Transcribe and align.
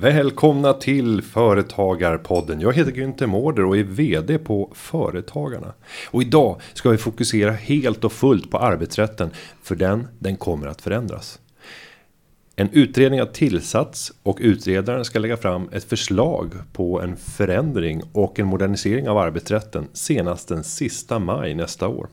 Välkomna 0.00 0.72
till 0.72 1.22
Företagarpodden. 1.22 2.60
Jag 2.60 2.72
heter 2.72 2.92
Günther 2.92 3.26
Mårder 3.26 3.64
och 3.64 3.76
är 3.76 3.82
VD 3.82 4.38
på 4.38 4.72
Företagarna. 4.74 5.72
Och 6.10 6.22
idag 6.22 6.60
ska 6.72 6.90
vi 6.90 6.98
fokusera 6.98 7.52
helt 7.52 8.04
och 8.04 8.12
fullt 8.12 8.50
på 8.50 8.58
arbetsrätten. 8.58 9.30
För 9.62 9.74
den, 9.74 10.08
den 10.18 10.36
kommer 10.36 10.66
att 10.66 10.82
förändras. 10.82 11.40
En 12.56 12.68
utredning 12.72 13.20
har 13.20 13.26
tillsatts 13.26 14.12
och 14.22 14.38
utredaren 14.40 15.04
ska 15.04 15.18
lägga 15.18 15.36
fram 15.36 15.68
ett 15.72 15.84
förslag 15.84 16.54
på 16.72 17.00
en 17.00 17.16
förändring 17.16 18.02
och 18.12 18.38
en 18.38 18.46
modernisering 18.46 19.08
av 19.08 19.18
arbetsrätten 19.18 19.88
senast 19.92 20.48
den 20.48 20.64
sista 20.64 21.18
maj 21.18 21.54
nästa 21.54 21.88
år. 21.88 22.08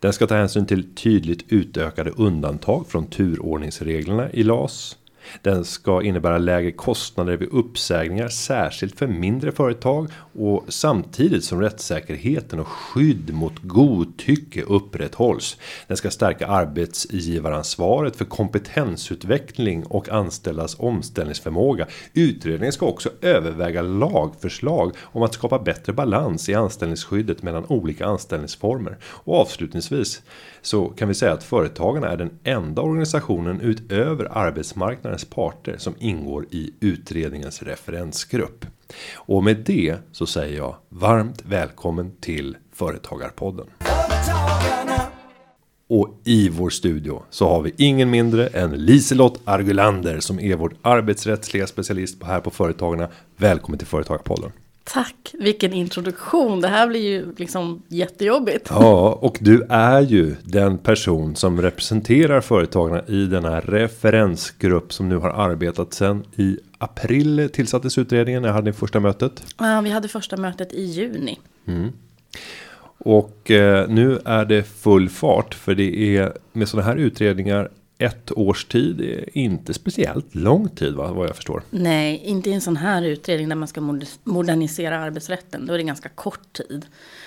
Den 0.00 0.12
ska 0.12 0.26
ta 0.26 0.34
hänsyn 0.34 0.66
till 0.66 0.94
tydligt 0.94 1.44
utökade 1.48 2.10
undantag 2.10 2.86
från 2.88 3.06
turordningsreglerna 3.06 4.30
i 4.30 4.42
LAS. 4.42 4.96
Den 5.42 5.64
ska 5.64 6.02
innebära 6.02 6.38
lägre 6.38 6.72
kostnader 6.72 7.36
vid 7.36 7.48
uppsägningar, 7.48 8.28
särskilt 8.28 8.98
för 8.98 9.06
mindre 9.06 9.52
företag 9.52 10.08
och 10.32 10.64
samtidigt 10.68 11.44
som 11.44 11.60
rättssäkerheten 11.60 12.60
och 12.60 12.66
skydd 12.66 13.34
mot 13.34 13.62
godtycke 13.62 14.62
upprätthålls. 14.62 15.56
Den 15.86 15.96
ska 15.96 16.10
stärka 16.10 16.46
arbetsgivaransvaret 16.46 18.16
för 18.16 18.24
kompetensutveckling 18.24 19.84
och 19.84 20.08
anställdas 20.08 20.76
omställningsförmåga. 20.78 21.86
Utredningen 22.14 22.72
ska 22.72 22.86
också 22.86 23.10
överväga 23.20 23.82
lagförslag 23.82 24.92
om 25.02 25.22
att 25.22 25.34
skapa 25.34 25.58
bättre 25.58 25.92
balans 25.92 26.48
i 26.48 26.54
anställningsskyddet 26.54 27.42
mellan 27.42 27.64
olika 27.68 28.06
anställningsformer 28.06 28.98
och 29.04 29.40
avslutningsvis 29.40 30.22
så 30.62 30.88
kan 30.88 31.08
vi 31.08 31.14
säga 31.14 31.32
att 31.32 31.44
företagarna 31.44 32.08
är 32.08 32.16
den 32.16 32.38
enda 32.44 32.82
organisationen 32.82 33.60
utöver 33.60 34.38
arbetsmarknadens 34.38 35.24
parter 35.24 35.76
som 35.78 35.94
ingår 35.98 36.46
i 36.50 36.72
utredningens 36.80 37.62
referensgrupp. 37.62 38.66
Och 39.14 39.44
med 39.44 39.56
det 39.56 39.96
så 40.12 40.26
säger 40.26 40.56
jag 40.56 40.76
varmt 40.88 41.42
välkommen 41.44 42.12
till 42.20 42.56
Företagarpodden. 42.72 43.66
Och 45.88 46.20
i 46.24 46.48
vår 46.48 46.70
studio 46.70 47.22
så 47.30 47.48
har 47.48 47.62
vi 47.62 47.74
ingen 47.76 48.10
mindre 48.10 48.46
än 48.46 48.70
Liselott 48.70 49.40
Argulander 49.44 50.20
som 50.20 50.40
är 50.40 50.56
vår 50.56 50.74
arbetsrättsliga 50.82 51.66
specialist 51.66 52.22
här 52.22 52.40
på 52.40 52.50
Företagarna. 52.50 53.08
Välkommen 53.36 53.78
till 53.78 53.86
Företagarpodden. 53.86 54.52
Tack, 54.84 55.34
vilken 55.38 55.72
introduktion. 55.72 56.60
Det 56.60 56.68
här 56.68 56.88
blir 56.88 57.00
ju 57.00 57.34
liksom 57.36 57.82
jättejobbigt. 57.88 58.66
Ja, 58.70 59.18
och 59.20 59.38
du 59.40 59.66
är 59.68 60.00
ju 60.00 60.34
den 60.44 60.78
person 60.78 61.36
som 61.36 61.62
representerar 61.62 62.40
företagarna 62.40 63.02
i 63.06 63.26
den 63.26 63.44
här 63.44 63.60
referensgrupp 63.60 64.92
som 64.92 65.08
nu 65.08 65.16
har 65.16 65.30
arbetat 65.30 65.94
sedan 65.94 66.24
i 66.36 66.58
april 66.82 67.50
tillsattes 67.52 67.98
utredningen. 67.98 68.42
När 68.42 68.52
hade 68.52 68.64
ni 68.64 68.72
första 68.72 69.00
mötet? 69.00 69.54
Ja, 69.58 69.80
vi 69.80 69.90
hade 69.90 70.08
första 70.08 70.36
mötet 70.36 70.72
i 70.72 70.82
juni. 70.82 71.38
Mm. 71.66 71.92
Och 72.98 73.50
eh, 73.50 73.88
nu 73.88 74.20
är 74.24 74.44
det 74.44 74.62
full 74.62 75.08
fart 75.08 75.54
för 75.54 75.74
det 75.74 76.16
är 76.16 76.32
med 76.52 76.68
sådana 76.68 76.88
här 76.88 76.96
utredningar 76.96 77.70
ett 78.02 78.32
års 78.32 78.64
tid 78.64 79.00
är 79.00 79.38
inte 79.38 79.74
speciellt 79.74 80.34
lång 80.34 80.68
tid 80.68 80.94
va, 80.94 81.12
vad 81.12 81.28
jag 81.28 81.36
förstår. 81.36 81.62
Nej, 81.70 82.22
inte 82.24 82.50
i 82.50 82.52
en 82.52 82.60
sån 82.60 82.76
här 82.76 83.02
utredning 83.02 83.48
där 83.48 83.56
man 83.56 83.68
ska 83.68 83.80
modernisera 84.24 84.98
arbetsrätten. 84.98 85.66
Då 85.66 85.74
är 85.74 85.78
det 85.78 85.84
ganska 85.84 86.08
kort 86.08 86.52
tid. 86.52 86.86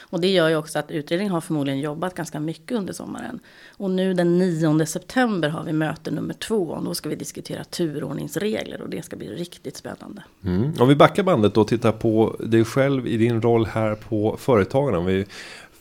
Och 0.09 0.21
det 0.21 0.27
gör 0.27 0.49
ju 0.49 0.55
också 0.55 0.79
att 0.79 0.91
utredningen 0.91 1.33
har 1.33 1.41
förmodligen 1.41 1.79
jobbat 1.79 2.15
ganska 2.15 2.39
mycket 2.39 2.77
under 2.77 2.93
sommaren. 2.93 3.39
Och 3.77 3.89
nu 3.89 4.13
den 4.13 4.37
9 4.37 4.85
september 4.85 5.49
har 5.49 5.63
vi 5.63 5.73
möte 5.73 6.11
nummer 6.11 6.33
två. 6.33 6.63
Och 6.63 6.83
då 6.83 6.93
ska 6.93 7.09
vi 7.09 7.15
diskutera 7.15 7.63
turordningsregler 7.63 8.81
och 8.81 8.89
det 8.89 9.05
ska 9.05 9.15
bli 9.15 9.27
riktigt 9.27 9.77
spännande. 9.77 10.23
Mm. 10.43 10.73
Om 10.79 10.87
vi 10.87 10.95
backar 10.95 11.23
bandet 11.23 11.57
och 11.57 11.67
tittar 11.67 11.91
på 11.91 12.35
dig 12.39 12.65
själv 12.65 13.07
i 13.07 13.17
din 13.17 13.41
roll 13.41 13.65
här 13.65 13.95
på 13.95 14.37
Företagarna. 14.39 14.97
Om 14.97 15.05
vi 15.05 15.25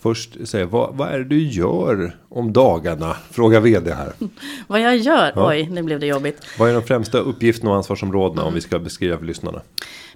först 0.04 0.48
säga 0.48 0.66
vad, 0.66 0.94
vad 0.96 1.08
är 1.08 1.18
det 1.18 1.24
du 1.24 1.42
gör 1.42 2.16
om 2.28 2.52
dagarna? 2.52 3.16
Fråga 3.30 3.60
vd 3.60 3.92
här. 3.92 4.12
vad 4.66 4.80
jag 4.80 4.96
gör? 4.96 5.32
Ja. 5.34 5.48
Oj, 5.48 5.68
nu 5.70 5.82
blev 5.82 6.00
det 6.00 6.06
jobbigt. 6.06 6.42
Vad 6.58 6.70
är 6.70 6.74
de 6.74 6.82
främsta 6.82 7.18
uppgifterna 7.18 7.70
och 7.70 7.76
ansvarsområdena 7.76 8.42
mm. 8.42 8.48
om 8.48 8.54
vi 8.54 8.60
ska 8.60 8.78
beskriva 8.78 9.18
för 9.18 9.24
lyssnarna? 9.24 9.60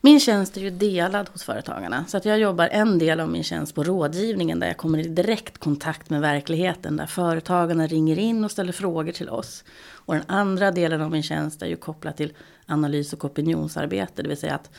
Min 0.01 0.21
tjänst 0.21 0.57
är 0.57 0.61
ju 0.61 0.71
delad 0.71 1.29
hos 1.29 1.43
företagarna. 1.43 2.05
Så 2.09 2.17
att 2.17 2.25
jag 2.25 2.39
jobbar 2.39 2.69
en 2.69 2.99
del 2.99 3.21
av 3.21 3.31
min 3.31 3.43
tjänst 3.43 3.75
på 3.75 3.85
rådgivningen 3.85 4.61
där 4.61 4.67
jag 4.67 4.77
kommer 4.77 4.99
i 4.99 5.09
direkt 5.09 5.59
kontakt 5.59 6.11
med 6.11 6.21
verkligheten. 6.21 6.97
Där 6.97 7.07
företagarna 7.07 7.87
ringer 7.87 8.19
in 8.19 8.45
och 8.45 8.51
ställer 8.51 8.73
frågor 8.73 9.13
till 9.13 9.29
oss. 9.29 9.65
Och 9.91 10.15
den 10.15 10.25
andra 10.27 10.71
delen 10.71 11.01
av 11.01 11.11
min 11.11 11.23
tjänst 11.23 11.63
är 11.63 11.67
ju 11.67 11.77
kopplad 11.77 12.17
till 12.17 12.33
analys 12.67 13.13
och 13.13 13.25
opinionsarbete. 13.25 14.23
Det 14.23 14.29
vill 14.29 14.39
säga 14.39 14.55
att 14.55 14.71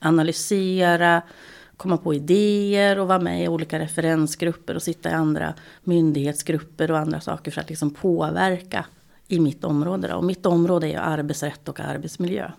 analysera 0.00 1.22
komma 1.76 1.96
på 1.96 2.14
idéer 2.14 2.98
och 2.98 3.08
vara 3.08 3.18
med 3.18 3.44
i 3.44 3.48
olika 3.48 3.78
referensgrupper 3.78 4.74
och 4.74 4.82
sitta 4.82 5.10
i 5.10 5.12
andra 5.12 5.54
myndighetsgrupper 5.84 6.90
och 6.90 6.98
andra 6.98 7.20
saker 7.20 7.50
för 7.50 7.60
att 7.60 7.68
liksom 7.68 7.90
påverka 7.90 8.84
i 9.28 9.40
mitt 9.40 9.64
område. 9.64 10.08
Då. 10.08 10.16
Och 10.16 10.24
mitt 10.24 10.46
område 10.46 10.86
är 10.86 10.90
ju 10.90 10.96
arbetsrätt 10.96 11.68
och 11.68 11.80
arbetsmiljö. 11.80 12.50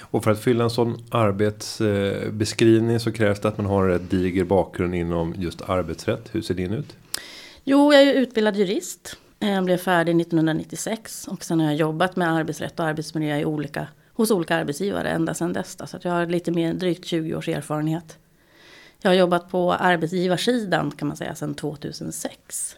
Och 0.00 0.24
för 0.24 0.30
att 0.30 0.40
fylla 0.40 0.64
en 0.64 0.70
sån 0.70 1.04
arbetsbeskrivning 1.10 3.00
så 3.00 3.12
krävs 3.12 3.40
det 3.40 3.48
att 3.48 3.56
man 3.56 3.66
har 3.66 3.88
ett 3.88 4.10
diger 4.10 4.44
bakgrund 4.44 4.94
inom 4.94 5.34
just 5.38 5.62
arbetsrätt. 5.62 6.28
Hur 6.32 6.42
ser 6.42 6.54
din 6.54 6.72
ut? 6.72 6.96
Jo, 7.64 7.92
jag 7.92 8.02
är 8.02 8.14
utbildad 8.14 8.56
jurist. 8.56 9.16
Jag 9.38 9.64
blev 9.64 9.76
färdig 9.76 10.20
1996 10.20 11.28
och 11.28 11.44
sen 11.44 11.60
har 11.60 11.66
jag 11.66 11.76
jobbat 11.76 12.16
med 12.16 12.32
arbetsrätt 12.32 12.80
och 12.80 12.86
arbetsmiljö 12.86 13.38
i 13.38 13.44
olika, 13.44 13.86
hos 14.12 14.30
olika 14.30 14.56
arbetsgivare 14.56 15.08
ända 15.08 15.34
sedan 15.34 15.52
dess. 15.52 15.76
Så 15.86 15.98
jag 16.02 16.12
har 16.12 16.26
lite 16.26 16.50
mer 16.50 16.74
drygt 16.74 17.04
20 17.04 17.34
års 17.34 17.48
erfarenhet. 17.48 18.18
Jag 19.02 19.10
har 19.10 19.14
jobbat 19.14 19.50
på 19.50 19.72
arbetsgivarsidan 19.72 20.90
kan 20.90 21.08
man 21.08 21.16
säga 21.16 21.34
sedan 21.34 21.54
2006. 21.54 22.76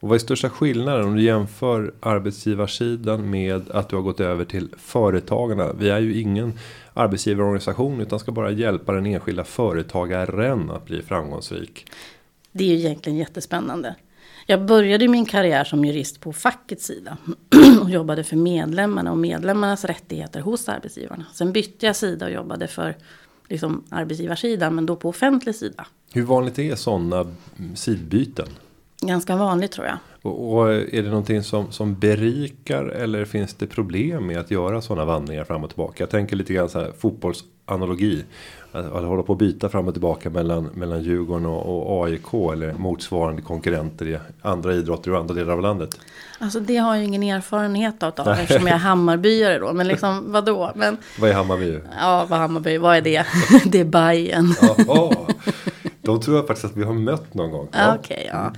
Och 0.00 0.08
vad 0.08 0.14
är 0.14 0.18
största 0.18 0.50
skillnaden 0.50 1.04
om 1.04 1.16
du 1.16 1.22
jämför 1.22 1.94
arbetsgivarsidan 2.00 3.30
med 3.30 3.70
att 3.70 3.88
du 3.88 3.96
har 3.96 4.02
gått 4.02 4.20
över 4.20 4.44
till 4.44 4.68
företagarna? 4.78 5.72
Vi 5.72 5.90
är 5.90 6.00
ju 6.00 6.20
ingen 6.20 6.58
arbetsgivarorganisation 6.94 8.00
utan 8.00 8.18
ska 8.18 8.32
bara 8.32 8.50
hjälpa 8.50 8.92
den 8.92 9.06
enskilda 9.06 9.44
företagaren 9.44 10.70
att 10.70 10.86
bli 10.86 11.02
framgångsrik. 11.02 11.86
Det 12.52 12.64
är 12.64 12.68
ju 12.68 12.74
egentligen 12.74 13.18
jättespännande. 13.18 13.94
Jag 14.46 14.66
började 14.66 15.08
min 15.08 15.26
karriär 15.26 15.64
som 15.64 15.84
jurist 15.84 16.20
på 16.20 16.32
fackets 16.32 16.86
sida 16.86 17.16
och 17.82 17.90
jobbade 17.90 18.24
för 18.24 18.36
medlemmarna 18.36 19.10
och 19.10 19.18
medlemmarnas 19.18 19.84
rättigheter 19.84 20.40
hos 20.40 20.68
arbetsgivarna. 20.68 21.24
Sen 21.34 21.52
bytte 21.52 21.86
jag 21.86 21.96
sida 21.96 22.26
och 22.26 22.32
jobbade 22.32 22.66
för 22.66 22.96
liksom 23.48 23.84
arbetsgivarsidan, 23.88 24.74
men 24.74 24.86
då 24.86 24.96
på 24.96 25.08
offentlig 25.08 25.54
sida. 25.54 25.86
Hur 26.12 26.22
vanligt 26.22 26.58
är 26.58 26.74
sådana 26.74 27.34
sidbyten? 27.74 28.48
Ganska 29.02 29.36
vanligt 29.36 29.72
tror 29.72 29.86
jag. 29.86 29.98
Och, 30.22 30.52
och, 30.52 30.72
är 30.72 31.02
det 31.02 31.08
någonting 31.08 31.42
som, 31.42 31.72
som 31.72 31.94
berikar 31.94 32.84
eller 32.84 33.24
finns 33.24 33.54
det 33.54 33.66
problem 33.66 34.26
med 34.26 34.38
att 34.38 34.50
göra 34.50 34.80
sådana 34.80 35.04
vandringar 35.04 35.44
fram 35.44 35.64
och 35.64 35.70
tillbaka? 35.70 35.94
Jag 35.96 36.10
tänker 36.10 36.36
lite 36.36 36.52
grann 36.52 36.68
så 36.68 36.80
här 36.80 36.92
fotbollsanalogi. 36.98 38.24
Att, 38.72 38.92
att 38.92 39.04
hålla 39.04 39.22
på 39.22 39.32
att 39.32 39.38
byta 39.38 39.68
fram 39.68 39.88
och 39.88 39.94
tillbaka 39.94 40.30
mellan, 40.30 40.64
mellan 40.64 41.02
Djurgården 41.02 41.46
och, 41.46 41.96
och 41.96 42.06
AIK 42.06 42.34
eller 42.52 42.72
motsvarande 42.72 43.42
konkurrenter 43.42 44.08
i 44.08 44.18
andra 44.42 44.74
idrotter 44.74 45.12
och 45.12 45.18
andra 45.18 45.34
delar 45.34 45.52
av 45.52 45.60
landet. 45.60 45.98
Alltså 46.38 46.60
det 46.60 46.76
har 46.76 46.94
jag 46.94 47.04
ingen 47.04 47.22
erfarenhet 47.22 48.02
av 48.02 48.28
eftersom 48.28 48.66
jag 48.66 48.74
är 48.74 48.80
Hammarbyare 48.80 49.58
då. 49.58 49.72
Men 49.72 49.88
liksom 49.88 50.32
vadå? 50.32 50.72
Men, 50.74 50.96
vad 51.20 51.30
är 51.30 51.34
Hammarby? 51.34 51.80
Ja, 52.00 52.26
vad 52.28 52.38
Hammarby, 52.38 52.78
vad 52.78 52.96
är 52.96 53.00
det? 53.00 53.26
det 53.64 53.80
är 53.80 53.84
Bajen. 53.84 54.54
De 56.02 56.20
tror 56.20 56.36
jag 56.36 56.46
faktiskt 56.46 56.64
att 56.64 56.76
vi 56.76 56.84
har 56.84 56.94
mött 56.94 57.34
någon 57.34 57.50
gång. 57.50 57.68
Ja. 57.72 57.94
Okej, 57.98 58.16
okay, 58.16 58.26
ja. 58.26 58.52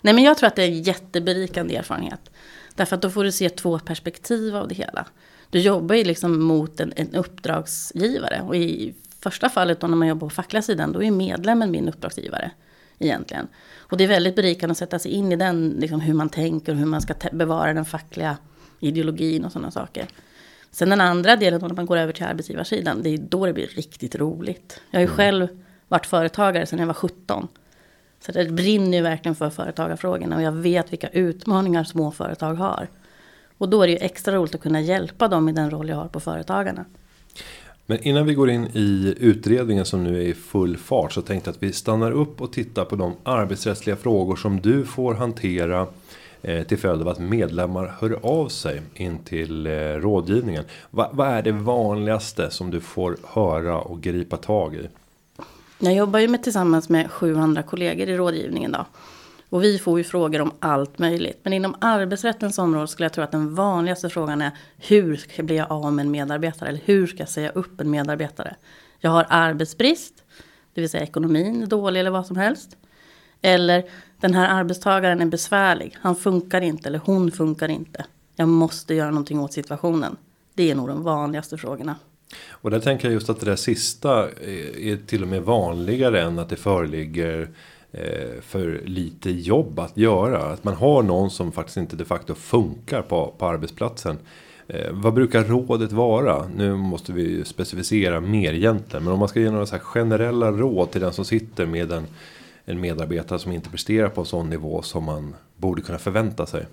Nej 0.00 0.14
men 0.14 0.24
jag 0.24 0.38
tror 0.38 0.46
att 0.46 0.56
det 0.56 0.62
är 0.62 0.68
en 0.68 0.82
jätteberikande 0.82 1.76
erfarenhet. 1.76 2.30
Därför 2.74 2.96
att 2.96 3.02
då 3.02 3.10
får 3.10 3.24
du 3.24 3.32
se 3.32 3.48
två 3.48 3.78
perspektiv 3.78 4.56
av 4.56 4.68
det 4.68 4.74
hela. 4.74 5.06
Du 5.50 5.60
jobbar 5.60 5.94
ju 5.94 6.04
liksom 6.04 6.42
mot 6.42 6.80
en, 6.80 6.92
en 6.96 7.14
uppdragsgivare. 7.14 8.42
Och 8.46 8.56
i 8.56 8.94
första 9.20 9.48
fallet 9.48 9.80
då 9.80 9.86
när 9.86 9.96
man 9.96 10.08
jobbar 10.08 10.28
på 10.28 10.34
fackliga 10.34 10.62
sidan, 10.62 10.92
då 10.92 11.02
är 11.02 11.10
medlemmen 11.10 11.70
min 11.70 11.88
uppdragsgivare. 11.88 12.50
Egentligen. 12.98 13.48
Och 13.78 13.96
det 13.96 14.04
är 14.04 14.08
väldigt 14.08 14.36
berikande 14.36 14.72
att 14.72 14.78
sätta 14.78 14.98
sig 14.98 15.10
in 15.10 15.32
i 15.32 15.36
den, 15.36 15.76
liksom 15.78 16.00
hur 16.00 16.14
man 16.14 16.28
tänker 16.28 16.72
och 16.72 16.78
hur 16.78 16.86
man 16.86 17.00
ska 17.00 17.14
bevara 17.32 17.72
den 17.72 17.84
fackliga 17.84 18.36
ideologin 18.80 19.44
och 19.44 19.52
sådana 19.52 19.70
saker. 19.70 20.06
Sen 20.70 20.90
den 20.90 21.00
andra 21.00 21.36
delen, 21.36 21.60
när 21.60 21.74
man 21.74 21.86
går 21.86 21.96
över 21.96 22.12
till 22.12 22.24
arbetsgivarsidan, 22.24 23.02
det 23.02 23.10
är 23.10 23.18
då 23.18 23.46
det 23.46 23.52
blir 23.52 23.66
riktigt 23.66 24.14
roligt. 24.14 24.80
Jag 24.90 24.98
har 24.98 25.02
ju 25.02 25.06
mm. 25.06 25.16
själv 25.16 25.48
varit 25.88 26.06
företagare 26.06 26.66
sedan 26.66 26.78
jag 26.78 26.86
var 26.86 26.94
17. 26.94 27.48
Så 28.20 28.32
det 28.32 28.52
brinner 28.52 28.98
ju 28.98 29.02
verkligen 29.02 29.34
för 29.34 29.50
företagarfrågorna 29.50 30.36
och 30.36 30.42
jag 30.42 30.52
vet 30.52 30.92
vilka 30.92 31.08
utmaningar 31.08 31.84
små 31.84 32.10
företag 32.10 32.54
har. 32.54 32.88
Och 33.58 33.68
då 33.68 33.82
är 33.82 33.86
det 33.86 33.92
ju 33.92 33.98
extra 33.98 34.34
roligt 34.34 34.54
att 34.54 34.60
kunna 34.60 34.80
hjälpa 34.80 35.28
dem 35.28 35.48
i 35.48 35.52
den 35.52 35.70
roll 35.70 35.88
jag 35.88 35.96
har 35.96 36.08
på 36.08 36.20
Företagarna. 36.20 36.84
Men 37.86 38.02
innan 38.02 38.26
vi 38.26 38.34
går 38.34 38.50
in 38.50 38.66
i 38.66 39.14
utredningen 39.20 39.84
som 39.84 40.04
nu 40.04 40.18
är 40.18 40.22
i 40.22 40.34
full 40.34 40.76
fart 40.76 41.12
så 41.12 41.22
tänkte 41.22 41.48
jag 41.48 41.54
att 41.54 41.62
vi 41.62 41.72
stannar 41.72 42.12
upp 42.12 42.40
och 42.40 42.52
tittar 42.52 42.84
på 42.84 42.96
de 42.96 43.14
arbetsrättsliga 43.22 43.96
frågor 43.96 44.36
som 44.36 44.60
du 44.60 44.84
får 44.84 45.14
hantera 45.14 45.86
eh, 46.42 46.62
till 46.62 46.78
följd 46.78 47.02
av 47.02 47.08
att 47.08 47.18
medlemmar 47.18 47.94
hör 48.00 48.18
av 48.22 48.48
sig 48.48 48.82
in 48.94 49.18
till 49.18 49.66
eh, 49.66 49.72
rådgivningen. 49.72 50.64
Va, 50.90 51.10
vad 51.12 51.28
är 51.28 51.42
det 51.42 51.52
vanligaste 51.52 52.50
som 52.50 52.70
du 52.70 52.80
får 52.80 53.16
höra 53.24 53.80
och 53.80 54.00
gripa 54.00 54.36
tag 54.36 54.74
i? 54.74 54.88
Jag 55.82 55.94
jobbar 55.94 56.18
ju 56.18 56.28
med 56.28 56.42
tillsammans 56.42 56.88
med 56.88 57.10
sju 57.10 57.36
andra 57.36 57.62
kollegor 57.62 58.08
i 58.08 58.16
rådgivningen 58.16 58.72
då. 58.72 58.86
Och 59.48 59.62
vi 59.62 59.78
får 59.78 59.98
ju 59.98 60.04
frågor 60.04 60.40
om 60.40 60.52
allt 60.58 60.98
möjligt. 60.98 61.40
Men 61.42 61.52
inom 61.52 61.74
arbetsrättens 61.80 62.58
område 62.58 62.88
skulle 62.88 63.04
jag 63.04 63.12
tro 63.12 63.24
att 63.24 63.30
den 63.30 63.54
vanligaste 63.54 64.08
frågan 64.08 64.42
är 64.42 64.50
hur 64.78 65.42
blir 65.42 65.56
jag 65.56 65.72
av 65.72 65.92
med 65.92 66.04
en 66.04 66.10
medarbetare? 66.10 66.68
Eller 66.68 66.80
hur 66.84 67.06
ska 67.06 67.18
jag 67.18 67.28
säga 67.28 67.50
upp 67.50 67.80
en 67.80 67.90
medarbetare? 67.90 68.56
Jag 68.98 69.10
har 69.10 69.26
arbetsbrist, 69.28 70.14
det 70.74 70.80
vill 70.80 70.90
säga 70.90 71.02
ekonomin 71.02 71.62
är 71.62 71.66
dålig 71.66 72.00
eller 72.00 72.10
vad 72.10 72.26
som 72.26 72.36
helst. 72.36 72.76
Eller 73.42 73.84
den 74.20 74.34
här 74.34 74.48
arbetstagaren 74.48 75.20
är 75.20 75.26
besvärlig, 75.26 75.96
han 76.00 76.16
funkar 76.16 76.60
inte 76.60 76.88
eller 76.88 77.00
hon 77.04 77.30
funkar 77.30 77.68
inte. 77.68 78.04
Jag 78.36 78.48
måste 78.48 78.94
göra 78.94 79.10
någonting 79.10 79.40
åt 79.40 79.52
situationen. 79.52 80.16
Det 80.54 80.70
är 80.70 80.74
nog 80.74 80.88
de 80.88 81.02
vanligaste 81.02 81.58
frågorna. 81.58 81.96
Och 82.50 82.70
där 82.70 82.80
tänker 82.80 83.08
jag 83.08 83.12
just 83.12 83.30
att 83.30 83.40
det 83.40 83.46
där 83.46 83.56
sista 83.56 84.28
är 84.28 85.06
till 85.06 85.22
och 85.22 85.28
med 85.28 85.42
vanligare 85.42 86.22
än 86.22 86.38
att 86.38 86.48
det 86.48 86.56
föreligger 86.56 87.48
eh, 87.92 88.40
för 88.42 88.80
lite 88.84 89.30
jobb 89.30 89.78
att 89.78 89.96
göra. 89.96 90.38
Att 90.38 90.64
man 90.64 90.74
har 90.74 91.02
någon 91.02 91.30
som 91.30 91.52
faktiskt 91.52 91.76
inte 91.76 91.96
de 91.96 92.04
facto 92.04 92.34
funkar 92.34 93.02
på, 93.02 93.34
på 93.38 93.46
arbetsplatsen. 93.46 94.18
Eh, 94.68 94.92
vad 94.92 95.14
brukar 95.14 95.44
rådet 95.44 95.92
vara? 95.92 96.48
Nu 96.56 96.76
måste 96.76 97.12
vi 97.12 97.44
specificera 97.44 98.20
mer 98.20 98.52
egentligen. 98.52 99.04
Men 99.04 99.12
om 99.12 99.18
man 99.18 99.28
ska 99.28 99.40
ge 99.40 99.50
några 99.50 99.66
så 99.66 99.78
generella 99.78 100.50
råd 100.50 100.90
till 100.90 101.00
den 101.00 101.12
som 101.12 101.24
sitter 101.24 101.66
med 101.66 101.92
en, 101.92 102.06
en 102.64 102.80
medarbetare 102.80 103.38
som 103.38 103.52
inte 103.52 103.70
presterar 103.70 104.08
på 104.08 104.20
en 104.20 104.26
sån 104.26 104.50
nivå 104.50 104.82
som 104.82 105.04
man 105.04 105.34
borde 105.56 105.82
kunna 105.82 105.98
förvänta 105.98 106.46
sig. 106.46 106.66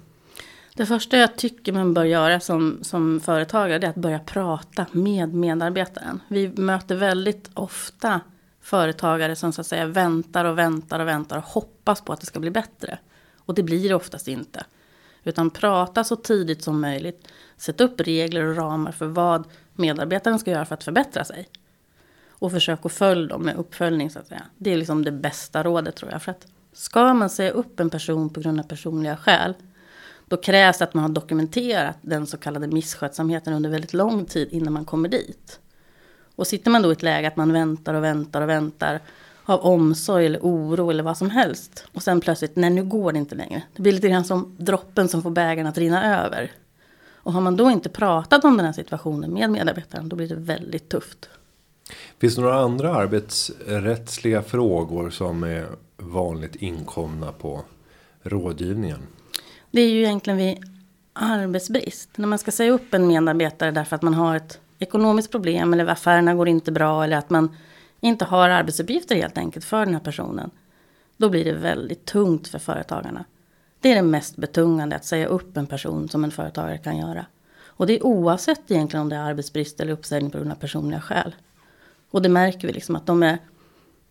Det 0.78 0.86
första 0.86 1.18
jag 1.18 1.36
tycker 1.36 1.74
man 1.74 1.94
bör 1.94 2.04
göra 2.04 2.40
som, 2.40 2.80
som 2.82 3.20
företagare 3.20 3.86
är 3.86 3.90
att 3.90 3.96
börja 3.96 4.20
prata 4.20 4.86
med 4.92 5.34
medarbetaren. 5.34 6.22
Vi 6.28 6.48
möter 6.48 6.96
väldigt 6.96 7.50
ofta 7.54 8.22
företagare 8.62 9.36
som 9.36 9.54
så 9.54 9.62
att 9.62 9.68
säga 9.68 9.86
väntar 9.86 10.46
och 10.46 10.58
väntar 10.58 11.00
och 11.00 11.08
väntar 11.08 11.38
och 11.38 11.44
hoppas 11.44 12.02
på 12.02 12.14
att 12.14 12.20
det 12.20 12.26
ska 12.26 12.40
bli 12.40 12.52
bättre. 12.52 13.00
Och 13.38 13.56
det 13.56 13.64
blir 13.64 13.90
det 13.90 13.96
oftast 13.96 14.28
inte. 14.28 14.66
Utan 15.24 15.50
prata 15.50 16.04
så 16.04 16.16
tidigt 16.16 16.64
som 16.64 16.82
möjligt. 16.82 17.28
Sätt 17.58 17.82
upp 17.82 18.02
regler 18.02 18.44
och 18.44 18.56
ramar 18.56 18.92
för 18.92 19.06
vad 19.06 19.44
medarbetaren 19.74 20.40
ska 20.40 20.52
göra 20.52 20.66
för 20.66 20.74
att 20.74 20.84
förbättra 20.84 21.24
sig. 21.24 21.50
Och 22.30 22.52
försök 22.52 22.86
att 22.86 22.94
följa 22.94 23.28
dem 23.28 23.42
med 23.42 23.56
uppföljning 23.56 24.10
så 24.10 24.20
att 24.20 24.28
säga. 24.28 24.44
Det 24.58 24.74
är 24.74 24.78
liksom 24.78 25.04
det 25.04 25.12
bästa 25.12 25.64
rådet 25.64 25.96
tror 25.96 26.12
jag. 26.12 26.22
För 26.22 26.32
att 26.32 26.48
ska 26.74 27.14
man 27.14 27.30
säga 27.30 27.52
upp 27.52 27.80
en 27.80 27.90
person 27.90 28.30
på 28.30 28.40
grund 28.40 28.60
av 28.60 28.64
personliga 28.64 29.18
skäl. 29.18 29.54
Då 30.28 30.38
krävs 30.38 30.78
det 30.78 30.84
att 30.84 30.94
man 30.94 31.04
har 31.04 31.10
dokumenterat 31.10 31.98
den 32.02 32.28
så 32.28 32.38
kallade 32.38 32.68
misskötsamheten 32.68 33.54
under 33.54 33.70
väldigt 33.70 33.94
lång 33.94 34.26
tid 34.26 34.48
innan 34.52 34.74
man 34.74 34.86
kommer 34.86 35.10
dit. 35.10 35.60
Och 36.36 36.48
sitter 36.48 36.72
man 36.72 36.82
då 36.82 36.90
i 36.90 36.92
ett 36.92 37.04
läge 37.04 37.28
att 37.28 37.36
man 37.36 37.54
väntar 37.54 37.94
och 37.94 38.04
väntar 38.04 38.42
och 38.42 38.50
väntar 38.50 39.02
av 39.46 39.60
omsorg 39.60 40.26
eller 40.26 40.40
oro 40.40 40.90
eller 40.90 41.04
vad 41.04 41.18
som 41.18 41.30
helst. 41.30 41.86
Och 41.94 42.04
sen 42.04 42.22
plötsligt, 42.22 42.56
nej 42.56 42.70
nu 42.70 42.84
går 42.84 43.12
det 43.12 43.20
inte 43.20 43.36
längre. 43.36 43.64
Det 43.76 43.82
blir 43.82 43.92
lite 43.92 44.10
grann 44.10 44.26
som 44.26 44.56
droppen 44.60 45.08
som 45.08 45.24
får 45.24 45.30
bägaren 45.30 45.68
att 45.68 45.78
rinna 45.78 46.24
över. 46.26 46.52
Och 47.10 47.34
har 47.34 47.42
man 47.42 47.58
då 47.58 47.72
inte 47.72 47.90
pratat 47.90 48.46
om 48.46 48.58
den 48.58 48.66
här 48.66 48.74
situationen 48.74 49.34
med 49.34 49.50
medarbetaren, 49.50 50.10
då 50.10 50.16
blir 50.16 50.28
det 50.28 50.36
väldigt 50.36 50.90
tufft. 50.90 51.30
Finns 52.20 52.36
det 52.36 52.42
några 52.42 52.60
andra 52.60 52.96
arbetsrättsliga 52.96 54.42
frågor 54.42 55.10
som 55.10 55.44
är 55.44 55.68
vanligt 55.98 56.56
inkomna 56.56 57.32
på 57.32 57.62
rådgivningen? 58.24 59.00
Det 59.78 59.82
är 59.82 59.90
ju 59.90 60.04
egentligen 60.04 60.38
vid 60.38 60.58
arbetsbrist. 61.14 62.10
När 62.16 62.28
man 62.28 62.40
ska 62.40 62.52
säga 62.52 62.72
upp 62.72 62.94
en 62.94 63.08
medarbetare 63.08 63.72
därför 63.72 63.96
att 63.96 64.02
man 64.02 64.14
har 64.14 64.36
ett 64.36 64.60
ekonomiskt 64.80 65.32
problem 65.32 65.74
eller 65.74 65.88
affärerna 65.88 66.36
går 66.36 66.48
inte 66.48 66.72
bra 66.72 67.04
eller 67.04 67.18
att 67.18 67.30
man 67.30 67.56
inte 68.00 68.26
har 68.26 68.50
arbetsuppgifter 68.50 69.16
helt 69.16 69.38
enkelt 69.38 69.66
för 69.66 69.86
den 69.86 69.94
här 69.94 70.02
personen. 70.02 70.52
Då 71.18 71.30
blir 71.30 71.46
det 71.46 71.54
väldigt 71.54 72.06
tungt 72.06 72.48
för 72.48 72.60
företagarna. 72.60 73.26
Det 73.82 73.92
är 73.92 73.96
det 73.96 74.02
mest 74.02 74.36
betungande 74.36 74.96
att 74.96 75.06
säga 75.06 75.28
upp 75.28 75.58
en 75.58 75.68
person 75.68 76.10
som 76.10 76.24
en 76.24 76.32
företagare 76.32 76.78
kan 76.78 76.98
göra. 76.98 77.26
Och 77.66 77.88
det 77.88 77.94
är 77.94 78.06
oavsett 78.06 78.72
egentligen 78.72 79.02
om 79.02 79.10
det 79.10 79.16
är 79.16 79.22
arbetsbrist 79.22 79.80
eller 79.80 79.94
uppsägning 79.94 80.32
på 80.32 80.38
grund 80.38 80.52
av 80.52 80.56
personliga 80.56 81.02
skäl. 81.02 81.36
Och 82.12 82.22
det 82.22 82.30
märker 82.30 82.68
vi 82.68 82.74
liksom 82.74 82.96
att 82.96 83.06
de 83.06 83.24
är, 83.24 83.38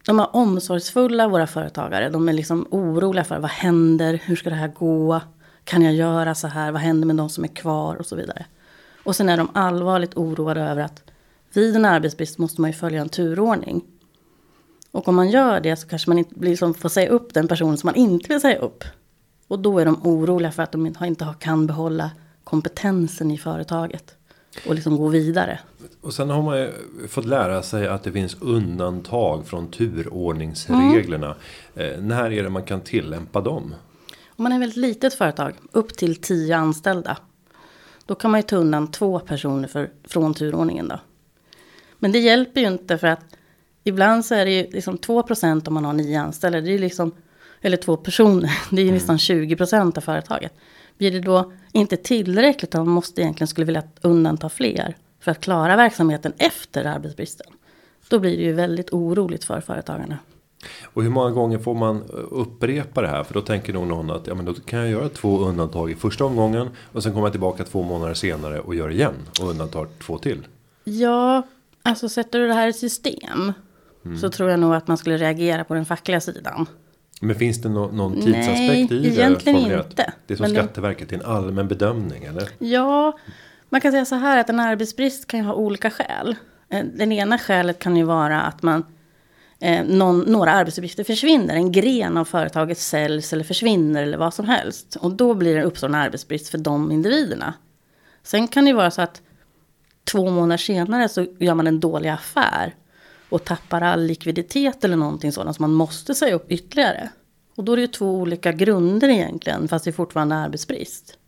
de 0.05 0.21
är 0.21 0.37
omsorgsfulla 0.37 1.29
våra 1.29 1.47
företagare. 1.47 2.09
De 2.09 2.29
är 2.29 2.33
liksom 2.33 2.67
oroliga 2.71 3.25
för 3.25 3.39
vad 3.39 3.51
händer, 3.51 4.21
hur 4.25 4.37
ska 4.37 4.51
det 4.51 4.57
här 4.57 4.69
gå, 4.69 5.21
kan 5.67 5.83
jag 5.83 5.95
göra 5.95 6.35
så 6.35 6.47
här, 6.47 6.73
vad 6.73 6.81
händer 6.81 7.07
med 7.07 7.17
de 7.17 7.29
som 7.29 7.45
är 7.45 7.49
kvar 7.49 7.97
och 7.97 8.07
så 8.07 8.17
vidare. 8.17 8.47
Och 9.05 9.17
sen 9.17 9.29
är 9.29 9.37
de 9.37 9.49
allvarligt 9.53 10.17
oroade 10.17 10.61
över 10.61 10.83
att 10.83 11.03
vid 11.53 11.77
en 11.77 11.85
arbetsbrist 11.85 12.39
måste 12.39 12.61
man 12.61 12.71
ju 12.71 12.77
följa 12.77 13.01
en 13.01 13.09
turordning. 13.09 13.85
Och 14.91 15.09
om 15.09 15.15
man 15.15 15.31
gör 15.31 15.61
det 15.61 15.77
så 15.77 15.89
kanske 15.89 16.11
man 16.11 16.19
inte 16.19 16.35
liksom 16.41 16.75
får 16.75 16.89
säga 16.89 17.09
upp 17.09 17.35
den 17.35 17.49
personen 17.49 17.79
som 17.79 17.89
man 17.89 17.95
inte 17.95 18.29
vill 18.29 18.41
säga 18.41 18.59
upp. 18.59 18.85
Och 19.49 19.59
då 19.59 19.79
är 19.79 19.85
de 19.85 20.07
oroliga 20.07 20.53
för 20.53 20.63
att 20.63 20.73
de 20.73 20.87
inte 20.87 21.35
kan 21.39 21.67
behålla 21.67 22.11
kompetensen 22.45 23.31
i 23.31 23.39
företaget. 23.39 24.15
Och 24.67 24.75
liksom 24.75 24.97
gå 24.97 25.09
vidare. 25.09 25.59
Och 26.01 26.15
sen 26.15 26.31
har 26.31 26.43
man 26.43 26.59
ju 26.59 26.73
fått 27.09 27.25
lära 27.25 27.63
sig 27.63 27.89
att 27.89 28.03
det 28.03 28.13
finns 28.13 28.37
undantag 28.41 29.47
från 29.47 29.71
turordningsreglerna. 29.71 31.35
Mm. 31.75 32.09
när 32.09 32.33
är 32.33 32.43
det 32.43 32.51
man 32.51 32.63
kan 32.63 32.81
tillämpa 32.81 33.41
dem? 33.41 33.75
Om 34.37 34.43
man 34.43 34.53
är 34.53 34.57
ett 34.57 34.63
väldigt 34.63 34.77
litet 34.77 35.15
företag, 35.15 35.55
upp 35.73 35.97
till 35.97 36.17
tio 36.17 36.57
anställda. 36.57 37.19
Då 38.07 38.15
kan 38.15 38.31
man 38.31 38.41
ju 38.41 38.43
ta 38.43 38.57
undan 38.57 38.91
två 38.91 39.19
personer 39.19 39.69
för, 39.69 39.91
från 40.05 40.35
turordningen 40.35 40.89
då. 40.89 41.01
Men 41.99 42.13
det 42.13 42.19
hjälper 42.19 42.61
ju 42.61 42.67
inte 42.67 42.99
för 42.99 43.07
att 43.07 43.37
ibland 43.85 44.25
så 44.25 44.35
är 44.35 44.45
det 44.45 44.51
ju 44.51 44.71
liksom 44.71 44.99
2 44.99 45.25
om 45.67 45.75
man 45.75 45.85
har 45.85 45.93
nio 45.93 46.21
anställda. 46.21 46.61
Det 46.61 46.75
är 46.75 46.79
liksom, 46.79 47.13
eller 47.61 47.77
två 47.77 47.97
personer, 47.97 48.51
det 48.71 48.77
är 48.77 48.85
ju 48.85 48.89
mm. 48.89 48.95
nästan 48.95 49.17
20% 49.17 49.97
av 49.97 50.01
företaget. 50.01 50.53
Blir 50.99 51.11
det 51.11 51.21
då 51.21 51.53
inte 51.73 51.97
tillräckligt 51.97 52.75
om 52.75 52.85
man 52.87 52.95
måste 52.95 53.21
egentligen 53.23 53.49
skulle 53.49 53.65
vilja 53.65 53.83
undanta 54.01 54.49
fler 54.49 54.97
för 55.21 55.31
att 55.31 55.41
klara 55.41 55.77
verksamheten 55.77 56.33
efter 56.39 56.85
arbetsbristen. 56.85 57.47
Då 58.09 58.19
blir 58.19 58.37
det 58.37 58.43
ju 58.43 58.53
väldigt 58.53 58.93
oroligt 58.93 59.45
för 59.45 59.61
företagarna. 59.61 60.19
Och 60.85 61.03
hur 61.03 61.11
många 61.11 61.31
gånger 61.31 61.59
får 61.59 61.75
man 61.75 62.03
upprepa 62.31 63.03
det 63.03 63.09
här? 63.09 63.25
För 63.25 63.35
då 63.35 63.41
tänker 63.41 63.73
nog 63.73 63.87
någon 63.87 64.11
att 64.11 64.27
ja, 64.27 64.35
men 64.35 64.45
då 64.45 64.55
kan 64.55 64.79
jag 64.79 64.89
göra 64.89 65.09
två 65.09 65.39
undantag 65.39 65.91
i 65.91 65.95
första 65.95 66.25
omgången. 66.25 66.69
Och 66.93 67.03
sen 67.03 67.13
kommer 67.13 67.27
jag 67.27 67.33
tillbaka 67.33 67.65
två 67.65 67.83
månader 67.83 68.15
senare 68.15 68.61
och 68.61 68.75
gör 68.75 68.91
igen. 68.91 69.15
Och 69.41 69.51
undantar 69.51 69.87
två 70.07 70.19
till. 70.19 70.47
Ja, 70.85 71.43
alltså 71.83 72.09
sätter 72.09 72.39
du 72.39 72.47
det 72.47 72.55
här 72.55 72.69
i 72.69 72.73
system. 72.73 73.53
Mm. 74.05 74.19
Så 74.19 74.31
tror 74.31 74.51
jag 74.51 74.61
nog 74.61 74.75
att 74.75 74.89
man 74.89 74.99
skulle 74.99 75.17
reagera 75.17 75.65
på 75.65 75.75
den 75.75 75.85
fackliga 75.85 76.21
sidan. 76.21 76.67
Men 77.21 77.37
finns 77.37 77.63
det 77.63 77.69
no 77.69 77.91
någon 77.93 78.15
tidsaspekt 78.15 78.59
Nej, 78.59 78.83
i 78.83 78.87
det? 78.87 78.97
Nej, 79.01 79.19
egentligen 79.19 79.59
inte. 79.59 80.13
Det 80.27 80.35
är 80.35 80.37
som 80.37 80.45
men 80.45 80.51
Skatteverket, 80.51 81.09
det 81.09 81.17
är 81.17 81.21
en 81.21 81.27
allmän 81.27 81.69
bedömning 81.69 82.25
eller? 82.25 82.49
Ja, 82.59 83.19
man 83.69 83.81
kan 83.81 83.93
säga 83.93 84.05
så 84.05 84.15
här 84.15 84.39
att 84.39 84.51
en 84.51 84.61
arbetsbrist 84.61 85.27
kan 85.27 85.41
ju 85.41 85.47
ha 85.47 85.55
olika 85.55 85.91
skäl. 85.91 86.37
Eh, 86.69 86.85
den 86.95 87.13
ena 87.13 87.39
skälet 87.39 87.79
kan 87.79 87.97
ju 87.97 88.03
vara 88.03 88.43
att 88.43 88.63
man 88.63 88.85
eh, 89.61 89.85
någon, 89.85 90.21
några 90.21 90.53
arbetsuppgifter 90.53 91.05
försvinner. 91.05 91.55
En 91.55 91.73
gren 91.73 92.17
av 92.17 92.25
företaget 92.25 92.79
säljs 92.79 93.33
eller 93.33 93.45
försvinner 93.45 94.03
eller 94.03 94.19
vad 94.19 94.35
som 94.35 94.47
helst. 94.47 94.97
Och 94.97 95.13
då 95.13 95.35
blir 95.35 95.57
det 95.57 95.63
uppstår 95.63 95.89
en 95.89 95.95
arbetsbrist 95.95 96.49
för 96.49 96.59
de 96.59 96.93
individerna. 96.93 97.55
Sen 98.23 98.49
kan 98.49 98.65
det 98.65 98.73
vara 98.73 98.91
så 98.91 99.03
att 99.03 99.23
två 100.05 100.31
månader 100.31 100.57
senare 100.57 101.09
så 101.09 101.27
gör 101.39 101.55
man 101.55 101.67
en 101.67 101.81
dålig 101.81 102.09
affär. 102.09 102.75
Och 103.29 103.45
tappar 103.45 103.81
all 103.81 104.03
likviditet 104.03 104.85
eller 104.85 104.97
någonting 104.97 105.33
sådant 105.33 105.57
som 105.57 105.63
man 105.63 105.73
måste 105.73 106.15
säga 106.15 106.35
upp 106.35 106.53
ytterligare. 106.53 107.09
Och 107.57 107.65
då 107.65 107.73
är 107.73 107.77
det 107.77 107.83
ju 107.83 107.89
två 107.89 108.15
olika 108.15 108.53
grunder 108.53 109.09
egentligen, 109.09 109.69
fast 109.69 109.85
det 109.85 109.91
är 109.91 109.93
fortfarande 109.93 110.35
arbetsbrist. 110.35 111.19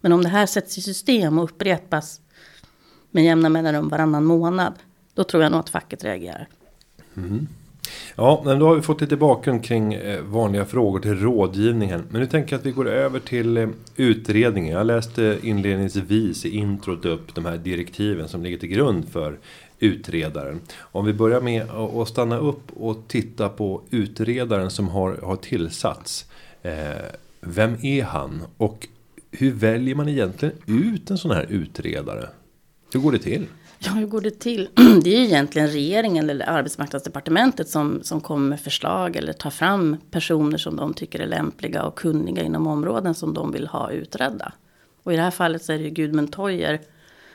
Men 0.00 0.12
om 0.12 0.22
det 0.22 0.28
här 0.28 0.46
sätts 0.46 0.78
i 0.78 0.82
system 0.82 1.38
och 1.38 1.44
upprepas 1.44 2.20
med 3.10 3.24
jämna 3.24 3.48
mellanrum 3.48 3.88
varannan 3.88 4.24
månad, 4.24 4.74
då 5.14 5.24
tror 5.24 5.42
jag 5.42 5.52
nog 5.52 5.60
att 5.60 5.70
facket 5.70 6.04
reagerar. 6.04 6.48
Mm. 7.16 7.46
Ja, 8.16 8.42
men 8.44 8.58
då 8.58 8.66
har 8.66 8.74
vi 8.74 8.82
fått 8.82 9.00
lite 9.00 9.16
bakgrund 9.16 9.64
kring 9.64 9.94
eh, 9.94 10.22
vanliga 10.22 10.64
frågor 10.64 11.00
till 11.00 11.18
rådgivningen. 11.20 12.02
Men 12.10 12.20
nu 12.20 12.26
tänker 12.26 12.52
jag 12.52 12.58
att 12.58 12.66
vi 12.66 12.70
går 12.70 12.88
över 12.88 13.20
till 13.20 13.56
eh, 13.56 13.68
utredningen. 13.96 14.72
Jag 14.76 14.86
läste 14.86 15.24
eh, 15.24 15.48
inledningsvis 15.48 16.44
i 16.44 16.56
introt 16.56 17.04
upp 17.04 17.34
de 17.34 17.44
här 17.44 17.56
direktiven 17.56 18.28
som 18.28 18.42
ligger 18.42 18.58
till 18.58 18.68
grund 18.68 19.08
för 19.08 19.38
utredaren. 19.78 20.60
Om 20.78 21.04
vi 21.04 21.12
börjar 21.12 21.40
med 21.40 21.70
att 21.70 22.08
stanna 22.08 22.38
upp 22.38 22.72
och 22.76 23.08
titta 23.08 23.48
på 23.48 23.82
utredaren 23.90 24.70
som 24.70 24.88
har, 24.88 25.16
har 25.22 25.36
tillsatts. 25.36 26.26
Vem 27.40 27.76
är 27.82 28.04
han? 28.04 28.42
Och 28.56 28.88
hur 29.30 29.52
väljer 29.52 29.94
man 29.94 30.08
egentligen 30.08 30.54
ut 30.66 31.10
en 31.10 31.18
sån 31.18 31.30
här 31.30 31.46
utredare? 31.48 32.28
Hur 32.92 33.00
går 33.00 33.12
det 33.12 33.18
till? 33.18 33.46
Ja, 33.84 33.90
hur 33.92 34.06
går 34.06 34.20
det 34.20 34.40
till? 34.40 34.68
Det 35.04 35.14
är 35.14 35.18
ju 35.18 35.24
egentligen 35.24 35.68
regeringen 35.68 36.30
eller 36.30 36.48
arbetsmarknadsdepartementet 36.48 37.68
som, 37.68 38.02
som 38.02 38.20
kommer 38.20 38.48
med 38.48 38.60
förslag 38.60 39.16
eller 39.16 39.32
tar 39.32 39.50
fram 39.50 39.96
personer 40.10 40.58
som 40.58 40.76
de 40.76 40.94
tycker 40.94 41.20
är 41.20 41.26
lämpliga 41.26 41.82
och 41.82 41.98
kunniga 41.98 42.42
inom 42.42 42.66
områden 42.66 43.14
som 43.14 43.34
de 43.34 43.52
vill 43.52 43.66
ha 43.66 43.90
utredda. 43.90 44.52
Och 45.02 45.12
i 45.12 45.16
det 45.16 45.22
här 45.22 45.30
fallet 45.30 45.64
så 45.64 45.72
är 45.72 45.78
det 45.78 45.84
ju 45.84 45.90
Gudmund 45.90 46.32
Toijer 46.32 46.80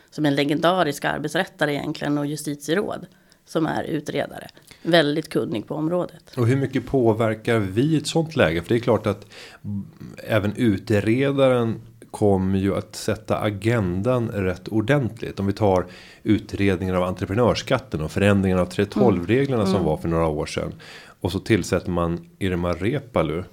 som 0.09 0.25
är 0.25 0.29
en 0.29 0.35
legendarisk 0.35 1.05
arbetsrättare 1.05 1.73
egentligen 1.73 2.17
och 2.17 2.25
justitieråd 2.25 3.05
som 3.45 3.65
är 3.65 3.83
utredare. 3.83 4.47
Väldigt 4.81 5.29
kunnig 5.29 5.67
på 5.67 5.75
området. 5.75 6.37
Och 6.37 6.47
hur 6.47 6.55
mycket 6.55 6.85
påverkar 6.85 7.59
vi 7.59 7.81
i 7.81 7.97
ett 7.97 8.07
sånt 8.07 8.35
läge? 8.35 8.61
För 8.61 8.69
det 8.69 8.75
är 8.75 8.79
klart 8.79 9.07
att 9.07 9.25
även 10.17 10.53
utredaren 10.55 11.81
kommer 12.11 12.59
ju 12.59 12.75
att 12.75 12.95
sätta 12.95 13.37
agendan 13.37 14.29
rätt 14.29 14.67
ordentligt. 14.67 15.39
Om 15.39 15.47
vi 15.47 15.53
tar 15.53 15.85
utredningen 16.23 16.95
av 16.95 17.03
entreprenörskatten 17.03 18.01
och 18.01 18.11
förändringen 18.11 18.59
av 18.59 18.69
3.12-reglerna 18.69 19.61
mm. 19.61 19.73
som 19.73 19.85
var 19.85 19.97
för 19.97 20.07
några 20.07 20.27
år 20.27 20.45
sedan. 20.45 20.73
Och 21.21 21.31
så 21.31 21.39
tillsätter 21.39 21.91
man 21.91 22.29
Irma 22.39 22.73
Repalu. 22.73 23.43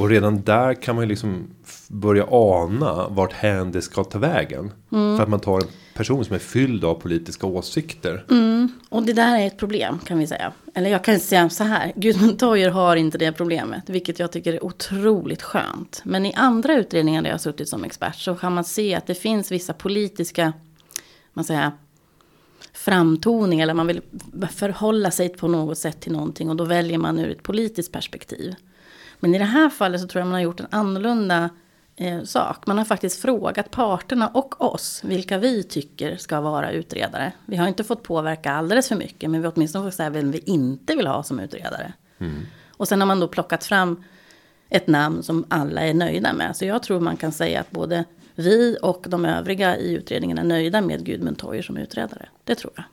Och 0.00 0.08
redan 0.08 0.42
där 0.42 0.74
kan 0.74 0.94
man 0.94 1.04
ju 1.04 1.08
liksom 1.08 1.46
börja 1.88 2.26
ana 2.30 3.08
vart 3.08 3.32
hän 3.32 3.72
det 3.72 3.82
ska 3.82 4.04
ta 4.04 4.18
vägen. 4.18 4.70
Mm. 4.92 5.16
För 5.16 5.22
att 5.22 5.28
man 5.28 5.40
tar 5.40 5.60
en 5.60 5.68
person 5.94 6.24
som 6.24 6.34
är 6.34 6.38
fylld 6.38 6.84
av 6.84 6.94
politiska 6.94 7.46
åsikter. 7.46 8.24
Mm. 8.30 8.51
Och 8.92 9.02
det 9.02 9.12
där 9.12 9.38
är 9.38 9.46
ett 9.46 9.56
problem 9.56 9.98
kan 9.98 10.18
vi 10.18 10.26
säga. 10.26 10.52
Eller 10.74 10.90
jag 10.90 11.04
kan 11.04 11.20
säga 11.20 11.48
så 11.48 11.64
här. 11.64 11.92
Gudmund 11.96 12.38
Toyer 12.38 12.70
har 12.70 12.96
inte 12.96 13.18
det 13.18 13.32
problemet. 13.32 13.90
Vilket 13.90 14.18
jag 14.18 14.32
tycker 14.32 14.52
är 14.52 14.64
otroligt 14.64 15.42
skönt. 15.42 16.00
Men 16.04 16.26
i 16.26 16.34
andra 16.34 16.74
utredningar 16.74 17.22
där 17.22 17.28
jag 17.28 17.34
har 17.34 17.38
suttit 17.38 17.68
som 17.68 17.84
expert. 17.84 18.16
Så 18.16 18.34
kan 18.34 18.54
man 18.54 18.64
se 18.64 18.94
att 18.94 19.06
det 19.06 19.14
finns 19.14 19.52
vissa 19.52 19.72
politiska. 19.72 20.52
Man 21.32 21.44
säger 21.44 21.70
framtoning. 22.72 23.60
Eller 23.60 23.74
man 23.74 23.86
vill 23.86 24.00
förhålla 24.50 25.10
sig 25.10 25.28
på 25.28 25.48
något 25.48 25.78
sätt 25.78 26.00
till 26.00 26.12
någonting. 26.12 26.50
Och 26.50 26.56
då 26.56 26.64
väljer 26.64 26.98
man 26.98 27.18
ur 27.18 27.30
ett 27.30 27.42
politiskt 27.42 27.92
perspektiv. 27.92 28.54
Men 29.20 29.34
i 29.34 29.38
det 29.38 29.44
här 29.44 29.68
fallet 29.68 30.00
så 30.00 30.06
tror 30.06 30.20
jag 30.20 30.26
man 30.26 30.34
har 30.34 30.40
gjort 30.40 30.60
en 30.60 30.66
annorlunda 30.70 31.50
eh, 31.96 32.22
sak. 32.22 32.66
Man 32.66 32.78
har 32.78 32.84
faktiskt 32.84 33.22
frågat 33.22 33.70
parterna 33.70 34.28
och 34.28 34.60
oss 34.60 35.00
vilka 35.04 35.38
vi 35.38 35.62
tycker 35.62 36.16
ska 36.16 36.40
vara 36.40 36.70
utredare. 36.70 37.32
Vi 37.46 37.56
har 37.56 37.68
inte 37.68 37.84
fått 37.84 38.02
påverka 38.02 38.52
alldeles 38.52 38.88
för 38.88 38.96
mycket 38.96 39.30
men 39.30 39.40
vi 39.40 39.46
har 39.46 39.52
åtminstone 39.56 39.84
fått 39.84 39.94
säga 39.94 40.10
vem 40.10 40.30
vi 40.30 40.38
inte 40.38 40.96
vill 40.96 41.06
ha 41.06 41.22
som 41.22 41.40
utredare. 41.40 41.92
Mm. 42.18 42.46
Och 42.70 42.88
sen 42.88 43.00
har 43.00 43.06
man 43.06 43.20
då 43.20 43.28
plockat 43.28 43.64
fram 43.64 44.04
ett 44.68 44.86
namn 44.86 45.22
som 45.22 45.44
alla 45.48 45.80
är 45.80 45.94
nöjda 45.94 46.32
med. 46.32 46.56
Så 46.56 46.64
jag 46.64 46.82
tror 46.82 47.00
man 47.00 47.16
kan 47.16 47.32
säga 47.32 47.60
att 47.60 47.70
både 47.70 48.04
vi 48.34 48.78
och 48.82 49.04
de 49.08 49.24
övriga 49.24 49.76
i 49.76 49.92
utredningen 49.94 50.38
är 50.38 50.44
nöjda 50.44 50.80
med 50.80 51.04
Gudmund 51.06 51.38
Toijer 51.38 51.62
som 51.62 51.76
utredare. 51.76 52.28
Det 52.44 52.54
tror 52.54 52.72
jag. 52.76 52.84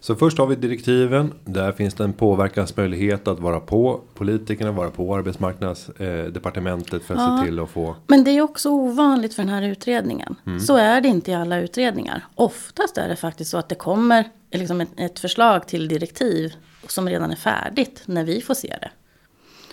Så 0.00 0.14
först 0.14 0.38
har 0.38 0.46
vi 0.46 0.56
direktiven. 0.56 1.34
Där 1.44 1.72
finns 1.72 1.94
det 1.94 2.04
en 2.04 2.12
påverkansmöjlighet 2.12 3.28
att 3.28 3.40
vara 3.40 3.60
på 3.60 4.00
politikerna, 4.14 4.72
vara 4.72 4.90
på 4.90 5.16
arbetsmarknadsdepartementet 5.16 7.02
för 7.02 7.14
att 7.14 7.20
ja, 7.20 7.38
se 7.38 7.44
till 7.44 7.60
att 7.60 7.70
få. 7.70 7.96
Men 8.06 8.24
det 8.24 8.30
är 8.30 8.42
också 8.42 8.70
ovanligt 8.70 9.34
för 9.34 9.42
den 9.42 9.52
här 9.52 9.62
utredningen. 9.62 10.36
Mm. 10.46 10.60
Så 10.60 10.76
är 10.76 11.00
det 11.00 11.08
inte 11.08 11.30
i 11.30 11.34
alla 11.34 11.58
utredningar. 11.58 12.24
Oftast 12.34 12.98
är 12.98 13.08
det 13.08 13.16
faktiskt 13.16 13.50
så 13.50 13.58
att 13.58 13.68
det 13.68 13.74
kommer 13.74 14.24
liksom 14.52 14.80
ett, 14.80 14.90
ett 14.96 15.18
förslag 15.18 15.68
till 15.68 15.88
direktiv 15.88 16.54
som 16.88 17.08
redan 17.08 17.30
är 17.30 17.36
färdigt 17.36 18.02
när 18.06 18.24
vi 18.24 18.40
får 18.40 18.54
se 18.54 18.76
det. 18.80 18.90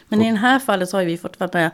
Men 0.08 0.22
i 0.22 0.32
det 0.32 0.38
här 0.38 0.60
fallet 0.60 0.90
så 0.90 0.98
har 0.98 1.04
vi 1.04 1.18
fått 1.18 1.40
vara 1.40 1.50
med, 1.54 1.72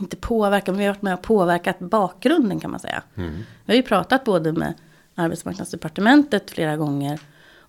inte 0.00 0.16
påverka, 0.16 0.72
men 0.72 0.78
vi 0.78 0.84
har 0.84 0.92
varit 0.92 1.02
med 1.02 1.14
och 1.14 1.22
påverkat 1.22 1.78
bakgrunden 1.78 2.60
kan 2.60 2.70
man 2.70 2.80
säga. 2.80 3.02
Mm. 3.16 3.34
Vi 3.64 3.72
har 3.72 3.76
ju 3.76 3.82
pratat 3.82 4.24
både 4.24 4.52
med 4.52 4.74
arbetsmarknadsdepartementet 5.14 6.50
flera 6.50 6.76
gånger 6.76 7.20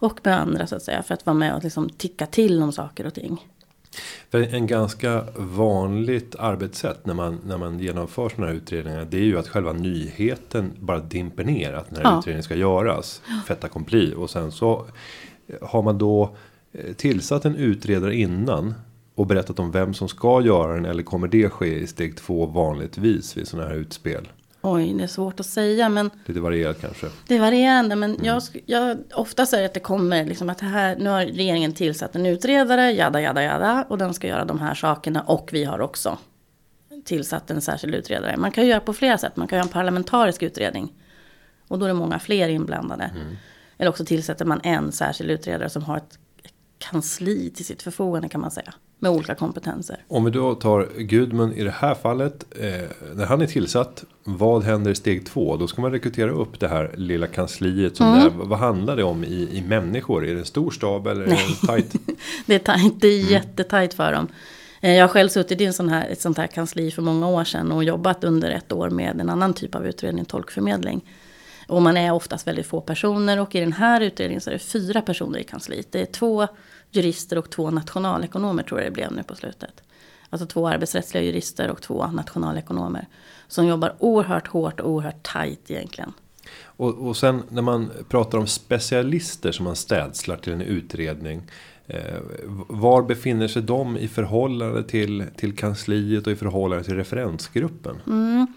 och 0.05 0.19
med 0.23 0.39
andra 0.39 0.67
så 0.67 0.75
att 0.75 0.83
säga. 0.83 1.03
För 1.03 1.13
att 1.13 1.25
vara 1.25 1.33
med 1.33 1.55
och 1.55 1.63
liksom 1.63 1.89
ticka 1.89 2.25
till 2.25 2.61
om 2.61 2.71
saker 2.71 3.07
och 3.07 3.13
ting. 3.13 3.45
För 4.29 4.53
en 4.53 4.67
ganska 4.67 5.23
vanligt 5.35 6.35
arbetssätt 6.35 7.05
när 7.05 7.13
man, 7.13 7.39
när 7.45 7.57
man 7.57 7.79
genomför 7.79 8.29
sådana 8.29 8.47
här 8.47 8.57
utredningar. 8.57 9.07
Det 9.09 9.17
är 9.17 9.23
ju 9.23 9.39
att 9.39 9.47
själva 9.47 9.73
nyheten 9.73 10.71
bara 10.79 10.99
dimper 10.99 11.43
ner. 11.43 11.73
Att 11.73 11.89
den 11.89 11.95
här 11.95 12.11
ja. 12.11 12.19
utredningen 12.19 12.43
ska 12.43 12.55
göras. 12.55 13.21
Fetta 13.47 13.67
kompli. 13.67 14.13
Och 14.17 14.29
sen 14.29 14.51
så 14.51 14.85
har 15.61 15.81
man 15.81 15.97
då 15.97 16.35
eh, 16.71 16.93
tillsatt 16.93 17.45
en 17.45 17.55
utredare 17.55 18.15
innan. 18.15 18.73
Och 19.15 19.27
berättat 19.27 19.59
om 19.59 19.71
vem 19.71 19.93
som 19.93 20.07
ska 20.07 20.41
göra 20.41 20.73
den. 20.73 20.85
Eller 20.85 21.03
kommer 21.03 21.27
det 21.27 21.49
ske 21.49 21.79
i 21.79 21.87
steg 21.87 22.17
två 22.17 22.45
vanligtvis 22.45 23.37
vid 23.37 23.47
sådana 23.47 23.69
här 23.69 23.75
utspel? 23.75 24.27
Oj, 24.67 24.93
det 24.93 25.03
är 25.03 25.07
svårt 25.07 25.39
att 25.39 25.45
säga. 25.45 25.89
Men 25.89 26.09
Lite 26.25 26.39
varierat 26.39 26.81
kanske. 26.81 27.07
Det 27.27 27.35
är 27.35 27.39
varierande. 27.39 27.95
Men 27.95 28.11
mm. 28.11 28.25
jag, 28.25 28.41
jag, 28.65 28.97
ofta 29.13 29.45
säger 29.45 29.65
att 29.65 29.73
det 29.73 29.79
kommer 29.79 30.25
liksom 30.25 30.49
att 30.49 30.61
här, 30.61 30.95
nu 30.95 31.09
har 31.09 31.25
regeringen 31.25 31.73
tillsatt 31.73 32.15
en 32.15 32.25
utredare, 32.25 32.91
jada, 32.91 33.21
jada, 33.21 33.43
jada. 33.43 33.85
Och 33.89 33.97
den 33.97 34.13
ska 34.13 34.27
göra 34.27 34.45
de 34.45 34.59
här 34.59 34.75
sakerna. 34.75 35.21
Och 35.21 35.49
vi 35.51 35.63
har 35.63 35.81
också 35.81 36.17
tillsatt 37.05 37.51
en 37.51 37.61
särskild 37.61 37.95
utredare. 37.95 38.37
Man 38.37 38.51
kan 38.51 38.67
göra 38.67 38.79
på 38.79 38.93
flera 38.93 39.17
sätt. 39.17 39.35
Man 39.35 39.47
kan 39.47 39.57
göra 39.57 39.65
en 39.65 39.73
parlamentarisk 39.73 40.43
utredning. 40.43 40.93
Och 41.67 41.79
då 41.79 41.85
är 41.85 41.89
det 41.89 41.93
många 41.93 42.19
fler 42.19 42.49
inblandade. 42.49 43.03
Mm. 43.03 43.35
Eller 43.77 43.89
också 43.89 44.05
tillsätter 44.05 44.45
man 44.45 44.61
en 44.63 44.91
särskild 44.91 45.31
utredare 45.31 45.69
som 45.69 45.83
har 45.83 45.97
ett 45.97 46.17
kansli 46.77 47.49
till 47.49 47.65
sitt 47.65 47.83
förfogande 47.83 48.29
kan 48.29 48.41
man 48.41 48.51
säga. 48.51 48.73
Med 48.99 49.11
olika 49.11 49.35
kompetenser. 49.35 49.97
Om 50.07 50.25
vi 50.25 50.31
då 50.31 50.55
tar 50.55 50.89
Gudmund 50.97 51.53
i 51.53 51.63
det 51.63 51.71
här 51.71 51.95
fallet. 51.95 52.45
Eh, 52.59 52.67
när 53.15 53.25
han 53.25 53.41
är 53.41 53.47
tillsatt. 53.47 54.03
Vad 54.23 54.63
händer 54.63 54.91
i 54.91 54.95
steg 54.95 55.25
två? 55.25 55.57
Då 55.57 55.67
ska 55.67 55.81
man 55.81 55.91
rekrytera 55.91 56.31
upp 56.31 56.59
det 56.59 56.67
här 56.67 56.91
lilla 56.97 57.27
kansliet. 57.27 57.97
Som 57.97 58.07
mm. 58.07 58.19
där, 58.19 58.29
vad 58.45 58.59
handlar 58.59 58.95
det 58.95 59.03
om 59.03 59.23
i, 59.23 59.49
i 59.51 59.63
människor? 59.67 60.25
Är 60.25 60.33
det 60.33 60.39
en 60.39 60.45
stor 60.45 60.71
stab 60.71 61.07
eller 61.07 61.27
Nej. 61.27 61.45
är 61.45 61.49
det 61.49 61.67
tajt? 61.67 61.95
det 62.45 62.55
är 62.55 62.59
tajt. 62.59 63.01
Det 63.01 63.07
är 63.07 63.19
mm. 63.19 63.31
jättetajt 63.31 63.93
för 63.93 64.11
dem. 64.11 64.27
Eh, 64.81 64.93
jag 64.93 65.03
har 65.03 65.07
själv 65.07 65.29
suttit 65.29 65.61
i 65.61 65.65
en 65.65 65.73
sån 65.73 65.89
här, 65.89 66.09
ett 66.09 66.21
sånt 66.21 66.37
här 66.37 66.47
kansli 66.47 66.91
för 66.91 67.01
många 67.01 67.27
år 67.27 67.43
sedan. 67.43 67.71
Och 67.71 67.83
jobbat 67.83 68.23
under 68.23 68.51
ett 68.51 68.71
år 68.71 68.89
med 68.89 69.21
en 69.21 69.29
annan 69.29 69.53
typ 69.53 69.75
av 69.75 69.87
utredning. 69.87 70.25
Tolkförmedling. 70.25 71.01
Och 71.67 71.81
man 71.81 71.97
är 71.97 72.11
oftast 72.11 72.47
väldigt 72.47 72.67
få 72.67 72.81
personer. 72.81 73.39
Och 73.39 73.55
i 73.55 73.59
den 73.59 73.73
här 73.73 74.01
utredningen 74.01 74.41
så 74.41 74.49
är 74.49 74.53
det 74.53 74.59
fyra 74.59 75.01
personer 75.01 75.39
i 75.39 75.43
kansliet. 75.43 75.91
Det 75.91 76.01
är 76.01 76.05
två 76.05 76.47
jurister 76.91 77.37
och 77.37 77.49
två 77.49 77.71
nationalekonomer 77.71 78.63
tror 78.63 78.79
jag 78.79 78.87
det 78.87 78.93
blev 78.93 79.11
nu 79.11 79.23
på 79.23 79.35
slutet. 79.35 79.81
Alltså 80.29 80.47
två 80.47 80.67
arbetsrättsliga 80.67 81.23
jurister 81.23 81.69
och 81.69 81.81
två 81.81 82.07
nationalekonomer. 82.07 83.07
Som 83.47 83.67
jobbar 83.67 83.95
oerhört 83.99 84.47
hårt 84.47 84.79
och 84.79 84.89
oerhört 84.89 85.23
tajt 85.23 85.71
egentligen. 85.71 86.13
Och, 86.63 87.07
och 87.07 87.17
sen 87.17 87.43
när 87.49 87.61
man 87.61 87.91
pratar 88.09 88.37
om 88.37 88.47
specialister 88.47 89.51
som 89.51 89.63
man 89.63 89.75
städslar 89.75 90.37
till 90.37 90.53
en 90.53 90.61
utredning. 90.61 91.41
Eh, 91.87 92.19
var 92.67 93.01
befinner 93.01 93.47
sig 93.47 93.61
de 93.61 93.97
i 93.97 94.07
förhållande 94.07 94.83
till, 94.83 95.23
till 95.37 95.55
kansliet 95.55 96.27
och 96.27 96.33
i 96.33 96.35
förhållande 96.35 96.83
till 96.83 96.95
referensgruppen? 96.95 98.01
Mm. 98.07 98.47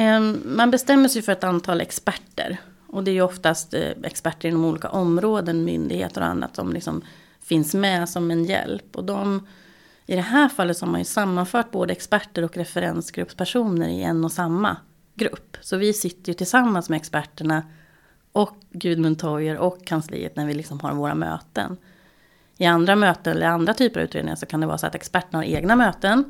Ehm, 0.00 0.42
man 0.44 0.70
bestämmer 0.70 1.08
sig 1.08 1.22
för 1.22 1.32
ett 1.32 1.44
antal 1.44 1.80
experter. 1.80 2.60
Och 2.86 3.04
det 3.04 3.10
är 3.10 3.12
ju 3.12 3.22
oftast 3.22 3.74
eh, 3.74 3.90
experter 4.02 4.48
inom 4.48 4.64
olika 4.64 4.88
områden, 4.88 5.64
myndigheter 5.64 6.20
och 6.20 6.26
annat 6.26 6.56
som 6.56 6.72
liksom 6.72 7.02
finns 7.42 7.74
med 7.74 8.08
som 8.08 8.30
en 8.30 8.44
hjälp. 8.44 8.96
Och 8.96 9.04
de, 9.04 9.46
i 10.06 10.14
det 10.14 10.20
här 10.20 10.48
fallet 10.48 10.76
så 10.76 10.86
har 10.86 10.90
man 10.90 11.00
ju 11.00 11.04
sammanfört 11.04 11.70
både 11.70 11.92
experter 11.92 12.44
och 12.44 12.56
referensgruppspersoner 12.56 13.88
i 13.88 14.02
en 14.02 14.24
och 14.24 14.32
samma 14.32 14.76
grupp. 15.14 15.56
Så 15.60 15.76
vi 15.76 15.92
sitter 15.92 16.32
ju 16.32 16.34
tillsammans 16.34 16.88
med 16.88 16.96
experterna 16.96 17.62
och 18.32 18.56
Gudmund 18.70 19.18
Toijer 19.18 19.58
och 19.58 19.86
kansliet 19.86 20.36
när 20.36 20.46
vi 20.46 20.54
liksom 20.54 20.80
har 20.80 20.94
våra 20.94 21.14
möten. 21.14 21.76
I 22.56 22.66
andra 22.66 22.96
möten 22.96 23.36
eller 23.36 23.46
andra 23.46 23.74
typer 23.74 24.00
av 24.00 24.04
utredningar 24.04 24.36
så 24.36 24.46
kan 24.46 24.60
det 24.60 24.66
vara 24.66 24.78
så 24.78 24.86
att 24.86 24.94
experterna 24.94 25.38
har 25.38 25.44
egna 25.44 25.76
möten 25.76 26.24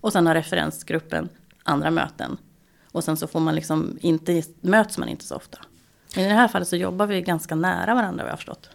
och 0.00 0.12
sen 0.12 0.26
har 0.26 0.34
referensgruppen 0.34 1.28
andra 1.64 1.90
möten. 1.90 2.38
Och 2.96 3.04
sen 3.04 3.16
så 3.16 3.26
får 3.26 3.40
man 3.40 3.54
liksom 3.54 3.98
inte, 4.00 4.42
möts 4.60 4.98
man 4.98 5.08
inte 5.08 5.24
så 5.24 5.36
ofta. 5.36 5.58
Men 6.14 6.24
i 6.24 6.28
det 6.28 6.34
här 6.34 6.48
fallet 6.48 6.68
så 6.68 6.76
jobbar 6.76 7.06
vi 7.06 7.22
ganska 7.22 7.54
nära 7.54 7.94
varandra 7.94 8.22
vad 8.22 8.28
jag 8.28 8.32
har 8.32 8.36
förstått. 8.36 8.70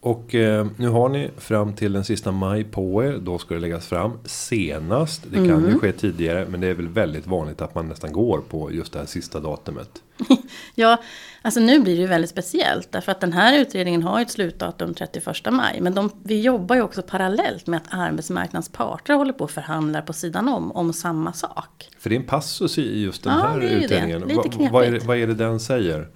Och 0.00 0.34
eh, 0.34 0.66
nu 0.76 0.88
har 0.88 1.08
ni 1.08 1.30
fram 1.36 1.72
till 1.72 1.92
den 1.92 2.04
sista 2.04 2.32
maj 2.32 2.64
på 2.64 3.04
er. 3.04 3.18
Då 3.18 3.38
ska 3.38 3.54
det 3.54 3.60
läggas 3.60 3.86
fram 3.86 4.18
senast. 4.24 5.22
Det 5.30 5.36
kan 5.36 5.50
mm. 5.50 5.70
ju 5.70 5.78
ske 5.78 5.92
tidigare. 5.92 6.46
Men 6.48 6.60
det 6.60 6.66
är 6.66 6.74
väl 6.74 6.88
väldigt 6.88 7.26
vanligt 7.26 7.60
att 7.60 7.74
man 7.74 7.88
nästan 7.88 8.12
går 8.12 8.40
på 8.48 8.72
just 8.72 8.92
det 8.92 8.98
här 8.98 9.06
sista 9.06 9.40
datumet. 9.40 10.02
ja, 10.74 11.00
alltså 11.46 11.60
nu 11.60 11.80
blir 11.80 11.94
det 11.96 12.00
ju 12.00 12.06
väldigt 12.06 12.30
speciellt. 12.30 12.92
Därför 12.92 13.12
att 13.12 13.20
den 13.20 13.32
här 13.32 13.58
utredningen 13.58 14.02
har 14.02 14.20
ett 14.20 14.30
slutdatum 14.30 14.94
31 14.94 15.26
maj. 15.50 15.80
Men 15.80 15.94
de, 15.94 16.10
vi 16.22 16.40
jobbar 16.40 16.76
ju 16.76 16.82
också 16.82 17.02
parallellt 17.02 17.66
med 17.66 17.76
att 17.76 17.88
arbetsmarknadens 17.90 18.68
parter 18.68 19.14
håller 19.14 19.32
på 19.32 19.44
och 19.44 19.50
förhandlar 19.50 20.02
på 20.02 20.12
sidan 20.12 20.48
om. 20.48 20.72
Om 20.72 20.92
samma 20.92 21.32
sak. 21.32 21.88
För 21.98 22.10
det 22.10 22.16
är 22.16 22.20
en 22.20 22.26
passus 22.26 22.78
i 22.78 23.00
just 23.02 23.24
den 23.24 23.32
ja, 23.32 23.46
här 23.46 23.60
utredningen. 23.60 24.20
Det. 24.20 24.26
Lite 24.26 24.48
knepigt. 24.48 24.72
Vad 24.72 24.84
är, 24.84 25.00
vad 25.00 25.16
är 25.16 25.26
det 25.26 25.34
den 25.34 25.60
säger? 25.60 26.08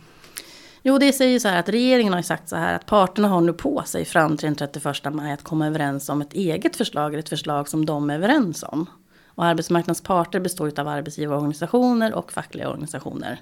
Jo, 0.83 0.99
det 0.99 1.13
säger 1.13 1.39
så 1.39 1.49
här 1.49 1.61
att 1.61 1.69
regeringen 1.69 2.13
har 2.13 2.23
sagt 2.23 2.49
så 2.49 2.57
här 2.57 2.75
att 2.75 2.87
parterna 2.87 3.29
har 3.29 3.41
nu 3.41 3.53
på 3.53 3.83
sig 3.87 4.05
fram 4.05 4.37
till 4.37 4.47
den 4.47 4.55
31 4.55 4.85
maj 5.13 5.33
att 5.33 5.45
komma 5.45 5.67
överens 5.67 6.09
om 6.09 6.23
ett 6.23 6.33
eget 6.33 6.77
förslag, 6.77 7.15
ett 7.15 7.29
förslag 7.29 7.69
som 7.69 7.87
de 7.87 8.11
är 8.11 8.15
överens 8.15 8.65
om. 8.69 8.87
Och 9.27 9.45
arbetsmarknadens 9.45 10.01
parter 10.01 10.41
består 10.41 10.81
av 10.81 10.89
arbetsgivarorganisationer 10.89 12.15
och 12.15 12.33
fackliga 12.33 12.69
organisationer. 12.69 13.41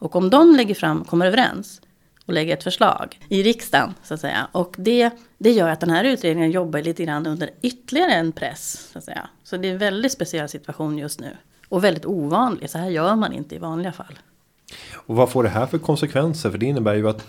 Och 0.00 0.16
om 0.16 0.30
de 0.30 0.56
lägger 0.56 0.74
fram, 0.74 1.04
kommer 1.04 1.26
överens, 1.26 1.80
och 2.30 2.34
lägger 2.34 2.56
ett 2.56 2.64
förslag 2.64 3.18
i 3.28 3.42
riksdagen. 3.42 3.94
Så 4.02 4.14
att 4.14 4.20
säga. 4.20 4.48
Och 4.52 4.74
det, 4.78 5.10
det 5.38 5.50
gör 5.50 5.68
att 5.68 5.80
den 5.80 5.90
här 5.90 6.04
utredningen 6.04 6.50
jobbar 6.50 6.82
lite 6.82 7.04
grann 7.04 7.26
under 7.26 7.50
ytterligare 7.62 8.12
en 8.12 8.32
press. 8.32 8.88
Så, 8.92 8.98
att 8.98 9.04
säga. 9.04 9.28
så 9.44 9.56
det 9.56 9.68
är 9.68 9.72
en 9.72 9.78
väldigt 9.78 10.12
speciell 10.12 10.48
situation 10.48 10.98
just 10.98 11.20
nu. 11.20 11.36
Och 11.68 11.84
väldigt 11.84 12.06
ovanlig, 12.06 12.70
så 12.70 12.78
här 12.78 12.88
gör 12.88 13.16
man 13.16 13.32
inte 13.32 13.54
i 13.54 13.58
vanliga 13.58 13.92
fall. 13.92 14.18
Och 14.94 15.16
vad 15.16 15.30
får 15.30 15.42
det 15.42 15.48
här 15.48 15.66
för 15.66 15.78
konsekvenser? 15.78 16.50
För 16.50 16.58
det 16.58 16.66
innebär 16.66 16.94
ju 16.94 17.08
att 17.08 17.26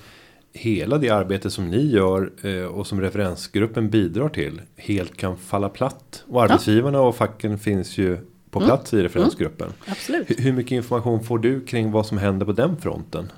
hela 0.53 0.97
det 0.97 1.09
arbete 1.09 1.49
som 1.49 1.69
ni 1.69 1.91
gör 1.91 2.31
eh, 2.41 2.65
och 2.65 2.87
som 2.87 3.01
referensgruppen 3.01 3.89
bidrar 3.89 4.29
till 4.29 4.61
helt 4.75 5.17
kan 5.17 5.37
falla 5.37 5.69
platt. 5.69 6.23
Och 6.27 6.43
arbetsgivarna 6.43 7.01
och 7.01 7.15
facken 7.15 7.59
finns 7.59 7.97
ju 7.97 8.17
på 8.51 8.59
mm. 8.59 8.67
plats 8.67 8.93
mm. 8.93 9.01
i 9.01 9.07
referensgruppen. 9.07 9.67
Mm. 9.67 9.77
Absolut. 9.85 10.39
Hur 10.39 10.53
mycket 10.53 10.71
information 10.71 11.23
får 11.23 11.39
du 11.39 11.61
kring 11.61 11.91
vad 11.91 12.05
som 12.05 12.17
händer 12.17 12.45
på 12.45 12.51
den 12.51 12.77
fronten? 12.81 13.31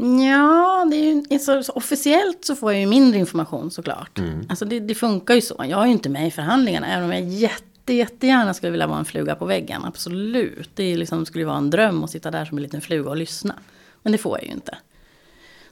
Ja, 0.00 0.86
det 0.90 0.96
är 0.96 1.32
ju, 1.32 1.38
så, 1.38 1.62
så 1.62 1.72
officiellt 1.72 2.44
så 2.44 2.56
får 2.56 2.72
jag 2.72 2.80
ju 2.80 2.86
mindre 2.86 3.18
information 3.18 3.70
såklart. 3.70 4.18
Mm. 4.18 4.46
Alltså 4.48 4.64
det, 4.64 4.80
det, 4.80 4.94
funkar 4.94 5.34
ju 5.34 5.40
så. 5.40 5.64
Jag 5.68 5.82
är 5.82 5.86
ju 5.86 5.92
inte 5.92 6.08
med 6.08 6.26
i 6.26 6.30
förhandlingarna, 6.30 6.86
även 6.86 7.04
om 7.04 7.12
jag 7.12 7.22
jätte, 7.22 7.92
jättegärna 7.92 8.54
skulle 8.54 8.70
vilja 8.70 8.86
vara 8.86 8.98
en 8.98 9.04
fluga 9.04 9.34
på 9.34 9.44
väggen. 9.44 9.84
Absolut, 9.84 10.70
det 10.74 10.96
liksom, 10.96 11.26
skulle 11.26 11.44
vara 11.44 11.56
en 11.56 11.70
dröm 11.70 12.04
att 12.04 12.10
sitta 12.10 12.30
där 12.30 12.44
som 12.44 12.58
en 12.58 12.62
liten 12.62 12.80
fluga 12.80 13.10
och 13.10 13.16
lyssna. 13.16 13.54
Men 14.02 14.12
det 14.12 14.18
får 14.18 14.38
jag 14.38 14.46
ju 14.46 14.52
inte. 14.52 14.78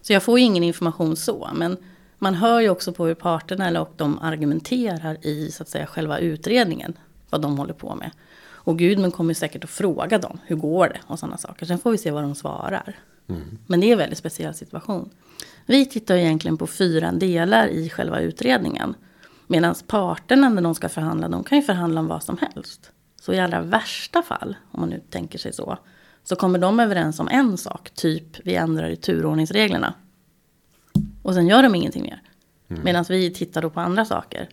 Så 0.00 0.12
jag 0.12 0.22
får 0.22 0.38
ju 0.38 0.44
ingen 0.44 0.62
information 0.62 1.16
så. 1.16 1.50
Men 1.54 1.76
man 2.18 2.34
hör 2.34 2.60
ju 2.60 2.68
också 2.68 2.92
på 2.92 3.06
hur 3.06 3.14
parterna 3.14 3.68
eller 3.68 3.80
och 3.80 3.92
de 3.96 4.18
argumenterar 4.18 5.26
i 5.26 5.50
så 5.52 5.62
att 5.62 5.68
säga 5.68 5.86
själva 5.86 6.18
utredningen. 6.18 6.98
Vad 7.30 7.40
de 7.40 7.58
håller 7.58 7.74
på 7.74 7.94
med. 7.94 8.10
Och 8.66 8.78
Gudmund 8.78 9.14
kommer 9.14 9.34
säkert 9.34 9.64
att 9.64 9.70
fråga 9.70 10.18
dem. 10.18 10.38
Hur 10.44 10.56
går 10.56 10.88
det? 10.88 11.00
Och 11.06 11.18
sådana 11.18 11.36
saker. 11.36 11.66
Sen 11.66 11.78
får 11.78 11.90
vi 11.90 11.98
se 11.98 12.10
vad 12.10 12.22
de 12.22 12.34
svarar. 12.34 12.98
Mm. 13.28 13.58
Men 13.66 13.80
det 13.80 13.86
är 13.86 13.92
en 13.92 13.98
väldigt 13.98 14.18
speciell 14.18 14.54
situation. 14.54 15.10
Vi 15.66 15.86
tittar 15.86 16.16
egentligen 16.16 16.56
på 16.56 16.66
fyra 16.66 17.12
delar 17.12 17.66
i 17.66 17.90
själva 17.90 18.20
utredningen. 18.20 18.94
Medan 19.46 19.74
parterna 19.86 20.48
när 20.48 20.62
de 20.62 20.74
ska 20.74 20.88
förhandla, 20.88 21.28
de 21.28 21.44
kan 21.44 21.58
ju 21.58 21.64
förhandla 21.64 22.00
om 22.00 22.06
vad 22.06 22.22
som 22.22 22.38
helst. 22.38 22.90
Så 23.20 23.32
i 23.32 23.40
allra 23.40 23.62
värsta 23.62 24.22
fall, 24.22 24.56
om 24.70 24.80
man 24.80 24.88
nu 24.88 25.02
tänker 25.10 25.38
sig 25.38 25.52
så, 25.52 25.78
så 26.24 26.36
kommer 26.36 26.58
de 26.58 26.80
överens 26.80 27.20
om 27.20 27.28
en 27.28 27.58
sak, 27.58 27.90
typ 27.90 28.46
vi 28.46 28.54
ändrar 28.54 28.88
i 28.88 28.96
turordningsreglerna. 28.96 29.94
Och 31.22 31.34
sen 31.34 31.46
gör 31.46 31.62
de 31.62 31.74
ingenting 31.74 32.02
mer. 32.02 32.22
Mm. 32.68 32.84
Medan 32.84 33.04
vi 33.08 33.30
tittar 33.34 33.62
då 33.62 33.70
på 33.70 33.80
andra 33.80 34.04
saker. 34.04 34.48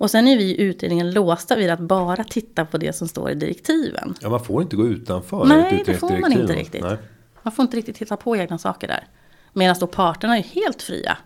Och 0.00 0.10
sen 0.10 0.28
är 0.28 0.36
vi 0.36 0.44
i 0.44 0.60
utredningen 0.60 1.10
låsta 1.10 1.56
vid 1.56 1.70
att 1.70 1.80
bara 1.80 2.24
titta 2.24 2.64
på 2.64 2.78
det 2.78 2.92
som 2.92 3.08
står 3.08 3.30
i 3.30 3.34
direktiven. 3.34 4.14
Ja, 4.20 4.28
man 4.28 4.44
får 4.44 4.62
inte 4.62 4.76
gå 4.76 4.86
utanför 4.86 5.44
Nej, 5.44 5.82
det 5.86 5.94
får 5.94 6.18
man 6.18 6.32
inte 6.32 6.52
riktigt. 6.52 6.82
Nej. 6.82 6.96
Man 7.42 7.52
får 7.52 7.62
inte 7.62 7.76
riktigt 7.76 7.96
titta 7.96 8.16
på 8.16 8.36
egna 8.36 8.58
saker 8.58 8.88
där. 8.88 9.08
Medan 9.52 9.76
då 9.80 9.86
parterna 9.86 10.38
är 10.38 10.42
helt 10.42 10.82
fria. 10.82 11.18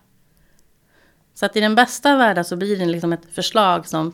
Så 1.35 1.47
att 1.47 1.57
i 1.57 1.61
den 1.61 1.75
bästa 1.75 2.17
världen 2.17 2.45
så 2.45 2.57
blir 2.57 2.77
det 2.79 2.87
liksom 2.87 3.13
ett 3.13 3.27
förslag 3.33 3.87
som 3.87 4.13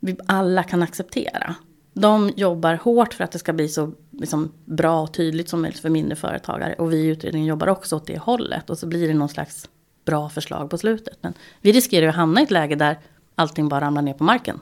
vi 0.00 0.16
alla 0.26 0.62
kan 0.62 0.82
acceptera. 0.82 1.54
De 1.92 2.32
jobbar 2.36 2.74
hårt 2.74 3.14
för 3.14 3.24
att 3.24 3.32
det 3.32 3.38
ska 3.38 3.52
bli 3.52 3.68
så 3.68 3.92
liksom, 4.10 4.52
bra 4.64 5.02
och 5.02 5.14
tydligt 5.14 5.48
som 5.48 5.62
möjligt 5.62 5.80
för 5.80 5.90
mindre 5.90 6.16
företagare. 6.16 6.74
Och 6.74 6.92
vi 6.92 6.96
i 6.96 7.06
utredningen 7.06 7.48
jobbar 7.48 7.66
också 7.66 7.96
åt 7.96 8.06
det 8.06 8.18
hållet. 8.18 8.70
Och 8.70 8.78
så 8.78 8.86
blir 8.86 9.08
det 9.08 9.14
någon 9.14 9.28
slags 9.28 9.68
bra 10.04 10.28
förslag 10.28 10.70
på 10.70 10.78
slutet. 10.78 11.18
Men 11.20 11.34
vi 11.60 11.72
riskerar 11.72 12.06
att 12.06 12.14
hamna 12.14 12.40
i 12.40 12.44
ett 12.44 12.50
läge 12.50 12.74
där 12.74 12.98
allting 13.34 13.68
bara 13.68 13.80
ramlar 13.80 14.02
ner 14.02 14.14
på 14.14 14.24
marken. 14.24 14.60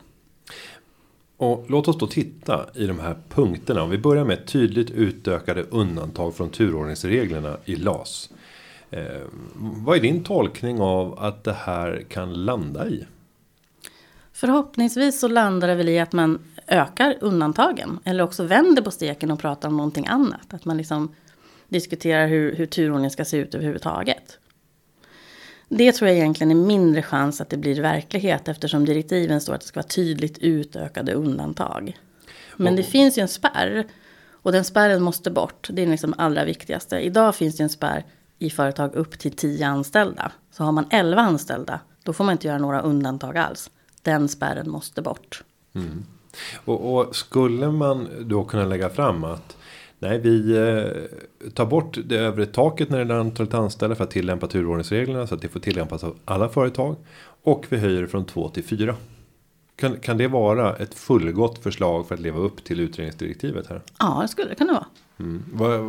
Och 1.37 1.65
låt 1.69 1.89
oss 1.89 1.99
då 1.99 2.07
titta 2.07 2.67
i 2.75 2.87
de 2.87 3.01
här 3.01 3.17
punkterna. 3.29 3.83
Om 3.83 3.91
vi 3.91 3.99
börjar 3.99 4.25
med 4.25 4.47
tydligt 4.47 4.91
utökade 4.91 5.63
undantag 5.63 6.35
från 6.35 6.51
turordningsreglerna 6.51 7.57
i 7.65 7.77
LAS. 7.77 8.31
Eh, 8.91 9.03
vad 9.55 9.97
är 9.97 10.01
din 10.01 10.25
tolkning 10.25 10.81
av 10.81 11.19
att 11.19 11.45
det 11.45 11.53
här 11.53 12.05
kan 12.09 12.45
landa 12.45 12.89
i? 12.89 13.05
Förhoppningsvis 14.33 15.21
så 15.21 15.29
landar 15.29 15.69
det 15.69 15.75
väl 15.75 15.89
i 15.89 15.99
att 15.99 16.13
man 16.13 16.39
ökar 16.67 17.17
undantagen. 17.21 17.99
Eller 18.05 18.25
också 18.25 18.45
vänder 18.45 18.83
på 18.83 18.91
steken 18.91 19.31
och 19.31 19.39
pratar 19.39 19.69
om 19.69 19.77
någonting 19.77 20.07
annat. 20.07 20.55
Att 20.55 20.65
man 20.65 20.77
liksom 20.77 21.15
diskuterar 21.69 22.27
hur, 22.27 22.55
hur 22.55 22.67
turordningen 22.67 23.11
ska 23.11 23.25
se 23.25 23.37
ut 23.37 23.55
överhuvudtaget. 23.55 24.39
Det 25.73 25.93
tror 25.93 26.09
jag 26.09 26.17
egentligen 26.17 26.51
är 26.51 26.67
mindre 26.67 27.03
chans 27.03 27.41
att 27.41 27.51
det 27.51 27.57
blir 27.57 27.83
verklighet 27.83 28.49
eftersom 28.49 28.85
direktiven 28.85 29.41
står 29.41 29.55
att 29.55 29.61
det 29.61 29.67
ska 29.67 29.81
vara 29.81 29.89
tydligt 29.89 30.39
utökade 30.39 31.13
undantag. 31.13 31.99
Men 32.57 32.77
det 32.77 32.83
finns 32.83 33.19
ju 33.19 33.23
en 33.23 33.29
spärr 33.29 33.87
och 34.43 34.53
den 34.53 34.65
spärren 34.65 35.03
måste 35.03 35.31
bort. 35.31 35.69
Det 35.73 35.83
är 35.83 35.87
liksom 35.87 36.15
allra 36.19 36.45
viktigaste. 36.45 36.99
Idag 36.99 37.35
finns 37.35 37.57
det 37.57 37.63
en 37.63 37.69
spärr 37.69 38.05
i 38.39 38.51
företag 38.51 38.95
upp 38.95 39.19
till 39.19 39.33
10 39.33 39.67
anställda. 39.67 40.33
Så 40.53 40.65
har 40.65 40.73
man 40.73 40.87
11 40.91 41.21
anställda, 41.21 41.81
då 42.03 42.13
får 42.13 42.25
man 42.25 42.33
inte 42.33 42.47
göra 42.47 42.59
några 42.59 42.81
undantag 42.81 43.37
alls. 43.37 43.71
Den 44.03 44.29
spärren 44.29 44.71
måste 44.71 45.03
bort. 45.03 45.45
Mm. 45.75 46.05
Och, 46.65 46.95
och, 46.95 47.17
skulle 47.17 47.71
man 47.71 48.09
då 48.21 48.45
kunna 48.45 48.65
lägga 48.65 48.89
fram 48.89 49.25
att 49.25 49.57
Nej, 50.03 50.19
vi 50.19 50.57
eh, 50.57 51.51
tar 51.51 51.67
bort 51.67 51.99
det 52.05 52.17
övre 52.17 52.47
taket 52.47 52.91
när 52.91 52.99
det 52.99 53.03
gäller 53.03 53.15
antalet 53.15 53.55
anställda 53.55 53.97
för 53.97 54.05
att 54.05 54.11
tillämpa 54.11 54.47
turordningsreglerna 54.47 55.27
så 55.27 55.35
att 55.35 55.43
det 55.43 55.49
får 55.49 55.61
tillämpas 55.61 56.05
av 56.05 56.17
alla 56.25 56.49
företag. 56.49 56.97
Och 57.43 57.67
vi 57.69 57.77
höjer 57.77 58.07
från 58.07 58.25
två 58.25 58.49
till 58.49 58.65
fyra. 58.65 58.97
Kan, 59.77 59.97
kan 59.97 60.19
det 60.19 60.29
vara 60.29 60.77
ett 60.77 60.95
fullgott 60.95 61.59
förslag 61.59 62.09
för 62.09 62.15
att 62.15 62.21
leva 62.21 62.39
upp 62.39 62.65
till 62.65 62.81
utredningsdirektivet 62.81 63.67
här? 63.67 63.83
Ja, 63.99 64.19
det 64.23 64.29
skulle 64.29 64.49
det 64.49 64.55
kunna 64.55 64.73
vara. 64.73 64.87
Mm. 65.19 65.43
Vad, 65.53 65.81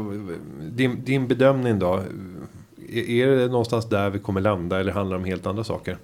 din, 0.71 1.03
din 1.05 1.27
bedömning 1.27 1.79
då? 1.79 2.03
Är 2.89 3.27
det 3.27 3.47
någonstans 3.47 3.89
där 3.89 4.09
vi 4.09 4.19
kommer 4.19 4.41
landa 4.41 4.79
eller 4.79 4.91
handlar 4.91 5.17
det 5.17 5.21
om 5.21 5.25
helt 5.25 5.45
andra 5.45 5.63
saker? 5.63 5.97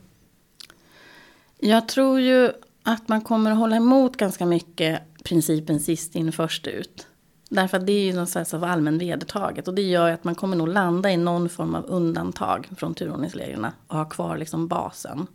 Jag 1.60 1.88
tror 1.88 2.20
ju 2.20 2.52
att 2.84 3.08
man 3.08 3.22
kommer 3.22 3.52
att 3.52 3.58
hålla 3.58 3.76
emot 3.76 4.18
ganska 4.18 4.46
mycket 4.46 5.02
principen 5.24 5.80
sist 5.80 6.16
in 6.16 6.32
först 6.32 6.68
ut. 6.68 7.08
Därför 7.50 7.78
att 7.78 7.86
det 7.86 7.92
är 7.92 8.06
ju 8.06 8.14
något 8.14 8.30
slags 8.30 8.54
av 8.54 8.64
allmän 8.64 8.98
vedertaget. 8.98 9.68
Och 9.68 9.74
det 9.74 9.82
gör 9.82 10.08
ju 10.08 10.14
att 10.14 10.24
man 10.24 10.36
kommer 10.36 10.56
nog 10.56 10.68
landa 10.68 11.12
i 11.12 11.18
någon 11.18 11.50
form 11.50 11.76
av 11.76 11.86
undantag 11.86 12.70
från 12.78 12.94
turordningsreglerna. 12.94 13.74
Och 13.88 13.98
ha 13.98 14.06
kvar 14.06 14.38
liksom 14.38 14.68
basen. 14.68 15.28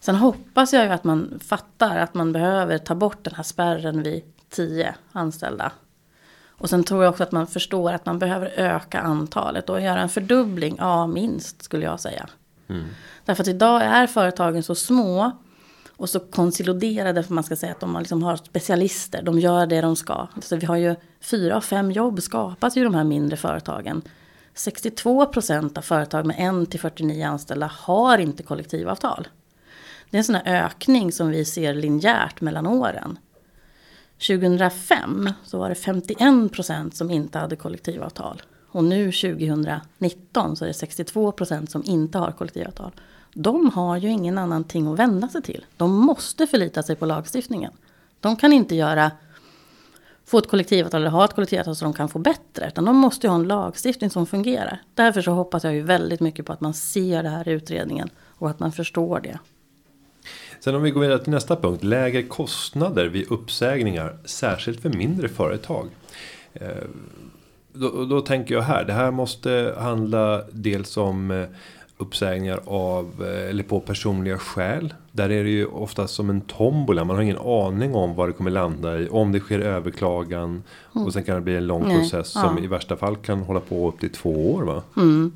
Sen 0.00 0.14
hoppas 0.14 0.72
jag 0.72 0.84
ju 0.84 0.90
att 0.90 1.04
man 1.04 1.40
fattar 1.44 1.96
att 1.96 2.14
man 2.14 2.32
behöver 2.32 2.78
ta 2.78 2.94
bort 2.94 3.24
den 3.24 3.34
här 3.34 3.42
spärren 3.42 4.02
vid 4.02 4.22
tio 4.48 4.94
anställda. 5.12 5.72
Och 6.48 6.70
sen 6.70 6.84
tror 6.84 7.04
jag 7.04 7.10
också 7.10 7.22
att 7.22 7.32
man 7.32 7.46
förstår 7.46 7.92
att 7.92 8.06
man 8.06 8.18
behöver 8.18 8.52
öka 8.56 9.00
antalet 9.00 9.70
och 9.70 9.80
göra 9.80 10.00
en 10.00 10.08
fördubbling, 10.08 10.76
ja 10.78 11.06
minst 11.06 11.62
skulle 11.62 11.84
jag 11.84 12.00
säga. 12.00 12.28
Mm. 12.68 12.84
Därför 13.24 13.42
att 13.42 13.48
idag 13.48 13.82
är 13.82 14.06
företagen 14.06 14.62
så 14.62 14.74
små 14.74 15.32
och 15.96 16.10
så 16.10 16.20
konsoliderade, 16.20 17.22
för 17.22 17.34
man 17.34 17.44
ska 17.44 17.56
säga 17.56 17.72
att 17.72 17.80
de 17.80 17.98
liksom 17.98 18.22
har 18.22 18.36
specialister, 18.36 19.22
de 19.22 19.38
gör 19.38 19.66
det 19.66 19.80
de 19.80 19.96
ska. 19.96 20.28
Så 20.42 20.56
vi 20.56 20.66
har 20.66 20.76
ju 20.76 20.94
fyra 21.20 21.56
av 21.56 21.60
fem 21.60 21.90
jobb 21.90 22.22
skapas 22.22 22.76
i 22.76 22.80
de 22.80 22.94
här 22.94 23.04
mindre 23.04 23.36
företagen. 23.36 24.02
62 24.54 25.26
procent 25.26 25.78
av 25.78 25.82
företag 25.82 26.26
med 26.26 26.62
1 26.62 26.70
till 26.70 26.80
49 26.80 27.26
anställda 27.26 27.66
har 27.66 28.18
inte 28.18 28.42
kollektivavtal. 28.42 29.28
Det 30.10 30.16
är 30.16 30.18
en 30.18 30.24
sån 30.24 30.34
här 30.34 30.64
ökning 30.64 31.12
som 31.12 31.28
vi 31.28 31.44
ser 31.44 31.74
linjärt 31.74 32.40
mellan 32.40 32.66
åren. 32.66 33.18
2005 34.26 35.30
så 35.44 35.58
var 35.58 35.68
det 35.68 35.74
51 35.74 36.52
procent 36.52 36.96
som 36.96 37.10
inte 37.10 37.38
hade 37.38 37.56
kollektivavtal. 37.56 38.42
Och 38.68 38.84
nu 38.84 39.12
2019 39.12 40.56
så 40.56 40.64
är 40.64 40.68
det 40.68 40.74
62 40.74 41.32
procent 41.32 41.70
som 41.70 41.84
inte 41.84 42.18
har 42.18 42.32
kollektivavtal 42.32 42.92
de 43.34 43.70
har 43.70 43.96
ju 43.96 44.08
ingen 44.08 44.38
annan 44.38 44.64
ting 44.64 44.92
att 44.92 44.98
vända 44.98 45.28
sig 45.28 45.42
till. 45.42 45.64
De 45.76 45.92
måste 45.92 46.46
förlita 46.46 46.82
sig 46.82 46.96
på 46.96 47.06
lagstiftningen. 47.06 47.72
De 48.20 48.36
kan 48.36 48.52
inte 48.52 48.74
göra, 48.74 49.10
få 50.24 50.38
ett 50.38 50.48
kollektivavtal 50.48 51.00
eller 51.00 51.10
ha 51.10 51.24
ett 51.24 51.34
kollektivavtal 51.34 51.76
så 51.76 51.84
de 51.84 51.92
kan 51.92 52.08
få 52.08 52.18
bättre. 52.18 52.68
Utan 52.68 52.84
de 52.84 52.96
måste 52.96 53.26
ju 53.26 53.30
ha 53.30 53.36
en 53.36 53.48
lagstiftning 53.48 54.10
som 54.10 54.26
fungerar. 54.26 54.82
Därför 54.94 55.22
så 55.22 55.30
hoppas 55.30 55.64
jag 55.64 55.74
ju 55.74 55.82
väldigt 55.82 56.20
mycket 56.20 56.46
på 56.46 56.52
att 56.52 56.60
man 56.60 56.74
ser 56.74 57.22
det 57.22 57.28
här 57.28 57.48
i 57.48 57.52
utredningen 57.52 58.10
och 58.20 58.50
att 58.50 58.60
man 58.60 58.72
förstår 58.72 59.20
det. 59.20 59.38
Sen 60.60 60.74
om 60.74 60.82
vi 60.82 60.90
går 60.90 61.00
vidare 61.00 61.18
till 61.18 61.32
nästa 61.32 61.56
punkt. 61.56 61.84
Lägre 61.84 62.22
kostnader 62.22 63.06
vid 63.06 63.30
uppsägningar. 63.30 64.18
Särskilt 64.24 64.80
för 64.80 64.90
mindre 64.90 65.28
företag. 65.28 65.88
Eh, 66.52 66.68
då, 67.72 68.04
då 68.04 68.20
tänker 68.20 68.54
jag 68.54 68.62
här. 68.62 68.84
Det 68.84 68.92
här 68.92 69.10
måste 69.10 69.74
handla 69.78 70.42
dels 70.52 70.96
om 70.96 71.30
eh, 71.30 71.44
uppsägningar 71.98 72.60
av 72.66 73.26
eh, 73.26 73.50
eller 73.50 73.62
på 73.62 73.80
personliga 73.80 74.38
skäl. 74.38 74.94
Där 75.12 75.30
är 75.30 75.44
det 75.44 75.50
ju 75.50 75.66
oftast 75.66 76.14
som 76.14 76.30
en 76.30 76.40
tombola. 76.40 77.04
Man 77.04 77.16
har 77.16 77.22
ingen 77.22 77.38
aning 77.38 77.94
om 77.94 78.14
vad 78.14 78.28
det 78.28 78.32
kommer 78.32 78.50
landa 78.50 78.98
i. 78.98 79.08
Om 79.08 79.32
det 79.32 79.40
sker 79.40 79.60
överklagan. 79.60 80.62
Mm. 80.94 81.06
Och 81.06 81.12
sen 81.12 81.24
kan 81.24 81.34
det 81.34 81.40
bli 81.40 81.56
en 81.56 81.66
lång 81.66 81.88
Nej, 81.88 81.98
process 81.98 82.28
som 82.28 82.58
ja. 82.58 82.64
i 82.64 82.66
värsta 82.66 82.96
fall 82.96 83.16
kan 83.16 83.38
hålla 83.38 83.60
på 83.60 83.88
upp 83.88 84.00
till 84.00 84.10
två 84.10 84.54
år 84.54 84.62
va? 84.62 84.82
Mm. 84.96 85.32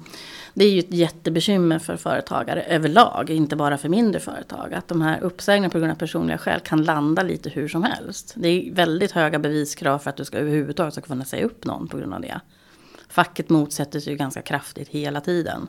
Det 0.54 0.64
är 0.64 0.70
ju 0.70 0.78
ett 0.78 0.92
jättebekymmer 0.92 1.78
för 1.78 1.96
företagare 1.96 2.62
överlag. 2.62 3.30
Inte 3.30 3.56
bara 3.56 3.78
för 3.78 3.88
mindre 3.88 4.20
företag. 4.20 4.74
Att 4.74 4.88
de 4.88 5.02
här 5.02 5.20
uppsägningarna 5.20 5.72
på 5.72 5.78
grund 5.78 5.92
av 5.92 5.96
personliga 5.96 6.38
skäl 6.38 6.60
kan 6.60 6.82
landa 6.82 7.22
lite 7.22 7.50
hur 7.50 7.68
som 7.68 7.82
helst. 7.82 8.34
Det 8.36 8.48
är 8.48 8.74
väldigt 8.74 9.12
höga 9.12 9.38
beviskrav 9.38 9.98
för 9.98 10.10
att 10.10 10.16
du 10.16 10.24
ska 10.24 10.38
överhuvudtaget 10.38 10.94
ska 10.94 11.02
kunna 11.02 11.24
säga 11.24 11.46
upp 11.46 11.64
någon 11.64 11.88
på 11.88 11.96
grund 11.96 12.14
av 12.14 12.20
det. 12.20 12.40
Facket 13.08 13.48
motsätter 13.50 14.00
sig 14.00 14.12
ju 14.12 14.16
ganska 14.16 14.42
kraftigt 14.42 14.88
hela 14.88 15.20
tiden. 15.20 15.68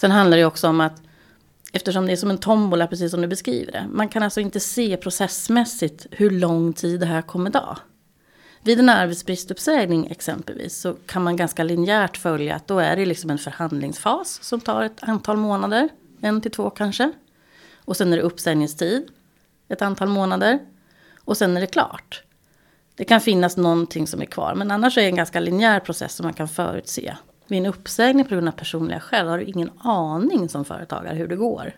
Sen 0.00 0.10
handlar 0.10 0.36
det 0.36 0.44
också 0.44 0.68
om 0.68 0.80
att 0.80 1.02
eftersom 1.72 2.06
det 2.06 2.12
är 2.12 2.16
som 2.16 2.30
en 2.30 2.38
tombola, 2.38 2.86
precis 2.86 3.10
som 3.10 3.20
du 3.20 3.26
beskriver 3.26 3.72
det. 3.72 3.86
Man 3.90 4.08
kan 4.08 4.22
alltså 4.22 4.40
inte 4.40 4.60
se 4.60 4.96
processmässigt 4.96 6.06
hur 6.10 6.30
lång 6.30 6.72
tid 6.72 7.00
det 7.00 7.06
här 7.06 7.22
kommer 7.22 7.50
ta. 7.50 7.78
Vid 8.62 8.80
en 8.80 8.88
arbetsbristuppsägning 8.88 10.06
exempelvis 10.06 10.76
så 10.76 10.94
kan 11.06 11.22
man 11.22 11.36
ganska 11.36 11.64
linjärt 11.64 12.16
följa 12.16 12.54
att 12.54 12.66
då 12.66 12.78
är 12.78 12.96
det 12.96 13.06
liksom 13.06 13.30
en 13.30 13.38
förhandlingsfas 13.38 14.38
som 14.42 14.60
tar 14.60 14.82
ett 14.82 15.02
antal 15.02 15.36
månader, 15.36 15.88
en 16.20 16.40
till 16.40 16.50
två 16.50 16.70
kanske. 16.70 17.12
Och 17.76 17.96
sen 17.96 18.12
är 18.12 18.16
det 18.16 18.22
uppsägningstid, 18.22 19.08
ett 19.68 19.82
antal 19.82 20.08
månader. 20.08 20.58
Och 21.24 21.36
sen 21.36 21.56
är 21.56 21.60
det 21.60 21.66
klart. 21.66 22.22
Det 22.94 23.04
kan 23.04 23.20
finnas 23.20 23.56
någonting 23.56 24.06
som 24.06 24.22
är 24.22 24.26
kvar, 24.26 24.54
men 24.54 24.70
annars 24.70 24.98
är 24.98 25.02
det 25.02 25.08
en 25.08 25.16
ganska 25.16 25.40
linjär 25.40 25.80
process 25.80 26.14
som 26.14 26.24
man 26.24 26.34
kan 26.34 26.48
förutse. 26.48 27.14
Vid 27.48 27.58
en 27.58 27.66
uppsägning 27.66 28.24
på 28.24 28.34
grund 28.34 28.48
av 28.48 28.52
personliga 28.52 29.00
skäl 29.00 29.26
har 29.26 29.38
du 29.38 29.44
ingen 29.44 29.70
aning 29.78 30.48
som 30.48 30.64
företagare 30.64 31.14
hur 31.14 31.28
det 31.28 31.36
går. 31.36 31.72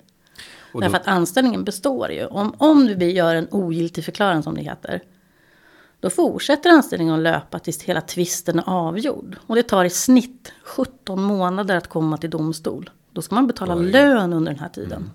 Och 0.72 0.80
då... 0.80 0.80
Därför 0.80 0.96
att 0.96 1.06
anställningen 1.06 1.64
består 1.64 2.10
ju. 2.10 2.26
Om, 2.26 2.54
om 2.58 2.86
du 2.86 3.10
gör 3.10 3.34
en 3.34 3.48
ogiltig 3.50 4.04
förklaring 4.04 4.42
som 4.42 4.54
det 4.54 4.62
heter. 4.62 5.02
Då 6.00 6.10
fortsätter 6.10 6.70
anställningen 6.70 7.14
att 7.14 7.20
löpa 7.20 7.58
tills 7.58 7.82
hela 7.82 8.00
tvisten 8.00 8.58
är 8.58 8.64
avgjord. 8.66 9.36
Och 9.46 9.54
det 9.54 9.62
tar 9.62 9.84
i 9.84 9.90
snitt 9.90 10.52
17 10.62 11.22
månader 11.22 11.76
att 11.76 11.86
komma 11.86 12.16
till 12.16 12.30
domstol. 12.30 12.90
Då 13.12 13.22
ska 13.22 13.34
man 13.34 13.46
betala 13.46 13.76
Oj. 13.76 13.90
lön 13.90 14.32
under 14.32 14.52
den 14.52 14.60
här 14.60 14.68
tiden. 14.68 15.10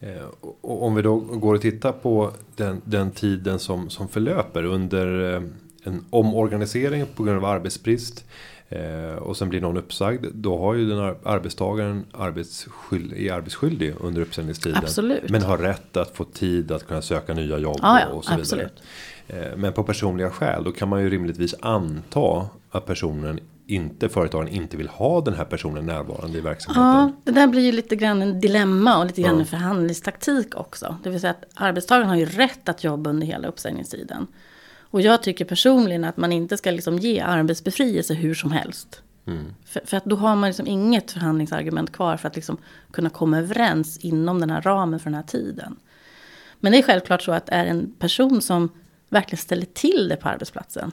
Mm. 0.00 0.16
Eh, 0.18 0.24
och 0.60 0.82
om 0.82 0.94
vi 0.94 1.02
då 1.02 1.16
går 1.16 1.54
och 1.54 1.60
tittar 1.60 1.92
på 1.92 2.32
den, 2.56 2.82
den 2.84 3.10
tiden 3.10 3.58
som, 3.58 3.90
som 3.90 4.08
förlöper 4.08 4.64
under 4.64 5.34
eh, 5.34 5.42
en 5.82 6.04
omorganisering 6.10 7.06
på 7.14 7.22
grund 7.22 7.38
av 7.38 7.44
arbetsbrist. 7.44 8.24
Eh, 8.68 9.16
och 9.18 9.36
sen 9.36 9.48
blir 9.48 9.60
någon 9.60 9.76
uppsagd. 9.76 10.26
Då 10.34 10.58
har 10.58 10.74
ju 10.74 10.88
den 10.88 10.98
arbetstagaren 11.24 12.04
arbetsskyld, 12.12 13.12
är 13.12 13.32
arbetsskyldig 13.32 13.94
under 14.00 14.22
uppsägningstiden. 14.22 14.78
Absolut. 14.78 15.30
Men 15.30 15.42
har 15.42 15.58
rätt 15.58 15.96
att 15.96 16.16
få 16.16 16.24
tid 16.24 16.72
att 16.72 16.86
kunna 16.86 17.02
söka 17.02 17.34
nya 17.34 17.58
jobb 17.58 17.78
ah, 17.82 18.00
ja, 18.00 18.06
och 18.06 18.24
så 18.24 18.34
absolut. 18.34 18.72
vidare. 19.28 19.50
Eh, 19.50 19.56
men 19.56 19.72
på 19.72 19.82
personliga 19.82 20.30
skäl 20.30 20.64
då 20.64 20.72
kan 20.72 20.88
man 20.88 21.02
ju 21.02 21.10
rimligtvis 21.10 21.54
anta 21.60 22.46
att 22.70 22.86
personen 22.86 23.40
inte 23.66 24.08
företagaren 24.08 24.52
inte 24.52 24.76
vill 24.76 24.88
ha 24.88 25.20
den 25.20 25.34
här 25.34 25.44
personen 25.44 25.86
närvarande 25.86 26.38
i 26.38 26.40
verksamheten. 26.40 26.82
Ja, 26.84 27.12
det 27.24 27.32
där 27.32 27.46
blir 27.46 27.62
ju 27.62 27.72
lite 27.72 27.96
grann 27.96 28.22
en 28.22 28.40
dilemma 28.40 28.98
och 28.98 29.06
lite 29.06 29.22
grann 29.22 29.34
ja. 29.34 29.40
en 29.40 29.46
förhandlingstaktik 29.46 30.54
också. 30.54 30.96
Det 31.02 31.10
vill 31.10 31.20
säga 31.20 31.30
att 31.30 31.44
arbetstagaren 31.54 32.08
har 32.08 32.16
ju 32.16 32.26
rätt 32.26 32.68
att 32.68 32.84
jobba 32.84 33.10
under 33.10 33.26
hela 33.26 33.48
uppsägningstiden. 33.48 34.26
Och 34.96 35.02
jag 35.02 35.22
tycker 35.22 35.44
personligen 35.44 36.04
att 36.04 36.16
man 36.16 36.32
inte 36.32 36.56
ska 36.56 36.70
liksom 36.70 36.98
ge 36.98 37.20
arbetsbefrielse 37.20 38.14
hur 38.14 38.34
som 38.34 38.52
helst. 38.52 39.02
Mm. 39.26 39.54
För, 39.64 39.80
för, 39.84 39.96
att 39.96 40.04
då 40.04 40.16
har 40.16 40.36
man 40.36 40.48
liksom 40.48 40.66
inget 40.66 41.10
förhandlingsargument 41.10 41.92
kvar 41.92 42.16
för 42.16 42.28
att 42.28 42.36
liksom 42.36 42.56
kunna 42.92 43.10
komma 43.10 43.38
överens 43.38 43.98
inom 43.98 44.40
den 44.40 44.50
här 44.50 44.62
ramen 44.62 45.00
för 45.00 45.10
den 45.10 45.14
här 45.14 45.22
tiden. 45.22 45.76
Men 46.60 46.72
det 46.72 46.78
är 46.78 46.82
självklart 46.82 47.22
så 47.22 47.32
att 47.32 47.48
är 47.48 47.66
en 47.66 47.94
person 47.98 48.42
som 48.42 48.68
verkligen 49.08 49.42
ställer 49.42 49.66
till 49.66 50.08
det 50.08 50.16
på 50.16 50.28
arbetsplatsen 50.28 50.92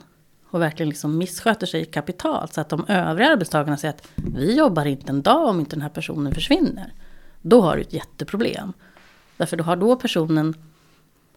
och 0.49 0.61
verkligen 0.61 0.89
liksom 0.89 1.17
missköter 1.17 1.67
sig 1.67 1.85
kapitalt 1.85 2.53
så 2.53 2.61
att 2.61 2.69
de 2.69 2.85
övriga 2.87 3.29
arbetstagarna 3.29 3.77
säger 3.77 3.93
att 3.93 4.07
vi 4.15 4.57
jobbar 4.57 4.85
inte 4.85 5.11
en 5.11 5.21
dag 5.21 5.49
om 5.49 5.59
inte 5.59 5.75
den 5.75 5.81
här 5.81 5.89
personen 5.89 6.33
försvinner. 6.33 6.93
Då 7.41 7.61
har 7.61 7.75
du 7.75 7.81
ett 7.81 7.93
jätteproblem. 7.93 8.73
Därför 9.37 9.57
då 9.57 9.63
har 9.63 9.75
då 9.75 9.95
personen 9.95 10.53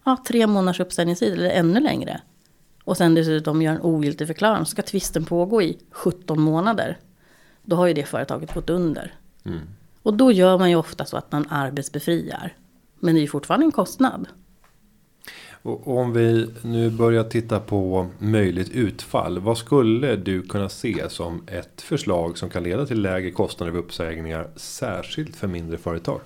ja, 0.04 0.16
tre 0.28 0.46
månaders 0.46 0.80
uppsägningstid 0.80 1.32
eller 1.32 1.50
ännu 1.50 1.80
längre 1.80 2.20
och 2.86 2.96
sen 2.96 3.14
dessutom 3.14 3.62
gör 3.62 3.72
en 3.72 3.80
ogiltig 3.82 4.26
förklaring 4.26 4.64
så 4.64 4.70
ska 4.70 4.82
tvisten 4.82 5.24
pågå 5.24 5.62
i 5.62 5.78
17 5.90 6.40
månader. 6.40 6.98
Då 7.62 7.76
har 7.76 7.86
ju 7.86 7.94
det 7.94 8.04
företaget 8.04 8.54
gått 8.54 8.70
under. 8.70 9.14
Mm. 9.44 9.60
Och 10.02 10.14
då 10.14 10.32
gör 10.32 10.58
man 10.58 10.70
ju 10.70 10.76
ofta 10.76 11.04
så 11.04 11.16
att 11.16 11.32
man 11.32 11.46
arbetsbefriar. 11.50 12.54
Men 13.00 13.14
det 13.14 13.18
är 13.18 13.22
ju 13.22 13.28
fortfarande 13.28 13.66
en 13.66 13.72
kostnad. 13.72 14.26
Och 15.50 15.98
om 15.98 16.12
vi 16.12 16.50
nu 16.62 16.90
börjar 16.90 17.24
titta 17.24 17.60
på 17.60 18.08
möjligt 18.18 18.70
utfall. 18.70 19.38
Vad 19.38 19.58
skulle 19.58 20.16
du 20.16 20.42
kunna 20.42 20.68
se 20.68 21.10
som 21.10 21.42
ett 21.46 21.82
förslag 21.82 22.38
som 22.38 22.50
kan 22.50 22.62
leda 22.62 22.86
till 22.86 23.02
lägre 23.02 23.30
kostnader 23.30 23.72
vid 23.72 23.80
uppsägningar. 23.80 24.48
Särskilt 24.56 25.36
för 25.36 25.46
mindre 25.46 25.78
företag? 25.78 26.20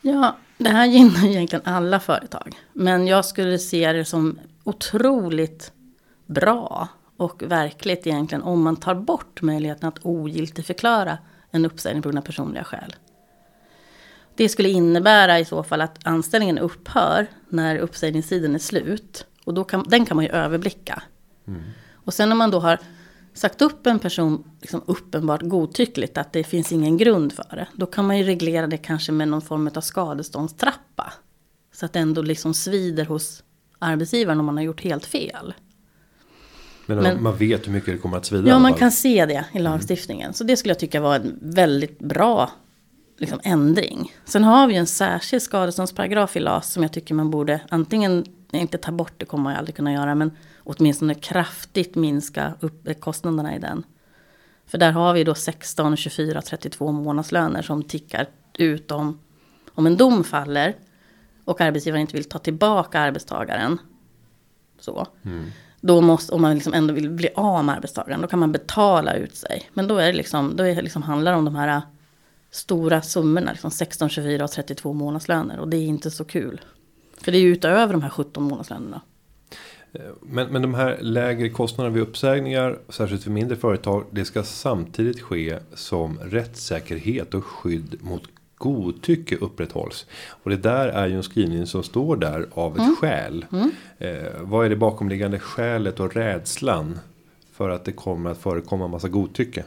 Ja, 0.00 0.36
det 0.64 0.70
här 0.70 0.86
gynnar 0.86 1.26
egentligen 1.26 1.64
alla 1.64 2.00
företag. 2.00 2.56
Men 2.72 3.06
jag 3.06 3.24
skulle 3.24 3.58
se 3.58 3.92
det 3.92 4.04
som 4.04 4.38
otroligt 4.64 5.72
bra 6.26 6.88
och 7.16 7.42
verkligt 7.42 8.06
egentligen 8.06 8.42
om 8.42 8.62
man 8.62 8.76
tar 8.76 8.94
bort 8.94 9.42
möjligheten 9.42 9.88
att 9.88 9.98
ogiltigförklara 10.02 11.18
en 11.50 11.64
uppsägning 11.64 12.02
på 12.02 12.08
grund 12.08 12.18
av 12.18 12.22
personliga 12.22 12.64
skäl. 12.64 12.96
Det 14.34 14.48
skulle 14.48 14.68
innebära 14.68 15.38
i 15.38 15.44
så 15.44 15.62
fall 15.62 15.80
att 15.80 16.06
anställningen 16.06 16.58
upphör 16.58 17.26
när 17.48 17.76
uppsägningstiden 17.76 18.54
är 18.54 18.58
slut. 18.58 19.26
Och 19.44 19.54
då 19.54 19.64
kan, 19.64 19.84
den 19.88 20.06
kan 20.06 20.16
man 20.16 20.24
ju 20.24 20.30
överblicka. 20.30 21.02
Mm. 21.46 21.62
Och 21.94 22.14
sen 22.14 22.28
när 22.28 22.36
man 22.36 22.50
då 22.50 22.60
har 22.60 22.78
sagt 23.34 23.62
upp 23.62 23.86
en 23.86 23.98
person 23.98 24.44
liksom 24.60 24.82
uppenbart 24.86 25.42
godtyckligt 25.42 26.18
att 26.18 26.32
det 26.32 26.44
finns 26.44 26.72
ingen 26.72 26.96
grund 26.96 27.32
för 27.32 27.56
det. 27.56 27.68
Då 27.74 27.86
kan 27.86 28.06
man 28.06 28.18
ju 28.18 28.24
reglera 28.24 28.66
det 28.66 28.76
kanske 28.76 29.12
med 29.12 29.28
någon 29.28 29.42
form 29.42 29.70
av 29.74 29.80
skadeståndstrappa. 29.80 31.12
Så 31.72 31.86
att 31.86 31.92
det 31.92 31.98
ändå 31.98 32.22
liksom 32.22 32.54
svider 32.54 33.04
hos 33.04 33.42
arbetsgivaren 33.78 34.40
om 34.40 34.46
man 34.46 34.56
har 34.56 34.64
gjort 34.64 34.80
helt 34.80 35.06
fel. 35.06 35.54
Men, 36.86 36.98
Men 36.98 37.22
man 37.22 37.36
vet 37.36 37.66
hur 37.66 37.72
mycket 37.72 37.94
det 37.94 37.98
kommer 37.98 38.16
att 38.16 38.26
svida? 38.26 38.48
Ja, 38.48 38.58
man 38.58 38.74
kan 38.74 38.92
se 38.92 39.26
det 39.26 39.44
i 39.52 39.58
lagstiftningen. 39.58 40.24
Mm. 40.24 40.34
Så 40.34 40.44
det 40.44 40.56
skulle 40.56 40.70
jag 40.70 40.78
tycka 40.78 41.00
var 41.00 41.16
en 41.16 41.38
väldigt 41.42 41.98
bra 41.98 42.50
liksom, 43.18 43.40
ändring. 43.42 44.12
Sen 44.24 44.44
har 44.44 44.66
vi 44.66 44.76
en 44.76 44.86
särskild 44.86 45.42
skadeståndsparagraf 45.42 46.36
i 46.36 46.40
LAS 46.40 46.72
som 46.72 46.82
jag 46.82 46.92
tycker 46.92 47.14
man 47.14 47.30
borde 47.30 47.60
antingen 47.68 48.24
inte 48.52 48.78
ta 48.78 48.92
bort, 48.92 49.12
det 49.16 49.24
kommer 49.24 49.44
man 49.44 49.52
ju 49.52 49.58
aldrig 49.58 49.76
kunna 49.76 49.92
göra, 49.92 50.14
men 50.14 50.30
åtminstone 50.70 51.14
kraftigt 51.14 51.94
minska 51.94 52.54
upp 52.60 53.00
kostnaderna 53.00 53.56
i 53.56 53.58
den. 53.58 53.84
För 54.66 54.78
där 54.78 54.92
har 54.92 55.14
vi 55.14 55.24
då 55.24 55.34
16, 55.34 55.96
24, 55.96 56.42
32 56.42 56.92
månadslöner 56.92 57.62
som 57.62 57.82
tickar 57.82 58.26
ut 58.58 58.90
om, 58.90 59.18
om 59.74 59.86
en 59.86 59.96
dom 59.96 60.24
faller 60.24 60.76
och 61.44 61.60
arbetsgivaren 61.60 62.00
inte 62.00 62.16
vill 62.16 62.28
ta 62.28 62.38
tillbaka 62.38 63.00
arbetstagaren. 63.00 63.78
Så. 64.80 65.06
Mm. 65.22 65.50
Då 65.80 66.00
måste, 66.00 66.34
om 66.34 66.42
man 66.42 66.54
liksom 66.54 66.74
ändå 66.74 66.94
vill 66.94 67.10
bli 67.10 67.28
av 67.34 67.64
med 67.64 67.74
arbetstagaren, 67.74 68.20
då 68.20 68.26
kan 68.26 68.38
man 68.38 68.52
betala 68.52 69.14
ut 69.14 69.36
sig. 69.36 69.70
Men 69.74 69.88
då, 69.88 69.96
är 69.96 70.06
det 70.06 70.12
liksom, 70.12 70.56
då 70.56 70.64
är 70.64 70.74
det 70.74 70.82
liksom 70.82 71.02
handlar 71.02 71.32
det 71.32 71.38
om 71.38 71.44
de 71.44 71.54
här 71.54 71.82
stora 72.50 73.02
summorna, 73.02 73.52
liksom 73.52 73.70
16, 73.70 74.08
24 74.08 74.44
och 74.44 74.50
32 74.50 74.92
månadslöner. 74.92 75.58
Och 75.58 75.68
det 75.68 75.76
är 75.76 75.86
inte 75.86 76.10
så 76.10 76.24
kul. 76.24 76.60
För 77.16 77.32
det 77.32 77.38
är 77.38 77.42
ju 77.42 77.52
utöver 77.52 77.92
de 77.92 78.02
här 78.02 78.10
17 78.10 78.42
månadslönerna. 78.44 79.00
Men, 80.20 80.48
men 80.52 80.62
de 80.62 80.74
här 80.74 80.98
lägre 81.00 81.48
kostnaderna 81.48 81.94
vid 81.94 82.02
uppsägningar, 82.02 82.78
särskilt 82.88 83.22
för 83.22 83.30
mindre 83.30 83.56
företag, 83.56 84.04
det 84.10 84.24
ska 84.24 84.42
samtidigt 84.42 85.20
ske 85.20 85.58
som 85.74 86.18
rättssäkerhet 86.18 87.34
och 87.34 87.44
skydd 87.44 87.96
mot 88.00 88.22
godtycke 88.60 89.36
upprätthålls. 89.36 90.06
Och 90.42 90.50
det 90.50 90.56
där 90.56 90.88
är 90.88 91.06
ju 91.06 91.16
en 91.16 91.22
skrivning 91.22 91.66
som 91.66 91.82
står 91.82 92.16
där 92.16 92.46
av 92.54 92.72
ett 92.72 92.78
mm. 92.78 92.96
skäl. 92.96 93.46
Mm. 93.52 93.70
Eh, 93.98 94.32
vad 94.40 94.66
är 94.66 94.70
det 94.70 94.76
bakomliggande 94.76 95.38
skälet 95.38 96.00
och 96.00 96.14
rädslan 96.14 96.98
för 97.52 97.70
att 97.70 97.84
det 97.84 97.92
kommer 97.92 98.30
att 98.30 98.38
förekomma 98.38 98.88
massa 98.88 99.08
godtycke? 99.08 99.64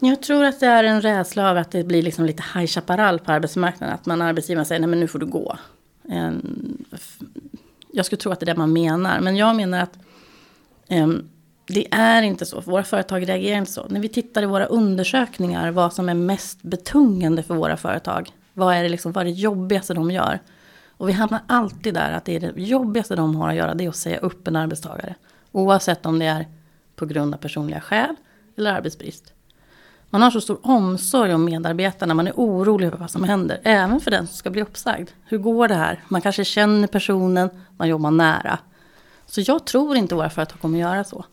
Jag 0.00 0.22
tror 0.22 0.44
att 0.44 0.60
det 0.60 0.66
är 0.66 0.84
en 0.84 1.02
rädsla 1.02 1.50
av 1.50 1.56
att 1.56 1.70
det 1.70 1.84
blir 1.84 2.02
liksom 2.02 2.24
lite 2.24 2.44
High 2.54 2.66
Chaparral 2.66 3.18
på 3.18 3.32
arbetsmarknaden. 3.32 3.94
Att 3.94 4.06
man 4.06 4.22
arbetsgivaren 4.22 4.66
säger 4.66 4.80
nej 4.80 4.88
men 4.88 5.00
nu 5.00 5.08
får 5.08 5.18
du 5.18 5.26
gå. 5.26 5.58
En, 6.08 6.86
jag 7.92 8.06
skulle 8.06 8.20
tro 8.20 8.32
att 8.32 8.40
det 8.40 8.44
är 8.44 8.54
det 8.54 8.58
man 8.58 8.72
menar. 8.72 9.20
Men 9.20 9.36
jag 9.36 9.56
menar 9.56 9.80
att 9.80 9.98
um, 10.90 11.28
det 11.66 11.94
är 11.94 12.22
inte 12.22 12.46
så. 12.46 12.60
Våra 12.60 12.84
företag 12.84 13.28
reagerar 13.28 13.58
inte 13.58 13.72
så. 13.72 13.86
När 13.88 14.00
vi 14.00 14.08
tittar 14.08 14.42
i 14.42 14.46
våra 14.46 14.66
undersökningar 14.66 15.70
vad 15.70 15.92
som 15.92 16.08
är 16.08 16.14
mest 16.14 16.62
betungande 16.62 17.42
för 17.42 17.54
våra 17.54 17.76
företag. 17.76 18.30
Vad 18.52 18.74
är 18.74 18.82
det, 18.82 18.88
liksom, 18.88 19.12
vad 19.12 19.20
är 19.20 19.24
det 19.24 19.40
jobbigaste 19.40 19.94
de 19.94 20.10
gör? 20.10 20.40
Och 20.88 21.08
vi 21.08 21.12
hamnar 21.12 21.40
alltid 21.46 21.94
där 21.94 22.12
att 22.12 22.24
det 22.24 22.36
är 22.36 22.40
det 22.40 22.52
jobbigaste 22.56 23.16
de 23.16 23.36
har 23.36 23.48
att 23.48 23.54
göra. 23.54 23.74
Det 23.74 23.84
är 23.84 23.88
att 23.88 23.96
säga 23.96 24.18
upp 24.18 24.48
en 24.48 24.56
arbetstagare. 24.56 25.14
Oavsett 25.52 26.06
om 26.06 26.18
det 26.18 26.26
är 26.26 26.46
på 26.96 27.06
grund 27.06 27.34
av 27.34 27.38
personliga 27.38 27.80
skäl 27.80 28.16
eller 28.56 28.72
arbetsbrist. 28.72 29.32
Man 30.10 30.22
har 30.22 30.30
så 30.30 30.40
stor 30.40 30.58
omsorg 30.62 31.34
om 31.34 31.44
medarbetarna, 31.44 32.14
man 32.14 32.26
är 32.26 32.32
orolig 32.36 32.90
för 32.90 32.98
vad 32.98 33.10
som 33.10 33.24
händer. 33.24 33.60
Även 33.62 34.00
för 34.00 34.10
den 34.10 34.26
som 34.26 34.36
ska 34.36 34.50
bli 34.50 34.62
uppsagd. 34.62 35.08
Hur 35.24 35.38
går 35.38 35.68
det 35.68 35.74
här? 35.74 36.04
Man 36.08 36.20
kanske 36.20 36.44
känner 36.44 36.86
personen, 36.86 37.50
man 37.76 37.88
jobbar 37.88 38.10
nära. 38.10 38.58
Så 39.26 39.40
jag 39.40 39.66
tror 39.66 39.96
inte 39.96 40.14
våra 40.14 40.30
företag 40.30 40.60
kommer 40.60 40.78
göra 40.78 41.04
så. 41.04 41.24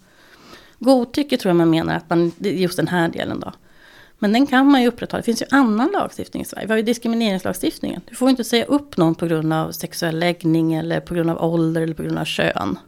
Godtycke 0.80 1.38
tror 1.38 1.50
jag 1.50 1.56
man 1.56 1.70
menar 1.70 1.96
att 1.96 2.10
man, 2.10 2.32
just 2.38 2.78
den 2.78 2.88
här 2.88 3.10
delen 3.10 3.40
då. 3.40 3.52
Men 4.20 4.34
den 4.34 4.48
kan 4.48 4.72
man 4.72 4.82
ju 4.82 4.88
upprätthålla. 4.88 5.22
Det 5.22 5.26
finns 5.26 5.42
ju 5.42 5.46
annan 5.52 5.90
lagstiftning 5.94 6.42
i 6.42 6.46
Sverige. 6.46 6.66
Vi 6.66 6.72
har 6.72 6.78
ju 6.78 6.84
diskrimineringslagstiftningen. 6.84 8.02
Du 8.10 8.16
får 8.16 8.30
inte 8.30 8.44
säga 8.44 8.66
upp 8.66 8.98
någon 8.98 9.16
på 9.16 9.26
grund 9.26 9.54
av 9.54 9.72
sexuell 9.72 10.20
läggning 10.20 10.74
eller 10.74 11.00
på 11.00 11.14
grund 11.14 11.30
av 11.30 11.44
ålder 11.44 11.82
eller 11.82 11.94
på 11.94 12.04
grund 12.04 12.18
av 12.18 12.26
kön. 12.26 12.80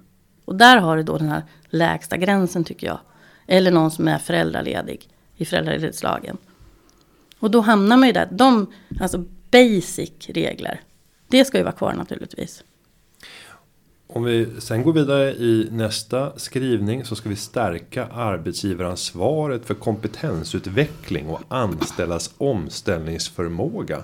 Och 0.46 0.56
där 0.56 0.78
har 0.78 0.98
du 0.98 1.04
då 1.04 1.18
den 1.18 1.30
här 1.30 1.44
lägsta 1.70 2.18
gränsen 2.18 2.64
tycker 2.64 2.88
jag. 2.88 3.00
Eller 3.48 3.72
någon 3.72 3.92
som 3.92 4.08
är 4.08 4.18
föräldraledig 4.18 5.10
i 5.38 5.46
föräldraledighetslagen. 5.46 6.38
Och 7.40 7.52
då 7.52 7.62
hamnar 7.62 7.98
man 7.98 8.08
ju 8.08 8.14
där. 8.14 8.28
De, 8.32 8.68
alltså 9.02 9.24
basic 9.52 10.12
regler. 10.28 10.82
Det 11.28 11.46
ska 11.46 11.58
ju 11.58 11.64
vara 11.64 11.74
kvar 11.74 11.94
naturligtvis. 11.94 12.64
Om 14.10 14.24
vi 14.24 14.48
sen 14.60 14.84
går 14.84 14.94
vidare 14.94 15.32
i 15.32 15.68
nästa 15.72 16.40
skrivning 16.40 17.06
så 17.06 17.16
ska 17.16 17.30
vi 17.30 17.36
stärka 17.36 18.08
arbetsgivaransvaret 18.08 19.66
för 19.66 19.74
kompetensutveckling 19.74 21.28
och 21.28 21.42
anställas 21.48 22.32
omställningsförmåga. 22.38 24.04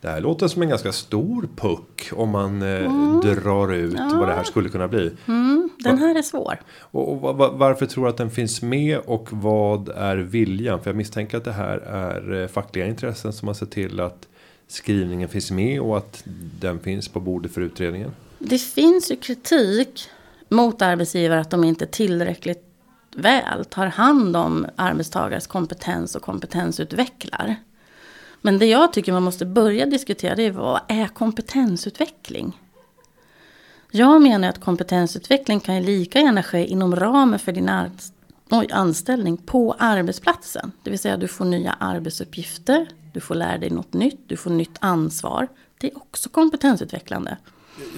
Det 0.00 0.08
här 0.08 0.20
låter 0.20 0.48
som 0.48 0.62
en 0.62 0.68
ganska 0.68 0.92
stor 0.92 1.48
puck 1.56 2.10
om 2.12 2.30
man 2.30 2.62
eh, 2.62 2.84
mm. 2.84 3.20
drar 3.20 3.72
ut 3.72 3.94
ja. 3.96 4.10
vad 4.18 4.28
det 4.28 4.34
här 4.34 4.44
skulle 4.44 4.68
kunna 4.68 4.88
bli. 4.88 5.12
Mm, 5.26 5.65
den 5.78 5.98
här 5.98 6.14
är 6.14 6.22
svår. 6.22 6.60
Och, 6.78 7.12
och, 7.12 7.40
och, 7.40 7.58
varför 7.58 7.86
tror 7.86 8.04
du 8.04 8.10
att 8.10 8.16
den 8.16 8.30
finns 8.30 8.62
med 8.62 8.98
och 8.98 9.28
vad 9.32 9.88
är 9.88 10.16
viljan? 10.16 10.82
För 10.82 10.90
jag 10.90 10.96
misstänker 10.96 11.36
att 11.36 11.44
det 11.44 11.52
här 11.52 11.78
är 11.78 12.42
eh, 12.42 12.48
fackliga 12.48 12.86
intressen 12.86 13.32
som 13.32 13.48
har 13.48 13.54
sett 13.54 13.70
till 13.70 14.00
att 14.00 14.28
skrivningen 14.68 15.28
finns 15.28 15.50
med 15.50 15.80
och 15.80 15.96
att 15.96 16.22
den 16.60 16.80
finns 16.80 17.08
på 17.08 17.20
bordet 17.20 17.52
för 17.52 17.60
utredningen. 17.60 18.10
Det 18.38 18.58
finns 18.58 19.10
ju 19.10 19.16
kritik 19.16 20.08
mot 20.48 20.82
arbetsgivare 20.82 21.40
att 21.40 21.50
de 21.50 21.64
inte 21.64 21.86
tillräckligt 21.86 22.62
väl 23.16 23.64
tar 23.64 23.86
hand 23.86 24.36
om 24.36 24.66
arbetstagares 24.76 25.46
kompetens 25.46 26.14
och 26.14 26.22
kompetensutvecklar. 26.22 27.56
Men 28.42 28.58
det 28.58 28.66
jag 28.66 28.92
tycker 28.92 29.12
man 29.12 29.22
måste 29.22 29.46
börja 29.46 29.86
diskutera 29.86 30.34
det 30.34 30.42
är 30.42 30.50
vad 30.50 30.80
är 30.88 31.06
kompetensutveckling? 31.06 32.60
Jag 33.90 34.22
menar 34.22 34.48
att 34.48 34.60
kompetensutveckling 34.60 35.60
kan 35.60 35.82
lika 35.82 36.20
gärna 36.20 36.42
ske 36.42 36.66
inom 36.66 36.96
ramen 36.96 37.38
för 37.38 37.52
din 37.52 37.70
anställning 38.70 39.36
på 39.36 39.76
arbetsplatsen. 39.78 40.72
Det 40.82 40.90
vill 40.90 40.98
säga 40.98 41.16
du 41.16 41.28
får 41.28 41.44
nya 41.44 41.72
arbetsuppgifter, 41.72 42.88
du 43.12 43.20
får 43.20 43.34
lära 43.34 43.58
dig 43.58 43.70
något 43.70 43.92
nytt, 43.92 44.20
du 44.26 44.36
får 44.36 44.50
nytt 44.50 44.76
ansvar. 44.80 45.48
Det 45.78 45.86
är 45.90 45.96
också 45.96 46.28
kompetensutvecklande. 46.28 47.36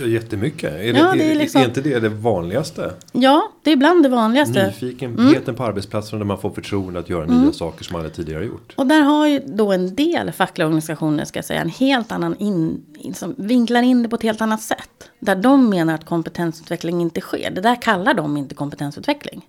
Ja, 0.00 0.06
jättemycket. 0.06 0.72
Är, 0.72 0.94
ja, 0.94 1.14
det, 1.14 1.30
är, 1.30 1.34
liksom... 1.34 1.60
är, 1.60 1.64
inte 1.64 1.80
det 1.80 2.00
det 2.00 2.08
vanligaste? 2.08 2.92
Ja, 3.12 3.52
det 3.62 3.70
är 3.70 3.72
ibland 3.72 4.02
det 4.02 4.08
vanligaste. 4.08 4.66
Nyfikenheten 4.66 5.42
mm. 5.42 5.54
på 5.54 5.64
arbetsplatsen 5.64 6.18
där 6.18 6.26
man 6.26 6.38
får 6.38 6.50
förtroende 6.50 7.00
att 7.00 7.08
göra 7.08 7.24
mm. 7.24 7.42
nya 7.42 7.52
saker 7.52 7.84
som 7.84 7.92
man 7.92 8.00
aldrig 8.00 8.16
tidigare 8.16 8.44
gjort. 8.44 8.72
Och 8.76 8.86
där 8.86 9.00
har 9.00 9.26
ju 9.26 9.38
då 9.46 9.72
en 9.72 9.94
del 9.94 10.32
fackliga 10.32 10.66
organisationer, 10.66 11.24
ska 11.24 11.38
jag 11.38 11.44
säga, 11.44 11.60
en 11.60 11.68
helt 11.68 12.12
annan 12.12 12.36
in, 12.38 12.84
som 13.14 13.34
vinklar 13.38 13.82
in 13.82 14.02
det 14.02 14.08
på 14.08 14.16
ett 14.16 14.22
helt 14.22 14.40
annat 14.40 14.62
sätt. 14.62 15.10
Där 15.20 15.36
de 15.36 15.70
menar 15.70 15.94
att 15.94 16.06
kompetensutveckling 16.06 17.00
inte 17.00 17.20
sker. 17.20 17.50
Det 17.50 17.60
där 17.60 17.82
kallar 17.82 18.14
de 18.14 18.36
inte 18.36 18.54
kompetensutveckling. 18.54 19.46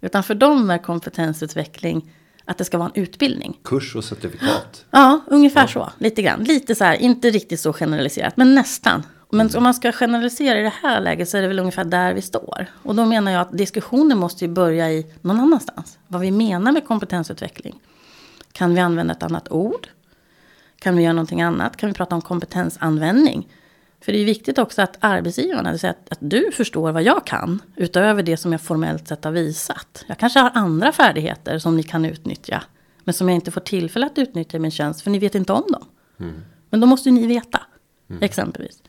Utan 0.00 0.22
för 0.22 0.34
dem 0.34 0.70
är 0.70 0.78
kompetensutveckling 0.78 2.12
att 2.44 2.58
det 2.58 2.64
ska 2.64 2.78
vara 2.78 2.90
en 2.94 3.02
utbildning. 3.02 3.58
Kurs 3.64 3.96
och 3.96 4.04
certifikat. 4.04 4.84
Ja, 4.90 5.20
ungefär 5.26 5.60
ja. 5.60 5.68
så. 5.68 5.92
Lite 5.98 6.22
grann. 6.22 6.44
Lite 6.44 6.74
så 6.74 6.84
här, 6.84 6.94
inte 6.94 7.30
riktigt 7.30 7.60
så 7.60 7.72
generaliserat, 7.72 8.36
men 8.36 8.54
nästan. 8.54 9.02
Men 9.30 9.56
om 9.56 9.62
man 9.62 9.74
ska 9.74 9.92
generalisera 9.92 10.60
i 10.60 10.62
det 10.62 10.74
här 10.82 11.00
läget 11.00 11.28
så 11.28 11.36
är 11.36 11.42
det 11.42 11.48
väl 11.48 11.58
ungefär 11.58 11.84
där 11.84 12.14
vi 12.14 12.22
står. 12.22 12.66
Och 12.82 12.94
då 12.94 13.04
menar 13.04 13.32
jag 13.32 13.40
att 13.40 13.58
diskussionen 13.58 14.18
måste 14.18 14.44
ju 14.44 14.50
börja 14.50 14.90
i 14.90 15.06
någon 15.20 15.40
annanstans. 15.40 15.98
Vad 16.06 16.20
vi 16.20 16.30
menar 16.30 16.72
med 16.72 16.86
kompetensutveckling. 16.86 17.80
Kan 18.52 18.74
vi 18.74 18.80
använda 18.80 19.14
ett 19.14 19.22
annat 19.22 19.52
ord? 19.52 19.88
Kan 20.78 20.96
vi 20.96 21.02
göra 21.02 21.12
någonting 21.12 21.42
annat? 21.42 21.76
Kan 21.76 21.88
vi 21.88 21.94
prata 21.94 22.14
om 22.14 22.20
kompetensanvändning? 22.20 23.48
För 24.00 24.12
det 24.12 24.18
är 24.18 24.24
viktigt 24.24 24.58
också 24.58 24.82
att 24.82 24.96
arbetsgivarna, 25.00 25.72
det 25.72 25.84
att, 25.84 26.12
att, 26.12 26.18
du 26.20 26.50
förstår 26.52 26.92
vad 26.92 27.02
jag 27.02 27.26
kan. 27.26 27.62
Utöver 27.76 28.22
det 28.22 28.36
som 28.36 28.52
jag 28.52 28.60
formellt 28.60 29.08
sett 29.08 29.24
har 29.24 29.32
visat. 29.32 30.04
Jag 30.06 30.18
kanske 30.18 30.40
har 30.40 30.50
andra 30.54 30.92
färdigheter 30.92 31.58
som 31.58 31.76
ni 31.76 31.82
kan 31.82 32.04
utnyttja. 32.04 32.62
Men 33.04 33.14
som 33.14 33.28
jag 33.28 33.34
inte 33.34 33.50
får 33.50 33.60
tillfälle 33.60 34.06
att 34.06 34.18
utnyttja 34.18 34.56
i 34.56 34.60
min 34.60 34.70
tjänst. 34.70 35.00
För 35.00 35.10
ni 35.10 35.18
vet 35.18 35.34
inte 35.34 35.52
om 35.52 35.72
dem. 35.72 35.84
Mm. 36.20 36.34
Men 36.70 36.80
då 36.80 36.86
måste 36.86 37.10
ni 37.10 37.26
veta. 37.26 37.60
Mm. 38.10 38.22
Exempelvis. 38.22 38.82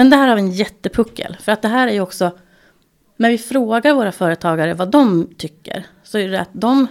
Men 0.00 0.10
det 0.10 0.16
här 0.16 0.28
har 0.28 0.34
vi 0.36 0.42
en 0.42 0.50
jättepuckel. 0.50 1.36
För 1.40 1.52
att 1.52 1.62
det 1.62 1.68
här 1.68 1.88
är 1.88 1.92
ju 1.92 2.00
också, 2.00 2.30
när 3.16 3.30
vi 3.30 3.38
frågar 3.38 3.94
våra 3.94 4.12
företagare 4.12 4.74
vad 4.74 4.90
de 4.90 5.34
tycker, 5.36 5.86
så 6.02 6.18
är 6.18 6.28
det 6.28 6.40
att 6.40 6.48
de, 6.52 6.86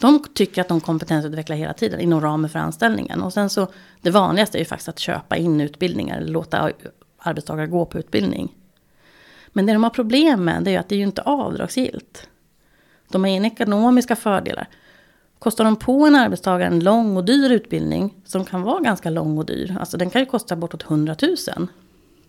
de 0.00 0.24
tycker 0.34 0.60
att 0.60 0.68
de 0.68 0.80
kompetensutvecklar 0.80 1.56
hela 1.56 1.72
tiden 1.72 2.00
inom 2.00 2.20
ramen 2.20 2.50
för 2.50 2.58
anställningen. 2.58 3.22
Och 3.22 3.32
sen 3.32 3.50
så, 3.50 3.68
det 4.00 4.10
vanligaste 4.10 4.58
är 4.58 4.60
ju 4.60 4.64
faktiskt 4.64 4.88
att 4.88 4.98
köpa 4.98 5.36
in 5.36 5.60
utbildningar, 5.60 6.18
eller 6.18 6.32
låta 6.32 6.72
arbetstagare 7.18 7.66
gå 7.66 7.84
på 7.84 7.98
utbildning. 7.98 8.54
Men 9.48 9.66
det 9.66 9.72
de 9.72 9.82
har 9.82 9.90
problem 9.90 10.44
med, 10.44 10.62
det 10.62 10.70
är 10.70 10.72
ju 10.72 10.78
att 10.78 10.88
det 10.88 10.94
är 10.94 10.98
ju 10.98 11.04
inte 11.04 11.22
avdragsgillt. 11.22 12.28
De 13.08 13.24
har 13.24 13.28
inga 13.28 13.46
ekonomiska 13.46 14.16
fördelar. 14.16 14.68
Kostar 15.38 15.64
de 15.64 15.76
på 15.76 16.06
en 16.06 16.14
arbetstagare 16.14 16.68
en 16.68 16.80
lång 16.80 17.16
och 17.16 17.24
dyr 17.24 17.50
utbildning, 17.50 18.14
som 18.24 18.44
kan 18.44 18.62
vara 18.62 18.80
ganska 18.80 19.10
lång 19.10 19.38
och 19.38 19.46
dyr, 19.46 19.76
alltså 19.80 19.96
den 19.96 20.10
kan 20.10 20.22
ju 20.22 20.26
kosta 20.26 20.56
bortåt 20.56 20.82
100 20.82 21.16
000. 21.56 21.68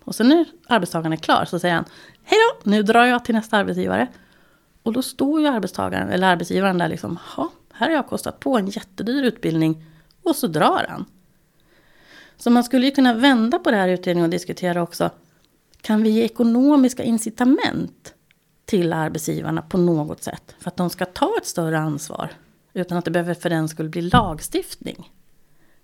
Och 0.04 0.16
sen 0.16 0.30
när 0.30 0.46
arbetstagaren 0.68 1.14
är 1.14 1.18
klar 1.18 1.46
så 1.46 1.60
säger 1.60 1.76
han 1.76 1.86
Hej 2.24 2.40
då, 2.40 2.70
nu 2.70 2.84
drar 2.84 3.06
jag 3.06 3.26
till 3.26 3.36
nästa 3.36 3.58
arbetsgivare. 3.58 4.08
Och 4.84 4.94
då 4.94 5.02
står 5.02 5.42
ju 5.42 5.48
arbetstagaren, 5.48 6.10
eller 6.10 6.28
arbetsgivaren 6.28 6.78
där 6.78 6.88
liksom, 6.88 7.20
ja, 7.38 7.52
här 7.74 7.88
har 7.88 7.96
jag 7.96 8.08
kostat 8.08 8.40
på 8.40 8.58
en 8.58 8.68
jättedyr 8.68 9.24
utbildning. 9.24 9.86
Och 10.24 10.36
så 10.36 10.48
drar 10.48 10.86
han. 10.90 11.06
Så 12.38 12.50
man 12.50 12.64
skulle 12.64 12.86
ju 12.86 12.92
kunna 12.92 13.14
vända 13.14 13.60
på 13.60 13.72
det 13.72 13.78
här 13.78 13.88
utredningen 13.88 14.26
och 14.26 14.32
diskutera 14.32 14.82
också, 14.82 15.10
kan 15.82 16.04
vi 16.04 16.10
ge 16.10 16.24
ekonomiska 16.24 17.04
incitament 17.04 18.14
till 18.66 18.94
arbetsgivarna 18.94 19.62
på 19.62 19.78
något 19.78 20.24
sätt? 20.24 20.56
För 20.60 20.68
att 20.68 20.78
de 20.78 20.90
ska 20.90 21.06
ta 21.06 21.34
ett 21.38 21.48
större 21.48 21.80
ansvar, 21.80 22.30
utan 22.74 22.98
att 22.98 23.06
det 23.06 23.12
behöver 23.12 23.34
för 23.34 23.50
den 23.50 23.70
skulle 23.70 23.90
bli 23.90 24.02
lagstiftning. 24.02 25.12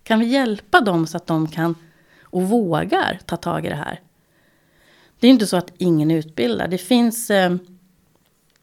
Kan 0.03 0.19
vi 0.19 0.25
hjälpa 0.25 0.81
dem 0.81 1.07
så 1.07 1.17
att 1.17 1.27
de 1.27 1.47
kan 1.47 1.75
och 2.23 2.43
vågar 2.43 3.19
ta 3.25 3.37
tag 3.37 3.65
i 3.65 3.69
det 3.69 3.75
här? 3.75 3.99
Det 5.19 5.27
är 5.27 5.31
inte 5.31 5.47
så 5.47 5.57
att 5.57 5.73
ingen 5.77 6.11
utbildar. 6.11 6.67
Det 6.67 6.77
finns, 6.77 7.29
eh, 7.29 7.55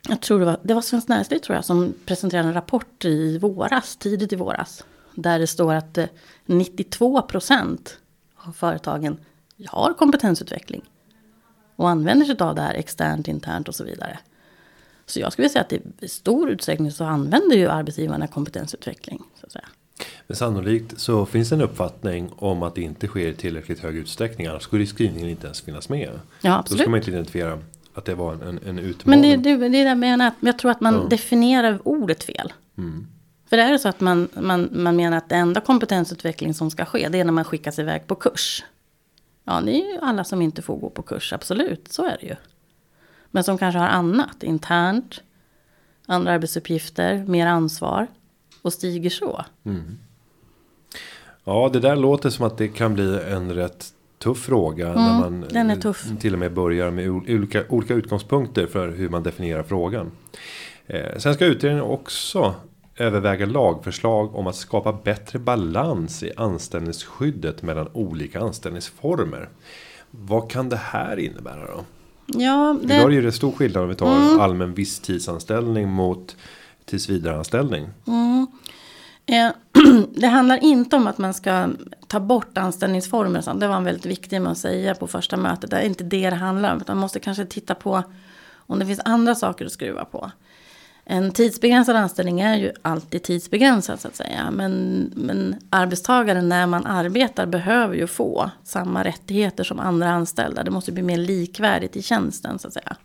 jag 0.08 0.20
tror 0.20 0.38
det 0.38 0.44
var, 0.44 0.60
det 0.62 0.74
var 0.74 0.82
Svenskt 0.82 1.08
Näringsliv 1.08 1.38
tror 1.38 1.56
jag, 1.56 1.64
som 1.64 1.94
presenterade 2.04 2.48
en 2.48 2.54
rapport 2.54 3.04
i 3.04 3.38
våras, 3.38 3.96
tidigt 3.96 4.32
i 4.32 4.36
våras. 4.36 4.84
Där 5.14 5.38
det 5.38 5.46
står 5.46 5.74
att 5.74 5.98
eh, 5.98 6.06
92 6.46 7.22
procent 7.22 7.98
av 8.36 8.52
företagen 8.52 9.16
har 9.66 9.94
kompetensutveckling. 9.94 10.82
Och 11.76 11.88
använder 11.88 12.26
sig 12.26 12.36
av 12.38 12.54
det 12.54 12.62
här 12.62 12.74
externt, 12.74 13.28
internt 13.28 13.68
och 13.68 13.74
så 13.74 13.84
vidare. 13.84 14.18
Så 15.06 15.20
jag 15.20 15.32
skulle 15.32 15.48
säga 15.48 15.62
att 15.62 15.72
i 15.72 16.08
stor 16.08 16.50
utsträckning 16.50 16.92
så 16.92 17.04
använder 17.04 17.56
ju 17.56 17.68
arbetsgivarna 17.68 18.26
kompetensutveckling. 18.26 19.22
Så 19.40 19.46
att 19.46 19.52
säga. 19.52 19.68
Men 20.26 20.37
sannolikt 20.37 21.00
så 21.00 21.26
finns 21.26 21.48
det 21.48 21.54
en 21.54 21.62
uppfattning 21.62 22.30
om 22.37 22.62
att 22.62 22.74
det 22.74 22.83
inte 22.83 23.07
sker 23.07 23.28
i 23.28 23.35
tillräckligt 23.35 23.80
hög 23.80 23.96
utsträckning. 23.96 24.46
Annars 24.46 24.62
skulle 24.62 24.87
skrivningen 24.87 25.30
inte 25.30 25.46
ens 25.46 25.61
finnas 25.61 25.88
med. 25.88 26.11
Ja, 26.40 26.59
absolut. 26.59 26.78
Då 26.78 26.83
ska 26.83 26.90
man 26.90 26.98
inte 26.98 27.11
identifiera 27.11 27.59
att 27.94 28.04
det 28.04 28.14
var 28.14 28.33
en, 28.33 28.42
en, 28.42 28.61
en 28.64 28.78
utmaning. 28.78 29.20
Men 29.20 29.42
det, 29.42 29.50
det, 29.50 29.57
det 29.57 29.66
är 29.66 29.70
det 29.85 29.88
jag 29.88 29.98
menar. 29.98 30.33
Jag 30.40 30.59
tror 30.59 30.70
att 30.70 30.80
man 30.80 30.94
ja. 30.94 31.00
definierar 31.11 31.88
ordet 31.88 32.24
fel. 32.24 32.52
Mm. 32.78 33.07
För 33.46 33.59
är 33.59 33.72
det 33.72 33.78
så 33.78 33.88
att 33.88 34.00
man, 34.00 34.28
man, 34.35 34.68
man 34.72 34.96
menar 34.96 35.16
att 35.16 35.28
det 35.28 35.35
enda 35.35 35.61
kompetensutveckling 35.61 36.54
som 36.54 36.70
ska 36.70 36.85
ske. 36.85 37.09
Det 37.09 37.20
är 37.20 37.24
när 37.24 37.33
man 37.33 37.44
skickas 37.44 37.78
iväg 37.78 38.07
på 38.07 38.14
kurs. 38.14 38.64
Ja, 39.44 39.61
det 39.61 39.72
är 39.72 39.92
ju 39.92 39.98
alla 40.02 40.24
som 40.24 40.42
inte 40.42 40.62
får 40.62 40.76
gå 40.76 40.90
på 40.90 41.02
kurs. 41.02 41.33
Absolut, 41.33 41.92
så 41.92 42.04
är 42.04 42.16
det 42.20 42.26
ju. 42.26 42.37
Men 43.30 43.44
som 43.44 43.59
kanske 43.59 43.78
har 43.78 43.88
annat. 43.88 44.42
Internt. 44.42 45.22
Andra 46.07 46.33
arbetsuppgifter. 46.33 47.24
Mer 47.24 47.46
ansvar. 47.46 48.07
Och 48.64 48.72
stiger 48.72 49.11
så. 49.11 49.44
Mm. 49.64 49.98
Ja, 51.44 51.70
det 51.72 51.81
där 51.81 51.96
låter 51.96 52.31
som 52.31 52.46
att 52.46 52.59
det 52.59 52.68
kan 52.68 52.94
bli 52.94 53.20
en 53.29 53.55
rätt 53.55 53.87
tuff 54.18 54.38
fråga. 54.38 54.88
Mm, 54.88 55.05
när 55.05 55.20
man 55.20 55.44
den 55.50 55.70
är 55.70 55.77
tuff. 55.77 56.07
till 56.20 56.33
och 56.33 56.38
med 56.38 56.53
börjar 56.55 56.90
med 56.90 57.09
olika, 57.09 57.64
olika 57.68 57.94
utgångspunkter 57.94 58.66
för 58.66 58.88
hur 58.88 59.09
man 59.09 59.22
definierar 59.22 59.62
frågan. 59.62 60.11
Eh, 60.87 61.18
sen 61.18 61.35
ska 61.35 61.46
utredningen 61.46 61.85
också 61.85 62.55
överväga 62.96 63.46
lagförslag 63.46 64.35
om 64.35 64.46
att 64.46 64.57
skapa 64.57 64.92
bättre 64.92 65.38
balans 65.38 66.22
i 66.22 66.33
anställningsskyddet 66.37 67.62
mellan 67.62 67.88
olika 67.92 68.40
anställningsformer. 68.40 69.48
Vad 70.11 70.50
kan 70.50 70.68
det 70.68 70.77
här 70.77 71.16
innebära 71.18 71.66
då? 71.66 71.85
Ja, 72.27 72.79
det... 72.83 72.94
Idag 72.94 73.14
är 73.14 73.22
det 73.22 73.33
stor 73.33 73.53
skillnad 73.53 73.83
om 73.83 73.88
vi 73.88 73.94
tar 73.94 74.16
mm. 74.16 74.40
allmän 74.40 74.74
visstidsanställning 74.74 75.88
mot 75.88 76.37
tillsvidareanställning. 76.84 77.88
Mm. 78.06 78.46
Eh, 79.26 79.52
det 80.16 80.26
handlar 80.26 80.64
inte 80.64 80.96
om 80.96 81.06
att 81.06 81.18
man 81.18 81.34
ska 81.34 81.68
ta 82.06 82.20
bort 82.20 82.58
anställningsformer. 82.58 83.40
Så 83.40 83.52
det 83.52 83.68
var 83.68 83.76
en 83.76 83.84
väldigt 83.84 84.06
viktig 84.06 84.42
med 84.42 84.52
att 84.52 84.58
säga 84.58 84.94
på 84.94 85.06
första 85.06 85.36
mötet. 85.36 85.70
Det 85.70 85.76
är 85.76 85.82
inte 85.82 86.04
det 86.04 86.30
det 86.30 86.36
handlar 86.36 86.72
om. 86.72 86.82
Man 86.88 86.96
måste 86.96 87.20
kanske 87.20 87.44
titta 87.44 87.74
på 87.74 88.02
om 88.66 88.78
det 88.78 88.86
finns 88.86 89.00
andra 89.04 89.34
saker 89.34 89.66
att 89.66 89.72
skruva 89.72 90.04
på. 90.04 90.30
En 91.06 91.32
tidsbegränsad 91.32 91.96
anställning 91.96 92.40
är 92.40 92.56
ju 92.56 92.72
alltid 92.82 93.22
tidsbegränsad 93.22 94.00
så 94.00 94.08
att 94.08 94.16
säga. 94.16 94.50
Men, 94.50 94.72
men 95.16 95.56
arbetstagaren 95.70 96.48
när 96.48 96.66
man 96.66 96.86
arbetar 96.86 97.46
behöver 97.46 97.94
ju 97.94 98.06
få 98.06 98.50
samma 98.64 99.04
rättigheter 99.04 99.64
som 99.64 99.80
andra 99.80 100.10
anställda. 100.10 100.62
Det 100.62 100.70
måste 100.70 100.92
bli 100.92 101.02
mer 101.02 101.16
likvärdigt 101.16 101.96
i 101.96 102.02
tjänsten 102.02 102.58
så 102.58 102.68
att 102.68 102.74
säga. 102.74 102.96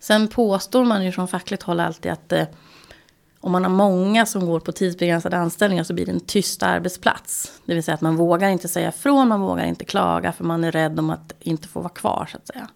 Sen 0.00 0.28
påstår 0.28 0.84
man 0.84 1.04
ju 1.04 1.12
från 1.12 1.28
fackligt 1.28 1.62
håll 1.62 1.80
alltid 1.80 2.12
att 2.12 2.32
eh, 2.32 2.44
om 3.40 3.52
man 3.52 3.64
har 3.64 3.70
många 3.70 4.26
som 4.26 4.46
går 4.46 4.60
på 4.60 4.72
tidsbegränsade 4.72 5.36
anställningar 5.36 5.84
så 5.84 5.94
blir 5.94 6.06
det 6.06 6.12
en 6.12 6.20
tyst 6.20 6.62
arbetsplats. 6.62 7.60
Det 7.64 7.74
vill 7.74 7.82
säga 7.82 7.94
att 7.94 8.00
man 8.00 8.16
vågar 8.16 8.48
inte 8.48 8.68
säga 8.68 8.88
ifrån, 8.88 9.28
man 9.28 9.40
vågar 9.40 9.64
inte 9.64 9.84
klaga 9.84 10.32
för 10.32 10.44
man 10.44 10.64
är 10.64 10.72
rädd 10.72 10.98
om 10.98 11.10
att 11.10 11.32
inte 11.40 11.68
få 11.68 11.80
vara 11.80 11.92
kvar 11.92 12.28
så 12.32 12.36
att 12.36 12.46
säga. 12.46 12.68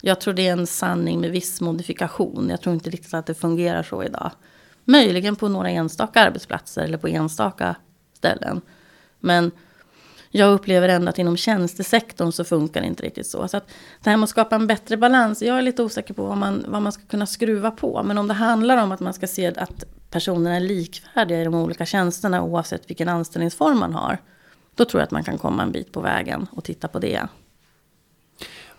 Jag 0.00 0.20
tror 0.20 0.34
det 0.34 0.48
är 0.48 0.52
en 0.52 0.66
sanning 0.66 1.20
med 1.20 1.30
viss 1.30 1.60
modifikation. 1.60 2.48
Jag 2.50 2.60
tror 2.60 2.74
inte 2.74 2.90
riktigt 2.90 3.14
att 3.14 3.26
det 3.26 3.34
fungerar 3.34 3.82
så 3.82 4.02
idag. 4.02 4.30
Möjligen 4.84 5.36
på 5.36 5.48
några 5.48 5.70
enstaka 5.70 6.20
arbetsplatser 6.20 6.82
eller 6.82 6.98
på 6.98 7.08
enstaka 7.08 7.76
ställen. 8.14 8.60
Men 9.20 9.50
jag 10.30 10.52
upplever 10.52 10.88
ändå 10.88 11.08
att 11.08 11.18
inom 11.18 11.36
tjänstesektorn 11.36 12.32
så 12.32 12.44
funkar 12.44 12.80
det 12.80 12.86
inte 12.86 13.02
riktigt 13.02 13.26
så. 13.26 13.48
Så 13.48 13.56
att 13.56 13.68
det 14.02 14.10
här 14.10 14.16
med 14.16 14.24
att 14.24 14.30
skapa 14.30 14.54
en 14.54 14.66
bättre 14.66 14.96
balans, 14.96 15.42
jag 15.42 15.58
är 15.58 15.62
lite 15.62 15.82
osäker 15.82 16.14
på 16.14 16.26
vad 16.26 16.36
man, 16.36 16.64
vad 16.68 16.82
man 16.82 16.92
ska 16.92 17.02
kunna 17.02 17.26
skruva 17.26 17.70
på. 17.70 18.02
Men 18.02 18.18
om 18.18 18.28
det 18.28 18.34
handlar 18.34 18.76
om 18.76 18.92
att 18.92 19.00
man 19.00 19.14
ska 19.14 19.26
se 19.26 19.46
att 19.46 19.84
personerna 20.10 20.56
är 20.56 20.60
likvärdiga 20.60 21.40
i 21.40 21.44
de 21.44 21.54
olika 21.54 21.86
tjänsterna 21.86 22.42
oavsett 22.42 22.90
vilken 22.90 23.08
anställningsform 23.08 23.78
man 23.78 23.94
har. 23.94 24.18
Då 24.74 24.84
tror 24.84 25.00
jag 25.00 25.04
att 25.04 25.10
man 25.10 25.24
kan 25.24 25.38
komma 25.38 25.62
en 25.62 25.72
bit 25.72 25.92
på 25.92 26.00
vägen 26.00 26.46
och 26.52 26.64
titta 26.64 26.88
på 26.88 26.98
det. 26.98 27.22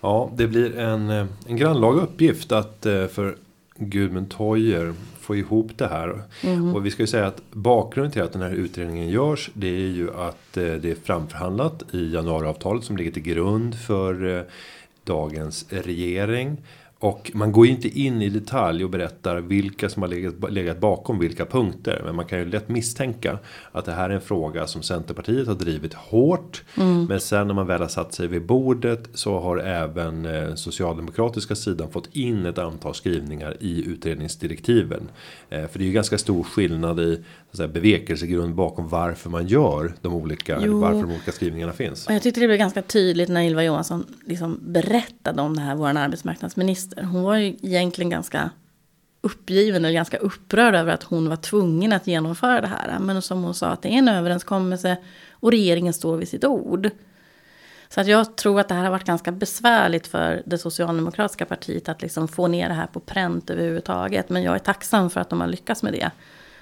Ja, 0.00 0.30
det 0.34 0.46
blir 0.46 0.78
en, 0.78 1.10
eh, 1.10 1.26
en 1.46 1.56
grannlaga 1.56 2.00
uppgift 2.00 2.52
att 2.52 2.86
eh, 2.86 3.06
för 3.06 3.36
Gudmund 3.76 4.30
Toijer 4.30 4.94
få 5.20 5.36
ihop 5.36 5.70
det 5.76 5.86
här. 5.86 6.22
Mm. 6.42 6.74
Och 6.74 6.86
vi 6.86 6.90
ska 6.90 7.02
ju 7.02 7.06
säga 7.06 7.26
att 7.26 7.42
bakgrunden 7.52 8.12
till 8.12 8.22
att 8.22 8.32
den 8.32 8.42
här 8.42 8.50
utredningen 8.50 9.08
görs. 9.08 9.50
Det 9.54 9.68
är 9.68 9.88
ju 9.88 10.14
att 10.14 10.56
eh, 10.56 10.64
det 10.64 10.90
är 10.90 10.96
framförhandlat 11.04 11.82
i 11.92 12.12
januariavtalet 12.12 12.84
som 12.84 12.96
ligger 12.96 13.10
till 13.10 13.22
grund 13.22 13.78
för 13.78 14.46
dagens 15.04 15.66
regering. 15.70 16.56
Och 17.00 17.30
man 17.34 17.52
går 17.52 17.66
inte 17.66 18.00
in 18.00 18.22
i 18.22 18.28
detalj 18.28 18.84
och 18.84 18.90
berättar 18.90 19.36
vilka 19.40 19.88
som 19.88 20.02
har 20.02 20.08
legat, 20.08 20.52
legat, 20.52 20.80
bakom 20.80 21.18
vilka 21.18 21.46
punkter. 21.46 22.02
Men 22.04 22.16
man 22.16 22.24
kan 22.24 22.38
ju 22.38 22.44
lätt 22.44 22.68
misstänka 22.68 23.38
att 23.72 23.84
det 23.84 23.92
här 23.92 24.10
är 24.10 24.14
en 24.14 24.20
fråga 24.20 24.66
som 24.66 24.82
Centerpartiet 24.82 25.46
har 25.46 25.54
drivit 25.54 25.94
hårt. 25.94 26.64
Mm. 26.76 27.04
Men 27.04 27.20
sen 27.20 27.46
när 27.46 27.54
man 27.54 27.66
väl 27.66 27.80
har 27.80 27.88
satt 27.88 28.14
sig 28.14 28.26
vid 28.26 28.46
bordet 28.46 29.08
så 29.14 29.40
har 29.40 29.56
även 29.58 30.26
eh, 30.26 30.54
socialdemokratiska 30.54 31.54
sidan 31.54 31.90
fått 31.90 32.16
in 32.16 32.46
ett 32.46 32.58
antal 32.58 32.94
skrivningar 32.94 33.56
i 33.60 33.84
utredningsdirektiven. 33.86 35.08
Eh, 35.50 35.66
för 35.66 35.78
det 35.78 35.84
är 35.84 35.86
ju 35.86 35.92
ganska 35.92 36.18
stor 36.18 36.42
skillnad 36.42 37.00
i 37.00 37.24
så 37.52 37.68
bevekelsegrund 37.68 38.54
bakom 38.54 38.88
varför 38.88 39.30
man 39.30 39.46
gör 39.46 39.94
de 40.00 40.14
olika, 40.14 40.54
varför 40.54 41.02
de 41.02 41.10
olika 41.10 41.32
skrivningarna 41.32 41.72
finns. 41.72 42.06
Och 42.06 42.14
jag 42.14 42.22
tyckte 42.22 42.40
det 42.40 42.46
blev 42.46 42.58
ganska 42.58 42.82
tydligt 42.82 43.28
när 43.28 43.42
Ylva 43.42 43.64
Johansson 43.64 44.06
liksom 44.26 44.58
berättade 44.62 45.42
om 45.42 45.56
det 45.56 45.62
här, 45.62 45.74
vår 45.74 45.88
arbetsmarknadsminister. 45.88 47.02
Hon 47.02 47.22
var 47.22 47.36
ju 47.36 47.46
egentligen 47.62 48.10
ganska 48.10 48.50
uppgiven 49.20 49.84
eller 49.84 49.94
ganska 49.94 50.16
upprörd 50.16 50.74
över 50.74 50.92
att 50.92 51.02
hon 51.02 51.28
var 51.28 51.36
tvungen 51.36 51.92
att 51.92 52.06
genomföra 52.06 52.60
det 52.60 52.66
här. 52.66 52.98
Men 52.98 53.22
som 53.22 53.42
hon 53.42 53.54
sa 53.54 53.66
att 53.66 53.82
det 53.82 53.88
är 53.88 53.98
en 53.98 54.08
överenskommelse 54.08 54.96
och 55.30 55.50
regeringen 55.50 55.92
står 55.92 56.16
vid 56.16 56.28
sitt 56.28 56.44
ord. 56.44 56.90
Så 57.88 58.00
att 58.00 58.06
jag 58.06 58.36
tror 58.36 58.60
att 58.60 58.68
det 58.68 58.74
här 58.74 58.84
har 58.84 58.90
varit 58.90 59.04
ganska 59.04 59.32
besvärligt 59.32 60.06
för 60.06 60.42
det 60.46 60.58
socialdemokratiska 60.58 61.44
partiet 61.44 61.88
att 61.88 62.02
liksom 62.02 62.28
få 62.28 62.48
ner 62.48 62.68
det 62.68 62.74
här 62.74 62.86
på 62.86 63.00
pränt 63.00 63.50
överhuvudtaget. 63.50 64.28
Men 64.28 64.42
jag 64.42 64.54
är 64.54 64.58
tacksam 64.58 65.10
för 65.10 65.20
att 65.20 65.30
de 65.30 65.40
har 65.40 65.48
lyckats 65.48 65.82
med 65.82 65.92
det. 65.92 66.10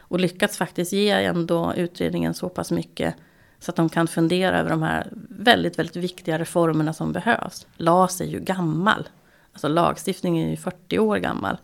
Och 0.09 0.21
lyckats 0.21 0.57
faktiskt 0.57 0.92
ge 0.92 1.11
ändå 1.11 1.75
utredningen 1.75 2.35
så 2.35 2.49
pass 2.49 2.71
mycket 2.71 3.14
så 3.59 3.71
att 3.71 3.77
de 3.77 3.88
kan 3.88 4.07
fundera 4.07 4.59
över 4.59 4.71
de 4.71 4.83
här 4.83 5.09
väldigt, 5.29 5.79
väldigt 5.79 5.97
viktiga 5.97 6.38
reformerna 6.38 6.92
som 6.92 7.12
behövs. 7.12 7.66
LAS 7.77 8.21
är 8.21 8.25
ju 8.25 8.40
gammal. 8.40 9.09
Alltså 9.53 9.69
lagstiftningen 9.69 10.47
är 10.47 10.51
ju 10.51 10.57
40 10.57 10.99
år 10.99 11.16
gammal. 11.16 11.57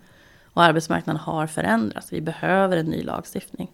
Och 0.44 0.62
arbetsmarknaden 0.62 1.20
har 1.20 1.46
förändrats. 1.46 2.12
Vi 2.12 2.20
behöver 2.20 2.76
en 2.76 2.86
ny 2.86 3.02
lagstiftning. 3.02 3.70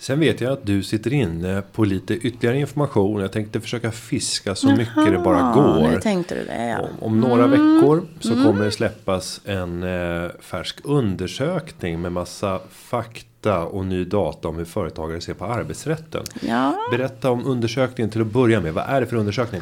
Sen 0.00 0.20
vet 0.20 0.40
jag 0.40 0.52
att 0.52 0.66
du 0.66 0.82
sitter 0.82 1.12
inne 1.12 1.62
på 1.72 1.84
lite 1.84 2.14
ytterligare 2.14 2.58
information. 2.58 3.20
Jag 3.20 3.32
tänkte 3.32 3.60
försöka 3.60 3.92
fiska 3.92 4.54
så 4.54 4.68
Jaha, 4.68 4.76
mycket 4.76 5.12
det 5.12 5.18
bara 5.18 5.52
går. 5.52 5.88
Nu 5.88 6.00
tänkte 6.00 6.34
du 6.34 6.44
det, 6.44 6.68
ja. 6.68 6.80
om, 6.80 6.88
om 7.00 7.20
några 7.20 7.44
mm. 7.44 7.50
veckor 7.50 8.02
så 8.20 8.32
mm. 8.32 8.44
kommer 8.44 8.64
det 8.64 8.70
släppas 8.70 9.40
en 9.44 9.82
eh, 9.82 10.30
färsk 10.40 10.78
undersökning 10.84 12.00
med 12.00 12.12
massa 12.12 12.60
fakta 12.70 13.64
och 13.64 13.84
ny 13.84 14.04
data 14.04 14.48
om 14.48 14.56
hur 14.56 14.64
företagare 14.64 15.20
ser 15.20 15.34
på 15.34 15.44
arbetsrätten. 15.44 16.24
Ja. 16.40 16.74
Berätta 16.90 17.30
om 17.30 17.46
undersökningen 17.46 18.10
till 18.10 18.20
att 18.20 18.32
börja 18.32 18.60
med. 18.60 18.74
Vad 18.74 18.84
är 18.88 19.00
det 19.00 19.06
för 19.06 19.16
undersökning? 19.16 19.60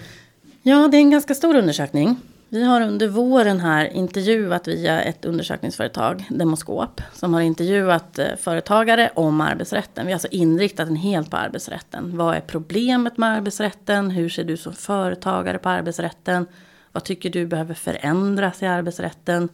Ja, 0.62 0.88
det 0.88 0.96
är 0.96 1.01
en 1.01 1.11
ganska 1.11 1.35
stor 1.35 1.57
undersökning. 1.57 2.16
Vi 2.50 2.64
har 2.64 2.80
under 2.80 3.08
våren 3.08 3.61
här 3.61 3.84
intervjuat 3.84 4.68
via 4.68 5.02
ett 5.02 5.24
undersökningsföretag, 5.24 6.24
Demoskop, 6.30 7.00
som 7.12 7.34
har 7.34 7.40
intervjuat 7.40 8.18
eh, 8.18 8.37
företagare 8.37 9.11
om 9.14 9.40
arbetsrätten. 9.40 10.06
Vi 10.06 10.12
har 10.12 10.16
alltså 10.16 10.28
inriktat 10.30 10.87
den 10.87 10.96
helt 10.96 11.30
på 11.30 11.37
arbetsrätten. 11.37 12.16
Vad 12.16 12.37
är 12.37 12.40
problemet 12.40 13.16
med 13.16 13.28
arbetsrätten? 13.28 14.11
Hur 14.11 14.28
ser 14.28 14.44
du 14.44 14.56
som 14.56 14.72
företagare 14.72 15.58
på 15.58 15.68
arbetsrätten? 15.68 16.46
Vad 16.92 17.04
tycker 17.04 17.30
du 17.30 17.46
behöver 17.46 17.74
förändras 17.74 18.62
i 18.62 18.66
arbetsrätten? 18.66 19.48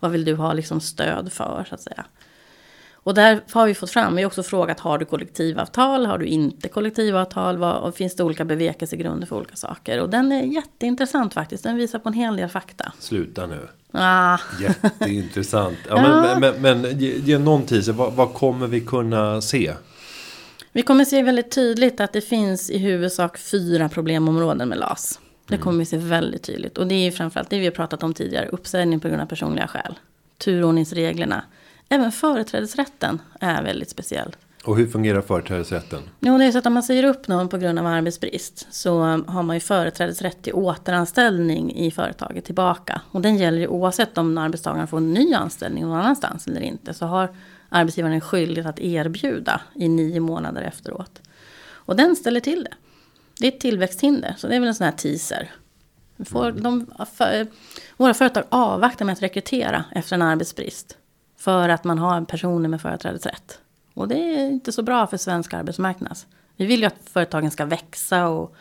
Vad 0.00 0.10
vill 0.10 0.24
du 0.24 0.34
ha 0.34 0.52
liksom 0.52 0.80
stöd 0.80 1.32
för 1.32 1.66
så 1.68 1.74
att 1.74 1.80
säga? 1.80 2.04
Och 3.06 3.14
där 3.14 3.40
har 3.52 3.66
vi 3.66 3.74
fått 3.74 3.90
fram, 3.90 4.16
vi 4.16 4.22
har 4.22 4.26
också 4.26 4.42
frågat, 4.42 4.80
har 4.80 4.98
du 4.98 5.04
kollektivavtal? 5.04 6.06
Har 6.06 6.18
du 6.18 6.26
inte 6.26 6.68
kollektivavtal? 6.68 7.58
Vad, 7.58 7.76
och 7.76 7.94
finns 7.94 8.16
det 8.16 8.24
olika 8.24 8.44
bevekelsegrunder 8.44 9.26
för 9.26 9.36
olika 9.36 9.56
saker? 9.56 10.00
Och 10.00 10.10
den 10.10 10.32
är 10.32 10.42
jätteintressant 10.42 11.34
faktiskt, 11.34 11.62
den 11.62 11.76
visar 11.76 11.98
på 11.98 12.08
en 12.08 12.12
hel 12.12 12.36
del 12.36 12.48
fakta. 12.48 12.92
Sluta 12.98 13.46
nu. 13.46 13.68
Ah. 13.92 14.38
Jätteintressant. 14.60 15.78
Ja, 15.88 15.96
ja. 15.96 16.38
Men, 16.38 16.40
men, 16.62 16.82
men 16.82 16.98
ge, 16.98 17.18
ge 17.18 17.38
någon 17.38 17.62
teaser, 17.62 17.92
vad, 17.92 18.12
vad 18.12 18.34
kommer 18.34 18.66
vi 18.66 18.80
kunna 18.80 19.40
se? 19.40 19.72
Vi 20.72 20.82
kommer 20.82 21.04
se 21.04 21.22
väldigt 21.22 21.50
tydligt 21.50 22.00
att 22.00 22.12
det 22.12 22.20
finns 22.20 22.70
i 22.70 22.78
huvudsak 22.78 23.38
fyra 23.38 23.88
problemområden 23.88 24.68
med 24.68 24.78
LAS. 24.78 25.20
Det 25.46 25.54
mm. 25.54 25.64
kommer 25.64 25.78
vi 25.78 25.84
se 25.84 25.96
väldigt 25.96 26.42
tydligt. 26.42 26.78
Och 26.78 26.86
det 26.86 26.94
är 26.94 27.10
framförallt 27.10 27.50
det 27.50 27.58
vi 27.58 27.64
har 27.64 27.72
pratat 27.72 28.02
om 28.02 28.14
tidigare. 28.14 28.48
Uppsägning 28.48 29.00
på 29.00 29.08
grund 29.08 29.22
av 29.22 29.26
personliga 29.26 29.66
skäl. 29.66 29.98
Turordningsreglerna. 30.38 31.44
Även 31.88 32.12
företrädesrätten 32.12 33.22
är 33.40 33.62
väldigt 33.62 33.90
speciell. 33.90 34.36
Och 34.64 34.76
hur 34.76 34.86
fungerar 34.86 35.22
företrädesrätten? 35.22 36.02
Jo, 36.20 36.38
det 36.38 36.44
är 36.44 36.52
så 36.52 36.58
att 36.58 36.66
om 36.66 36.74
man 36.74 36.82
säger 36.82 37.04
upp 37.04 37.28
någon 37.28 37.48
på 37.48 37.58
grund 37.58 37.78
av 37.78 37.86
arbetsbrist 37.86 38.66
så 38.70 39.00
har 39.26 39.42
man 39.42 39.56
ju 39.56 39.60
företrädesrätt 39.60 40.42
till 40.42 40.52
återanställning 40.52 41.74
i 41.76 41.90
företaget 41.90 42.44
tillbaka. 42.44 43.00
Och 43.10 43.20
den 43.20 43.36
gäller 43.36 43.58
ju 43.58 43.66
oavsett 43.66 44.18
om 44.18 44.38
arbetstagaren 44.38 44.86
får 44.86 44.96
en 44.96 45.14
ny 45.14 45.34
anställning 45.34 45.84
någon 45.84 45.98
annanstans 45.98 46.46
eller 46.46 46.60
inte. 46.60 46.94
Så 46.94 47.06
har 47.06 47.28
arbetsgivaren 47.68 48.14
en 48.14 48.20
skyldighet 48.20 48.66
att 48.66 48.80
erbjuda 48.80 49.60
i 49.74 49.88
nio 49.88 50.20
månader 50.20 50.62
efteråt. 50.62 51.20
Och 51.68 51.96
den 51.96 52.16
ställer 52.16 52.40
till 52.40 52.64
det. 52.64 52.74
Det 53.40 53.46
är 53.46 53.52
ett 53.52 53.60
tillväxthinder, 53.60 54.34
så 54.38 54.48
det 54.48 54.56
är 54.56 54.60
väl 54.60 54.68
en 54.68 54.74
sån 54.74 54.84
här 54.84 54.92
teaser. 54.92 55.50
Får 56.24 56.52
de, 56.52 56.86
för, 57.14 57.46
våra 57.96 58.14
företag 58.14 58.44
avvaktar 58.48 59.04
med 59.04 59.12
att 59.12 59.22
rekrytera 59.22 59.84
efter 59.92 60.14
en 60.14 60.22
arbetsbrist. 60.22 60.96
För 61.36 61.68
att 61.68 61.84
man 61.84 61.98
har 61.98 62.24
personer 62.24 62.68
med 62.68 62.80
företrädesrätt. 62.80 63.60
Och 63.94 64.08
det 64.08 64.14
är 64.14 64.48
inte 64.48 64.72
så 64.72 64.82
bra 64.82 65.06
för 65.06 65.16
svensk 65.16 65.54
arbetsmarknad. 65.54 66.18
Vi 66.56 66.66
vill 66.66 66.80
ju 66.80 66.86
att 66.86 66.96
företagen 67.04 67.50
ska 67.50 67.64
växa 67.64 68.28
och 68.28 68.54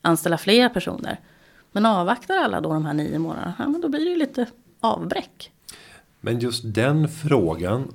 anställa 0.00 0.38
fler 0.38 0.68
personer. 0.68 1.20
Men 1.72 1.86
avvaktar 1.86 2.36
alla 2.36 2.60
då 2.60 2.72
de 2.72 2.86
här 2.86 2.94
nio 2.94 3.18
månaderna, 3.18 3.54
ja, 3.58 3.68
men 3.68 3.80
då 3.80 3.88
blir 3.88 4.00
det 4.00 4.10
ju 4.10 4.16
lite 4.16 4.46
avbräck. 4.80 5.52
Men 6.20 6.38
just 6.38 6.62
den 6.64 7.08
frågan, 7.08 7.92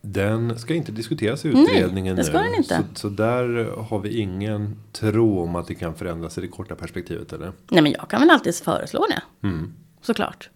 den 0.00 0.58
ska 0.58 0.74
inte 0.74 0.92
diskuteras 0.92 1.44
i 1.44 1.48
utredningen 1.48 2.14
Nej, 2.14 2.24
det 2.24 2.30
ska 2.30 2.40
nu. 2.40 2.44
Den 2.44 2.54
inte. 2.54 2.74
Så, 2.74 2.84
så, 2.94 3.08
där 3.08 3.70
har 3.88 3.98
vi 3.98 4.18
ingen 4.18 4.76
tro 4.92 5.40
om 5.42 5.56
att 5.56 5.66
det 5.66 5.74
kan 5.74 5.94
förändras 5.94 6.38
i 6.38 6.40
det 6.40 6.48
korta 6.48 6.74
perspektivet 6.74 7.32
eller? 7.32 7.52
Nej 7.68 7.82
men 7.82 7.92
jag 7.92 8.08
kan 8.10 8.20
väl 8.20 8.30
alltid 8.30 8.54
föreslå 8.54 9.06
det. 9.08 9.46
Mm. 9.46 9.74
Såklart. 10.02 10.50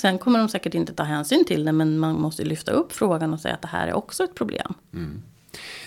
Sen 0.00 0.18
kommer 0.18 0.38
de 0.38 0.48
säkert 0.48 0.74
inte 0.74 0.92
ta 0.92 1.02
hänsyn 1.02 1.44
till 1.44 1.64
det, 1.64 1.72
men 1.72 1.98
man 1.98 2.20
måste 2.20 2.44
lyfta 2.44 2.72
upp 2.72 2.92
frågan 2.92 3.32
och 3.32 3.40
säga 3.40 3.54
att 3.54 3.62
det 3.62 3.68
här 3.68 3.88
är 3.88 3.92
också 3.92 4.24
ett 4.24 4.34
problem. 4.34 4.74
Mm. 4.94 5.22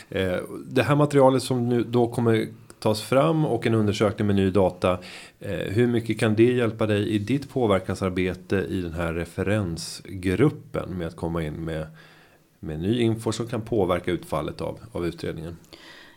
Eh, 0.09 0.39
det 0.70 0.84
här 0.84 0.95
materialet 0.95 1.43
som 1.43 1.70
nu 1.70 1.84
då 1.84 2.07
kommer 2.07 2.47
tas 2.80 3.01
fram 3.01 3.45
och 3.45 3.68
en 3.68 3.74
undersökning 3.74 4.28
med 4.28 4.36
ny 4.36 4.49
data. 4.49 4.99
Eh, 5.39 5.74
hur 5.74 5.88
mycket 5.88 6.20
kan 6.20 6.36
det 6.36 6.53
hjälpa 6.53 6.86
dig 6.86 7.09
i 7.09 7.20
ditt 7.20 7.49
påverkansarbete 7.49 8.55
i 8.55 8.82
den 8.82 8.93
här 8.93 9.14
referensgruppen 9.14 10.89
med 10.89 11.07
att 11.07 11.16
komma 11.16 11.43
in 11.43 11.53
med 11.53 11.88
med 12.64 12.80
ny 12.80 13.01
info 13.01 13.32
som 13.32 13.47
kan 13.47 13.62
påverka 13.62 14.12
utfallet 14.12 14.62
av, 14.62 14.80
av 14.91 15.07
utredningen? 15.07 15.57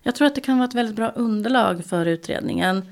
Jag 0.03 0.14
tror 0.14 0.26
att 0.26 0.34
det 0.34 0.40
kan 0.40 0.59
vara 0.59 0.68
ett 0.68 0.74
väldigt 0.74 0.97
bra 0.97 1.12
underlag 1.16 1.84
för 1.84 2.07
utredningen. 2.07 2.82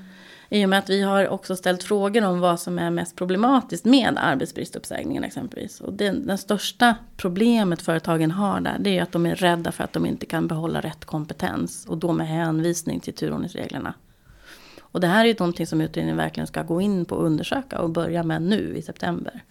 I 0.53 0.65
och 0.65 0.69
med 0.69 0.79
att 0.79 0.89
vi 0.89 1.01
har 1.01 1.27
också 1.27 1.55
ställt 1.55 1.83
frågor 1.83 2.25
om 2.25 2.39
vad 2.39 2.59
som 2.59 2.79
är 2.79 2.89
mest 2.89 3.15
problematiskt 3.15 3.85
med 3.85 4.17
arbetsbristuppsägningen 4.17 5.23
exempelvis. 5.23 5.81
Och 5.81 5.93
det, 5.93 6.11
det 6.11 6.37
största 6.37 6.95
problemet 7.17 7.81
företagen 7.81 8.31
har 8.31 8.59
där 8.61 8.77
det 8.79 8.97
är 8.97 9.03
att 9.03 9.11
de 9.11 9.25
är 9.25 9.35
rädda 9.35 9.71
för 9.71 9.83
att 9.83 9.93
de 9.93 10.05
inte 10.05 10.25
kan 10.25 10.47
behålla 10.47 10.81
rätt 10.81 11.05
kompetens. 11.05 11.85
Och 11.85 11.97
då 11.97 12.11
med 12.11 12.27
hänvisning 12.27 12.99
till 12.99 13.13
turordningsreglerna. 13.13 13.93
Och 14.81 14.99
det 14.99 15.07
här 15.07 15.25
är 15.25 15.27
ju 15.27 15.35
någonting 15.39 15.67
som 15.67 15.81
utredningen 15.81 16.17
verkligen 16.17 16.47
ska 16.47 16.63
gå 16.63 16.81
in 16.81 17.05
på 17.05 17.15
och 17.15 17.25
undersöka 17.25 17.79
och 17.79 17.89
börja 17.89 18.23
med 18.23 18.41
nu 18.41 18.75
i 18.77 18.81
september. 18.81 19.43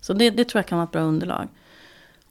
Så 0.00 0.12
det, 0.12 0.30
det 0.30 0.44
tror 0.44 0.58
jag 0.58 0.66
kan 0.66 0.78
vara 0.78 0.86
ett 0.86 0.92
bra 0.92 1.02
underlag. 1.02 1.48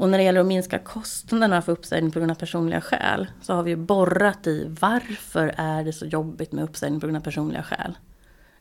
Och 0.01 0.09
när 0.09 0.17
det 0.17 0.23
gäller 0.23 0.41
att 0.41 0.47
minska 0.47 0.79
kostnaderna 0.79 1.61
för 1.61 1.71
uppsägning 1.71 2.11
på 2.11 2.19
grund 2.19 2.31
av 2.31 2.35
personliga 2.35 2.81
skäl 2.81 3.27
så 3.41 3.53
har 3.53 3.63
vi 3.63 3.69
ju 3.69 3.75
borrat 3.75 4.47
i 4.47 4.75
varför 4.81 5.53
är 5.57 5.83
det 5.83 5.93
så 5.93 6.05
jobbigt 6.05 6.51
med 6.51 6.63
uppsägning 6.63 6.99
på 6.99 7.07
grund 7.07 7.17
av 7.17 7.21
personliga 7.21 7.63
skäl. 7.63 7.97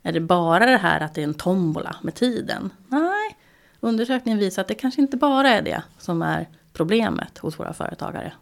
Är 0.03 0.12
det 0.12 0.20
bara 0.20 0.66
det 0.66 0.76
här 0.76 1.01
att 1.01 1.14
det 1.14 1.20
är 1.20 1.24
en 1.24 1.34
tombola 1.34 1.97
med 2.03 2.14
tiden? 2.14 2.70
Nej, 2.88 3.36
undersökningen 3.80 4.38
visar 4.38 4.62
att 4.62 4.68
det 4.68 4.74
kanske 4.74 5.01
inte 5.01 5.16
bara 5.16 5.49
är 5.49 5.62
det 5.62 5.82
som 5.99 6.22
är 6.22 6.49
problemet 6.72 7.38
hos 7.38 7.59
våra 7.61 7.72
företagare. 7.72 8.32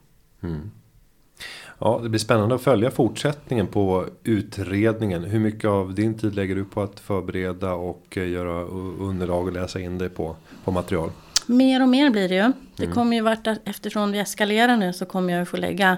Mm. 0.42 0.70
Ja, 1.78 2.00
det 2.02 2.08
blir 2.08 2.20
spännande 2.20 2.54
att 2.54 2.62
följa 2.62 2.90
fortsättningen 2.90 3.66
på 3.66 4.06
utredningen. 4.24 5.24
Hur 5.24 5.40
mycket 5.40 5.70
av 5.70 5.94
din 5.94 6.18
tid 6.18 6.34
lägger 6.34 6.54
du 6.54 6.64
på 6.64 6.82
att 6.82 7.00
förbereda 7.00 7.72
och 7.72 8.18
eh, 8.18 8.28
göra 8.28 8.62
underlag 8.98 9.46
och 9.46 9.52
läsa 9.52 9.80
in 9.80 9.98
dig 9.98 10.08
på, 10.08 10.36
på 10.64 10.70
material? 10.70 11.10
Mer 11.48 11.82
och 11.82 11.88
mer 11.88 12.10
blir 12.10 12.28
det 12.28 12.34
ju. 12.34 12.52
Det 12.76 12.84
mm. 12.84 12.94
kommer 12.94 13.16
ju 13.16 13.22
vart 13.22 13.46
eftersom 13.64 14.12
vi 14.12 14.18
eskalerar 14.18 14.76
nu 14.76 14.92
så 14.92 15.06
kommer 15.06 15.32
jag 15.32 15.48
få 15.48 15.56
lägga 15.56 15.96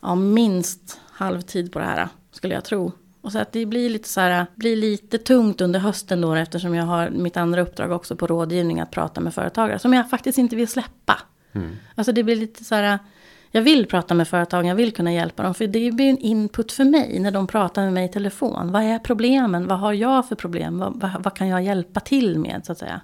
ja, 0.00 0.14
minst 0.14 1.00
halvtid 1.10 1.72
på 1.72 1.78
det 1.78 1.84
här. 1.84 2.08
Skulle 2.32 2.54
jag 2.54 2.64
tro. 2.64 2.92
Och 3.20 3.32
så 3.32 3.38
att 3.38 3.52
det 3.52 3.66
blir 3.66 3.90
lite 3.90 4.08
så 4.08 4.20
här, 4.20 4.46
blir 4.54 4.76
lite 4.76 5.18
tungt 5.18 5.60
under 5.60 5.80
hösten 5.80 6.20
då 6.20 6.34
eftersom 6.34 6.74
jag 6.74 6.84
har 6.84 7.10
mitt 7.10 7.36
andra 7.36 7.60
uppdrag 7.60 7.92
också 7.92 8.16
på 8.16 8.26
rådgivning 8.26 8.80
att 8.80 8.90
prata 8.90 9.20
med 9.20 9.34
företagare. 9.34 9.78
Som 9.78 9.92
jag 9.92 10.10
faktiskt 10.10 10.38
inte 10.38 10.56
vill 10.56 10.68
släppa. 10.68 11.18
Mm. 11.52 11.76
Alltså 11.94 12.12
det 12.12 12.22
blir 12.22 12.36
lite 12.36 12.64
så 12.64 12.74
här, 12.74 12.98
jag 13.50 13.62
vill 13.62 13.86
prata 13.86 14.14
med 14.14 14.28
företagen, 14.28 14.66
jag 14.66 14.74
vill 14.74 14.92
kunna 14.92 15.12
hjälpa 15.12 15.42
dem. 15.42 15.54
För 15.54 15.66
det 15.66 15.92
blir 15.92 16.10
en 16.10 16.18
input 16.18 16.72
för 16.72 16.84
mig 16.84 17.18
när 17.20 17.30
de 17.30 17.46
pratar 17.46 17.82
med 17.82 17.92
mig 17.92 18.04
i 18.04 18.08
telefon. 18.08 18.72
Vad 18.72 18.82
är 18.82 18.98
problemen? 18.98 19.66
Vad 19.66 19.78
har 19.78 19.92
jag 19.92 20.28
för 20.28 20.36
problem? 20.36 20.78
Vad, 20.78 21.00
vad, 21.00 21.22
vad 21.22 21.34
kan 21.34 21.48
jag 21.48 21.62
hjälpa 21.62 22.00
till 22.00 22.38
med 22.38 22.62
så 22.66 22.72
att 22.72 22.78
säga? 22.78 23.00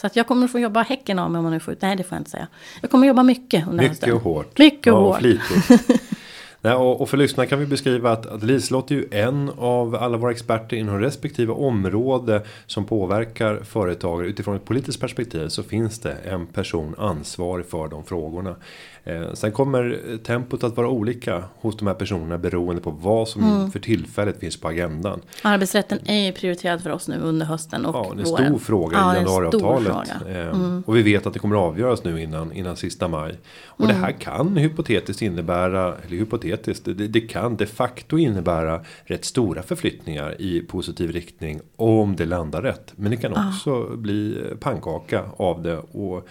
Så 0.00 0.06
att 0.06 0.16
jag 0.16 0.26
kommer 0.26 0.44
att 0.44 0.52
få 0.52 0.58
jobba 0.58 0.82
häcken 0.82 1.18
av 1.18 1.30
mig 1.30 1.38
om 1.38 1.44
man 1.44 1.52
nu 1.52 1.60
får 1.60 1.74
ut. 1.74 1.82
Nej, 1.82 1.96
det 1.96 2.04
får 2.04 2.16
jag 2.16 2.20
inte 2.20 2.30
säga. 2.30 2.46
Jag 2.80 2.90
kommer 2.90 3.06
att 3.06 3.08
jobba 3.08 3.22
mycket 3.22 3.68
under 3.68 3.88
Mycket 3.88 4.14
och 4.14 4.20
hårt. 4.20 4.58
Mycket 4.58 4.86
ja, 4.86 5.00
hårt. 5.00 5.18
Flitigt. 5.18 6.00
Nej, 6.62 6.74
och, 6.74 7.08
för 7.08 7.16
lyssnarna 7.16 7.48
kan 7.48 7.58
vi 7.58 7.66
beskriva 7.66 8.12
att, 8.12 8.26
att 8.26 8.42
Liselott 8.42 8.90
är 8.90 8.94
ju 8.94 9.08
en 9.10 9.50
av 9.58 9.94
alla 9.94 10.16
våra 10.16 10.30
experter 10.30 10.76
inom 10.76 11.00
respektive 11.00 11.52
område 11.52 12.42
som 12.66 12.84
påverkar 12.84 13.60
företagare 13.64 14.26
utifrån 14.26 14.56
ett 14.56 14.64
politiskt 14.64 15.00
perspektiv 15.00 15.48
så 15.48 15.62
finns 15.62 15.98
det 15.98 16.12
en 16.12 16.46
person 16.46 16.94
ansvarig 16.98 17.66
för 17.66 17.88
de 17.88 18.04
frågorna. 18.04 18.56
Eh, 19.04 19.32
sen 19.34 19.52
kommer 19.52 20.18
tempot 20.24 20.64
att 20.64 20.76
vara 20.76 20.88
olika 20.88 21.44
hos 21.54 21.76
de 21.76 21.86
här 21.86 21.94
personerna 21.94 22.38
beroende 22.38 22.82
på 22.82 22.90
vad 22.90 23.28
som 23.28 23.42
mm. 23.42 23.70
för 23.70 23.78
tillfället 23.78 24.40
finns 24.40 24.60
på 24.60 24.68
agendan. 24.68 25.20
Arbetsrätten 25.42 25.98
är 26.04 26.26
ju 26.26 26.32
prioriterad 26.32 26.82
för 26.82 26.90
oss 26.90 27.08
nu 27.08 27.18
under 27.18 27.46
hösten 27.46 27.86
och 27.86 27.94
Ja, 27.94 28.12
det 28.14 28.22
är 28.22 28.42
en 28.42 28.46
stor 28.46 28.58
fråga 28.58 28.96
ja, 28.96 29.14
i 29.14 29.16
januariavtalet. 29.16 30.08
Eh, 30.26 30.36
mm. 30.36 30.82
Och 30.86 30.96
vi 30.96 31.02
vet 31.02 31.26
att 31.26 31.32
det 31.32 31.38
kommer 31.38 31.56
att 31.56 31.62
avgöras 31.62 32.04
nu 32.04 32.22
innan, 32.22 32.52
innan 32.52 32.76
sista 32.76 33.08
maj. 33.08 33.38
Och 33.66 33.84
mm. 33.84 33.96
det 33.96 34.02
här 34.02 34.12
kan 34.12 34.56
hypotetiskt 34.56 35.22
innebära, 35.22 35.94
eller 36.06 36.16
hypotetiskt, 36.16 36.84
det, 36.84 36.94
det 36.94 37.20
kan 37.20 37.56
de 37.56 37.66
facto 37.66 38.18
innebära 38.18 38.80
rätt 39.04 39.24
stora 39.24 39.62
förflyttningar 39.62 40.40
i 40.40 40.60
positiv 40.60 41.12
riktning 41.12 41.60
om 41.76 42.16
det 42.16 42.24
landar 42.24 42.62
rätt. 42.62 42.92
Men 42.96 43.10
det 43.10 43.16
kan 43.16 43.48
också 43.48 43.96
bli 43.96 44.42
pannkaka 44.60 45.24
av 45.36 45.62
det 45.62 45.78
och 45.78 46.28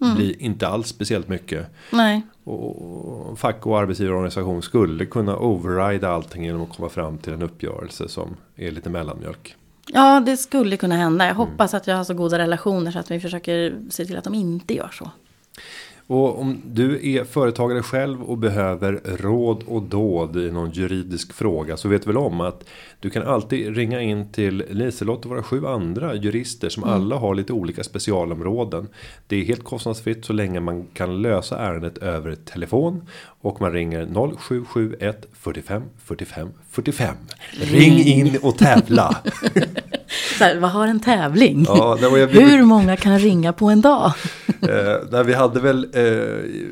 mm. 0.00 0.14
blir 0.16 0.42
inte 0.42 0.68
alls 0.68 0.88
speciellt 0.88 1.28
mycket. 1.28 1.66
Nej. 1.92 2.22
Och 2.44 3.38
fack 3.38 3.66
och 3.66 3.78
arbetsgivarorganisation 3.78 4.62
skulle 4.62 5.06
kunna 5.06 5.36
overrida 5.36 6.10
allting 6.10 6.44
genom 6.44 6.62
att 6.62 6.76
komma 6.76 6.88
fram 6.88 7.18
till 7.18 7.32
en 7.32 7.42
uppgörelse 7.42 8.08
som 8.08 8.36
är 8.56 8.70
lite 8.70 8.90
mellanmjölk. 8.90 9.56
Ja, 9.92 10.20
det 10.20 10.36
skulle 10.36 10.76
kunna 10.76 10.96
hända. 10.96 11.24
Jag 11.24 11.36
mm. 11.36 11.48
hoppas 11.48 11.74
att 11.74 11.86
jag 11.86 11.96
har 11.96 12.04
så 12.04 12.14
goda 12.14 12.38
relationer 12.38 12.90
så 12.90 12.98
att 12.98 13.10
vi 13.10 13.20
försöker 13.20 13.80
se 13.90 14.04
till 14.04 14.16
att 14.16 14.24
de 14.24 14.34
inte 14.34 14.74
gör 14.74 14.90
så. 14.92 15.10
Och 16.10 16.40
om 16.40 16.62
du 16.64 17.16
är 17.16 17.24
företagare 17.24 17.82
själv 17.82 18.22
och 18.22 18.38
behöver 18.38 19.00
råd 19.04 19.62
och 19.66 19.82
dåd 19.82 20.36
i 20.36 20.50
någon 20.50 20.70
juridisk 20.70 21.32
fråga 21.32 21.76
så 21.76 21.88
vet 21.88 22.02
du 22.02 22.06
väl 22.06 22.16
om 22.16 22.40
att 22.40 22.64
du 23.00 23.10
kan 23.10 23.22
alltid 23.22 23.76
ringa 23.76 24.00
in 24.00 24.32
till 24.32 24.64
Liselott 24.70 25.24
och 25.24 25.30
våra 25.30 25.42
sju 25.42 25.66
andra 25.66 26.14
jurister 26.14 26.68
som 26.68 26.82
mm. 26.82 26.94
alla 26.94 27.16
har 27.16 27.34
lite 27.34 27.52
olika 27.52 27.84
specialområden. 27.84 28.88
Det 29.26 29.36
är 29.36 29.44
helt 29.44 29.64
kostnadsfritt 29.64 30.24
så 30.24 30.32
länge 30.32 30.60
man 30.60 30.86
kan 30.94 31.22
lösa 31.22 31.58
ärendet 31.58 31.98
över 31.98 32.34
telefon 32.34 33.02
och 33.40 33.60
man 33.60 33.72
ringer 33.72 34.36
0771 34.38 35.26
45 35.32 35.82
45 36.04 36.48
45. 36.70 37.16
Ring 37.52 37.98
in 37.98 38.38
och 38.42 38.58
tävla. 38.58 39.16
här, 40.38 40.58
vad 40.58 40.70
har 40.70 40.86
en 40.86 41.00
tävling? 41.00 41.64
Ja, 41.68 41.98
jag, 42.00 42.10
Hur 42.28 42.62
många 42.62 42.96
kan 42.96 43.18
ringa 43.18 43.52
på 43.52 43.66
en 43.66 43.80
dag? 43.80 44.12
eh, 45.12 45.22
vi 45.22 45.34
hade 45.34 45.60
väl, 45.60 45.88
eh, 45.92 46.02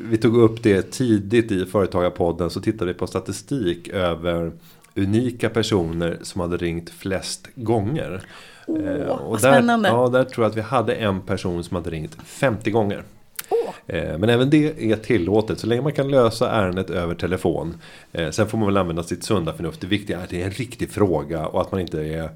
vi 0.09 0.17
tog 0.21 0.37
upp 0.37 0.63
det 0.63 0.91
tidigt 0.91 1.51
i 1.51 1.65
Företagarpodden 1.65 2.49
så 2.49 2.61
tittade 2.61 2.93
vi 2.93 2.99
på 2.99 3.07
statistik 3.07 3.87
över 3.87 4.51
unika 4.95 5.49
personer 5.49 6.17
som 6.21 6.41
hade 6.41 6.57
ringt 6.57 6.89
flest 6.89 7.47
gånger. 7.55 8.21
Oh, 8.67 8.87
eh, 8.87 9.07
och 9.07 9.41
där, 9.41 9.51
spännande. 9.51 9.89
Ja, 9.89 10.07
där 10.07 10.23
tror 10.23 10.45
jag 10.45 10.51
att 10.51 10.57
vi 10.57 10.61
hade 10.61 10.93
en 10.93 11.21
person 11.21 11.63
som 11.63 11.75
hade 11.75 11.89
ringt 11.89 12.17
50 12.25 12.71
gånger. 12.71 13.03
Eh, 13.87 14.17
men 14.17 14.29
även 14.29 14.49
det 14.49 14.91
är 14.91 14.95
tillåtet 14.95 15.59
så 15.59 15.67
länge 15.67 15.81
man 15.81 15.93
kan 15.93 16.11
lösa 16.11 16.51
ärendet 16.51 16.89
över 16.89 17.15
telefon. 17.15 17.77
Eh, 18.11 18.29
sen 18.29 18.47
får 18.47 18.57
man 18.57 18.67
väl 18.67 18.77
använda 18.77 19.03
sitt 19.03 19.23
sunda 19.23 19.53
förnuft. 19.53 19.81
Det 19.81 19.87
viktiga 19.87 20.19
är 20.19 20.23
att 20.23 20.29
det 20.29 20.41
är 20.41 20.45
en 20.45 20.51
riktig 20.51 20.91
fråga 20.91 21.47
och 21.47 21.61
att 21.61 21.71
man 21.71 21.81
inte 21.81 22.01
är 22.01 22.29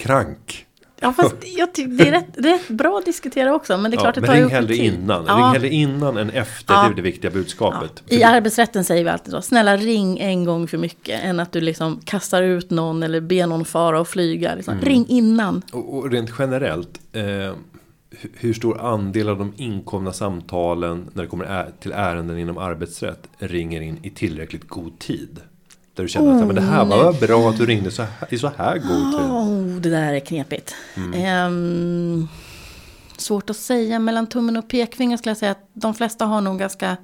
samtalskrank. 0.00 0.66
Ja 1.02 1.12
fast 1.12 1.36
jag 1.56 1.74
tycker 1.74 1.90
det 1.92 2.08
är 2.08 2.12
rätt, 2.12 2.26
rätt 2.36 2.68
bra 2.68 2.98
att 2.98 3.04
diskutera 3.04 3.54
också. 3.54 3.78
Men 3.78 3.90
det 3.90 3.96
är 3.96 3.98
klart 3.98 4.16
ja, 4.16 4.20
det 4.20 4.26
tar 4.26 4.34
ring 4.34 4.48
hellre 4.48 4.74
tid. 4.74 4.84
innan. 4.84 5.24
Ja. 5.26 5.34
Ring 5.34 5.44
hellre 5.44 5.68
innan 5.68 6.16
än 6.16 6.30
efter. 6.30 6.74
Ja. 6.74 6.82
Det 6.82 6.88
är 6.88 6.94
det 6.94 7.02
viktiga 7.02 7.30
budskapet. 7.30 8.02
Ja. 8.06 8.18
I 8.18 8.22
arbetsrätten 8.22 8.84
säger 8.84 9.04
vi 9.04 9.10
alltid 9.10 9.34
då. 9.34 9.42
Snälla 9.42 9.76
ring 9.76 10.18
en 10.18 10.44
gång 10.44 10.68
för 10.68 10.78
mycket. 10.78 11.24
Än 11.24 11.40
att 11.40 11.52
du 11.52 11.60
liksom 11.60 12.00
kastar 12.04 12.42
ut 12.42 12.70
någon 12.70 13.02
eller 13.02 13.20
ber 13.20 13.46
någon 13.46 13.64
fara 13.64 14.00
och 14.00 14.08
flyga. 14.08 14.54
Liksom. 14.54 14.74
Mm. 14.74 14.84
Ring 14.84 15.06
innan. 15.08 15.62
Och, 15.72 15.94
och 15.94 16.10
rent 16.10 16.30
generellt. 16.38 17.00
Eh, 17.12 17.52
hur 18.34 18.54
stor 18.54 18.80
andel 18.80 19.28
av 19.28 19.38
de 19.38 19.52
inkomna 19.56 20.12
samtalen 20.12 21.10
när 21.12 21.22
det 21.22 21.28
kommer 21.28 21.72
till 21.80 21.92
ärenden 21.92 22.38
inom 22.38 22.58
arbetsrätt 22.58 23.28
ringer 23.38 23.80
in 23.80 23.98
i 24.02 24.10
tillräckligt 24.10 24.68
god 24.68 24.98
tid? 24.98 25.40
Där 25.94 26.02
du 26.02 26.08
känner 26.08 26.32
oh, 26.32 26.40
att 26.40 26.46
men 26.46 26.54
det 26.54 26.62
här 26.62 26.84
var 26.84 27.12
nej. 27.12 27.20
bra 27.20 27.50
att 27.50 27.56
du 27.56 27.66
ringde 27.66 27.90
så 27.90 28.02
här, 28.02 28.34
i 28.34 28.38
så 28.38 28.50
här 28.58 28.78
god 28.78 29.12
tid. 29.12 29.30
Oh, 29.30 29.80
det 29.80 29.90
där 29.90 30.14
är 30.14 30.20
knepigt. 30.20 30.74
Mm. 30.96 31.46
Um, 31.46 32.28
svårt 33.16 33.50
att 33.50 33.56
säga 33.56 33.98
mellan 33.98 34.26
tummen 34.26 34.56
och 34.56 34.68
pekfingret 34.68 35.20
skulle 35.20 35.30
jag 35.30 35.38
säga 35.38 35.52
att 35.52 35.68
de 35.72 35.94
flesta 35.94 36.24
har 36.24 36.40
nog 36.40 36.58
ganska 36.58 36.96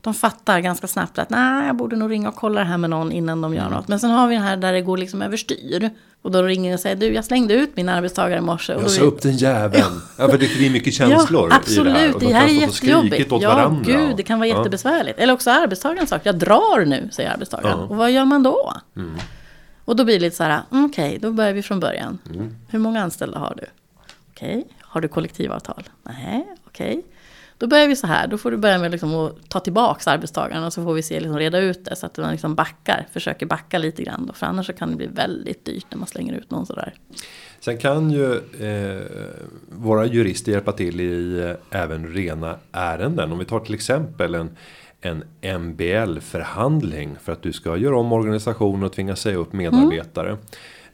de 0.00 0.14
fattar 0.14 0.60
ganska 0.60 0.86
snabbt 0.86 1.18
att 1.18 1.30
nej, 1.30 1.66
jag 1.66 1.76
borde 1.76 1.96
nog 1.96 2.10
ringa 2.10 2.28
och 2.28 2.34
kolla 2.34 2.60
det 2.60 2.66
här 2.66 2.78
med 2.78 2.90
någon 2.90 3.12
innan 3.12 3.40
de 3.40 3.54
gör 3.54 3.62
mm. 3.62 3.72
något. 3.72 3.88
Men 3.88 4.00
sen 4.00 4.10
har 4.10 4.28
vi 4.28 4.34
det 4.34 4.40
här 4.40 4.56
där 4.56 4.72
det 4.72 4.80
går 4.80 4.96
liksom 4.96 5.22
överstyr. 5.22 5.90
Och 6.22 6.30
då 6.30 6.42
ringer 6.42 6.70
jag 6.70 6.76
och 6.76 6.80
säger, 6.80 6.96
du 6.96 7.06
jag 7.06 7.24
slängde 7.24 7.54
ut 7.54 7.76
min 7.76 7.88
arbetstagare 7.88 8.38
i 8.38 8.42
morse. 8.42 8.74
Och 8.74 8.82
jag 8.82 8.90
sa 8.90 9.02
upp 9.02 9.22
den 9.22 9.36
jäveln. 9.36 10.00
Ja, 10.16 10.28
för 10.28 10.38
det 10.38 10.56
blir 10.56 10.70
mycket 10.70 10.94
känslor 10.94 11.48
ja, 11.50 11.56
absolut, 11.56 11.86
i 11.86 11.92
det 11.92 11.98
här. 11.98 12.14
Och 12.14 12.20
det 12.20 12.32
här 12.32 12.48
är 12.48 12.52
jättejobbigt. 12.52 13.32
Åt 13.32 13.42
ja, 13.42 13.54
varandra. 13.54 13.92
gud, 13.92 14.16
det 14.16 14.22
kan 14.22 14.38
vara 14.38 14.48
jättebesvärligt. 14.48 15.18
Eller 15.18 15.32
också 15.32 15.50
arbetstagaren 15.50 16.06
sagt, 16.06 16.26
jag 16.26 16.38
drar 16.38 16.84
nu, 16.84 17.08
säger 17.12 17.30
arbetstagaren. 17.30 17.78
Ja. 17.78 17.84
Och 17.84 17.96
vad 17.96 18.10
gör 18.10 18.24
man 18.24 18.42
då? 18.42 18.72
Mm. 18.96 19.16
Och 19.84 19.96
då 19.96 20.04
blir 20.04 20.14
det 20.14 20.20
lite 20.20 20.36
så 20.36 20.42
här, 20.42 20.62
mm, 20.70 20.84
okej, 20.84 21.06
okay, 21.06 21.18
då 21.18 21.32
börjar 21.32 21.52
vi 21.52 21.62
från 21.62 21.80
början. 21.80 22.18
Mm. 22.30 22.56
Hur 22.68 22.78
många 22.78 23.02
anställda 23.02 23.38
har 23.38 23.54
du? 23.56 23.66
Okej, 24.30 24.58
okay. 24.58 24.64
har 24.80 25.00
du 25.00 25.08
kollektivavtal? 25.08 25.82
Nej, 26.02 26.46
okej. 26.66 26.88
Okay. 26.88 27.02
Då 27.58 27.66
börjar 27.66 27.88
vi 27.88 27.96
så 27.96 28.06
här, 28.06 28.26
då 28.26 28.38
får 28.38 28.50
du 28.50 28.56
börja 28.56 28.78
med 28.78 28.90
liksom 28.90 29.14
att 29.14 29.48
ta 29.48 29.60
tillbaka 29.60 30.10
arbetstagarna 30.10 30.66
och 30.66 30.72
så 30.72 30.84
får 30.84 30.94
vi 30.94 31.02
se, 31.02 31.20
liksom 31.20 31.38
reda 31.38 31.58
ut 31.58 31.84
det 31.84 31.96
så 31.96 32.06
att 32.06 32.18
man 32.18 32.32
liksom 32.32 32.54
backar, 32.54 33.06
försöker 33.12 33.46
backa 33.46 33.78
lite 33.78 34.02
grann. 34.02 34.26
Då, 34.26 34.32
för 34.32 34.46
annars 34.46 34.66
så 34.66 34.72
kan 34.72 34.90
det 34.90 34.96
bli 34.96 35.06
väldigt 35.06 35.64
dyrt 35.64 35.86
när 35.90 35.98
man 35.98 36.08
slänger 36.08 36.34
ut 36.34 36.50
någon 36.50 36.66
sådär. 36.66 36.94
Sen 37.60 37.78
kan 37.78 38.10
ju 38.10 38.34
eh, 38.36 39.02
våra 39.68 40.06
jurister 40.06 40.52
hjälpa 40.52 40.72
till 40.72 41.00
i 41.00 41.40
eh, 41.70 41.80
även 41.82 42.06
rena 42.06 42.56
ärenden. 42.72 43.32
Om 43.32 43.38
vi 43.38 43.44
tar 43.44 43.60
till 43.60 43.74
exempel 43.74 44.34
en, 44.34 44.56
en 45.00 45.24
MBL-förhandling 45.62 47.16
för 47.22 47.32
att 47.32 47.42
du 47.42 47.52
ska 47.52 47.76
göra 47.76 47.96
om 47.98 48.12
organisationen 48.12 48.82
och 48.82 48.92
tvinga 48.92 49.16
säga 49.16 49.36
upp 49.36 49.52
medarbetare. 49.52 50.28
Mm. 50.28 50.40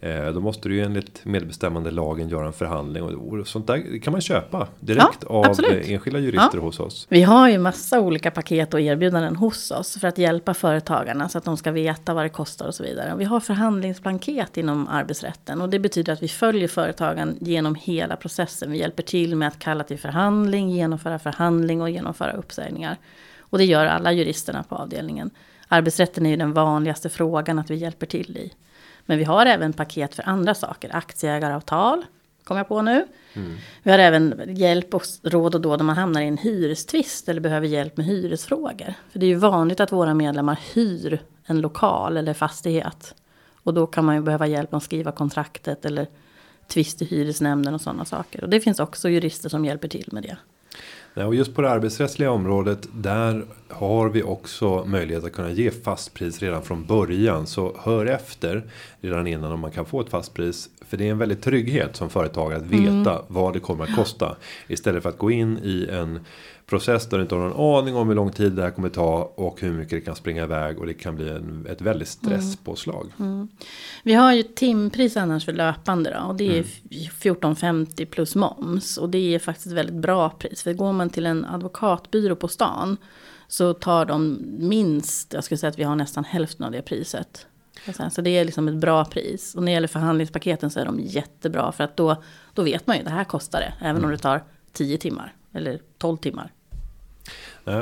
Eh, 0.00 0.26
då 0.26 0.40
måste 0.40 0.68
du 0.68 0.74
ju 0.74 0.82
enligt 0.82 1.24
medbestämmande 1.24 1.90
lagen 1.90 2.28
göra 2.28 2.46
en 2.46 2.52
förhandling 2.52 3.02
och 3.02 3.48
sånt 3.48 3.66
där 3.66 3.98
kan 4.02 4.12
man 4.12 4.20
köpa 4.20 4.68
direkt 4.80 5.18
ja, 5.20 5.28
av 5.28 5.44
absolut. 5.44 5.88
enskilda 5.88 6.18
jurister 6.18 6.58
ja. 6.58 6.60
hos 6.60 6.80
oss. 6.80 7.06
Vi 7.10 7.22
har 7.22 7.48
ju 7.48 7.58
massa 7.58 8.00
olika 8.00 8.30
paket 8.30 8.74
och 8.74 8.80
erbjudanden 8.80 9.36
hos 9.36 9.70
oss 9.70 9.98
för 10.00 10.08
att 10.08 10.18
hjälpa 10.18 10.54
företagarna 10.54 11.28
så 11.28 11.38
att 11.38 11.44
de 11.44 11.56
ska 11.56 11.70
veta 11.70 12.14
vad 12.14 12.24
det 12.24 12.28
kostar 12.28 12.66
och 12.66 12.74
så 12.74 12.82
vidare. 12.82 13.14
Vi 13.16 13.24
har 13.24 13.40
förhandlingsblanket 13.40 14.56
inom 14.56 14.88
arbetsrätten 14.88 15.60
och 15.60 15.68
det 15.68 15.78
betyder 15.78 16.12
att 16.12 16.22
vi 16.22 16.28
följer 16.28 16.68
företagen 16.68 17.36
genom 17.40 17.74
hela 17.74 18.16
processen. 18.16 18.70
Vi 18.70 18.78
hjälper 18.78 19.02
till 19.02 19.36
med 19.36 19.48
att 19.48 19.58
kalla 19.58 19.84
till 19.84 19.98
förhandling, 19.98 20.70
genomföra 20.70 21.18
förhandling 21.18 21.82
och 21.82 21.90
genomföra 21.90 22.32
uppsägningar. 22.32 22.96
Och 23.40 23.58
det 23.58 23.64
gör 23.64 23.86
alla 23.86 24.12
juristerna 24.12 24.62
på 24.62 24.74
avdelningen. 24.74 25.30
Arbetsrätten 25.68 26.26
är 26.26 26.30
ju 26.30 26.36
den 26.36 26.52
vanligaste 26.52 27.08
frågan 27.08 27.58
att 27.58 27.70
vi 27.70 27.74
hjälper 27.74 28.06
till 28.06 28.36
i. 28.36 28.52
Men 29.08 29.18
vi 29.18 29.24
har 29.24 29.46
även 29.46 29.72
paket 29.72 30.14
för 30.14 30.28
andra 30.28 30.54
saker. 30.54 30.96
Aktieägaravtal, 30.96 32.04
kom 32.44 32.56
jag 32.56 32.68
på 32.68 32.82
nu. 32.82 33.06
Vi 33.82 33.90
har 33.90 33.98
även 33.98 34.44
hjälp 34.48 34.94
och 34.94 35.02
råd 35.22 35.54
och 35.54 35.60
då 35.60 35.76
när 35.76 35.84
man 35.84 35.96
hamnar 35.96 36.20
i 36.20 36.26
en 36.26 36.38
hyrestvist 36.38 37.28
eller 37.28 37.40
behöver 37.40 37.66
hjälp 37.66 37.96
med 37.96 38.06
hyresfrågor. 38.06 38.94
För 39.10 39.18
det 39.18 39.26
är 39.26 39.28
ju 39.28 39.34
vanligt 39.34 39.80
att 39.80 39.92
våra 39.92 40.14
medlemmar 40.14 40.60
hyr 40.74 41.22
en 41.44 41.60
lokal 41.60 42.16
eller 42.16 42.34
fastighet. 42.34 43.14
Och 43.62 43.74
då 43.74 43.86
kan 43.86 44.04
man 44.04 44.14
ju 44.14 44.22
behöva 44.22 44.46
hjälp 44.46 44.72
med 44.72 44.76
att 44.76 44.84
skriva 44.84 45.12
kontraktet 45.12 45.84
eller 45.84 46.06
tvist 46.66 47.02
i 47.02 47.04
hyresnämnden 47.04 47.74
och 47.74 47.80
sådana 47.80 48.04
saker. 48.04 48.44
Och 48.44 48.50
det 48.50 48.60
finns 48.60 48.80
också 48.80 49.08
jurister 49.08 49.48
som 49.48 49.64
hjälper 49.64 49.88
till 49.88 50.08
med 50.12 50.22
det. 50.22 50.36
Nej, 51.14 51.26
och 51.26 51.34
just 51.34 51.54
på 51.54 51.62
det 51.62 51.70
arbetsrättsliga 51.70 52.30
området 52.30 52.88
där 52.92 53.44
har 53.68 54.08
vi 54.08 54.22
också 54.22 54.84
möjlighet 54.84 55.24
att 55.24 55.32
kunna 55.32 55.50
ge 55.50 55.70
fast 55.70 56.14
pris 56.14 56.42
redan 56.42 56.62
från 56.62 56.84
början. 56.84 57.46
Så 57.46 57.76
hör 57.78 58.06
efter 58.06 58.62
redan 59.00 59.26
innan 59.26 59.52
om 59.52 59.60
man 59.60 59.70
kan 59.70 59.86
få 59.86 60.00
ett 60.00 60.08
fast 60.08 60.34
pris. 60.34 60.68
För 60.80 60.96
det 60.96 61.06
är 61.06 61.10
en 61.10 61.18
väldigt 61.18 61.42
trygghet 61.42 61.96
som 61.96 62.10
företagare 62.10 62.58
att 62.58 62.66
veta 62.66 63.12
mm. 63.12 63.22
vad 63.28 63.52
det 63.52 63.60
kommer 63.60 63.84
att 63.84 63.94
kosta. 63.94 64.36
Istället 64.68 65.02
för 65.02 65.10
att 65.10 65.18
gå 65.18 65.30
in 65.30 65.58
i 65.58 65.88
en 65.90 66.20
process 66.68 67.08
där 67.08 67.16
du 67.16 67.22
inte 67.22 67.34
har 67.34 67.48
någon 67.48 67.78
aning 67.78 67.96
om 67.96 68.08
hur 68.08 68.14
lång 68.14 68.32
tid 68.32 68.52
det 68.52 68.62
här 68.62 68.70
kommer 68.70 68.88
ta 68.88 69.32
och 69.34 69.60
hur 69.60 69.72
mycket 69.72 69.90
det 69.90 70.00
kan 70.00 70.16
springa 70.16 70.42
iväg 70.42 70.78
och 70.78 70.86
det 70.86 70.94
kan 70.94 71.16
bli 71.16 71.28
en, 71.28 71.66
ett 71.70 71.80
väldigt 71.80 72.08
stresspåslag. 72.08 73.12
Mm. 73.18 73.32
Mm. 73.32 73.48
Vi 74.02 74.14
har 74.14 74.32
ju 74.32 74.42
timpris 74.42 75.16
annars 75.16 75.44
för 75.44 75.52
löpande 75.52 76.16
då, 76.20 76.26
och 76.26 76.34
det 76.34 76.44
är 76.44 76.52
mm. 76.52 76.64
14,50 77.20 78.04
plus 78.04 78.34
moms 78.34 78.96
och 78.96 79.10
det 79.10 79.34
är 79.34 79.38
faktiskt 79.38 79.66
ett 79.66 79.72
väldigt 79.72 79.94
bra 79.94 80.30
pris. 80.30 80.62
För 80.62 80.72
går 80.72 80.92
man 80.92 81.10
till 81.10 81.26
en 81.26 81.44
advokatbyrå 81.44 82.36
på 82.36 82.48
stan 82.48 82.96
så 83.48 83.74
tar 83.74 84.04
de 84.04 84.38
minst, 84.58 85.32
jag 85.32 85.44
skulle 85.44 85.58
säga 85.58 85.70
att 85.70 85.78
vi 85.78 85.84
har 85.84 85.96
nästan 85.96 86.24
hälften 86.24 86.66
av 86.66 86.72
det 86.72 86.82
priset. 86.82 87.46
Så 88.10 88.20
det 88.20 88.30
är 88.30 88.44
liksom 88.44 88.68
ett 88.68 88.74
bra 88.74 89.04
pris. 89.04 89.54
Och 89.54 89.62
när 89.62 89.66
det 89.66 89.74
gäller 89.74 89.88
förhandlingspaketen 89.88 90.70
så 90.70 90.80
är 90.80 90.84
de 90.84 91.00
jättebra. 91.00 91.72
För 91.72 91.84
att 91.84 91.96
då, 91.96 92.22
då 92.54 92.62
vet 92.62 92.86
man 92.86 92.96
ju, 92.96 93.02
det 93.02 93.10
här 93.10 93.24
kostar 93.24 93.60
det. 93.60 93.72
Även 93.80 93.96
mm. 93.96 94.04
om 94.04 94.10
det 94.10 94.18
tar 94.18 94.44
10 94.72 94.98
timmar. 94.98 95.34
Eller 95.52 95.80
12 95.98 96.16
timmar. 96.16 96.52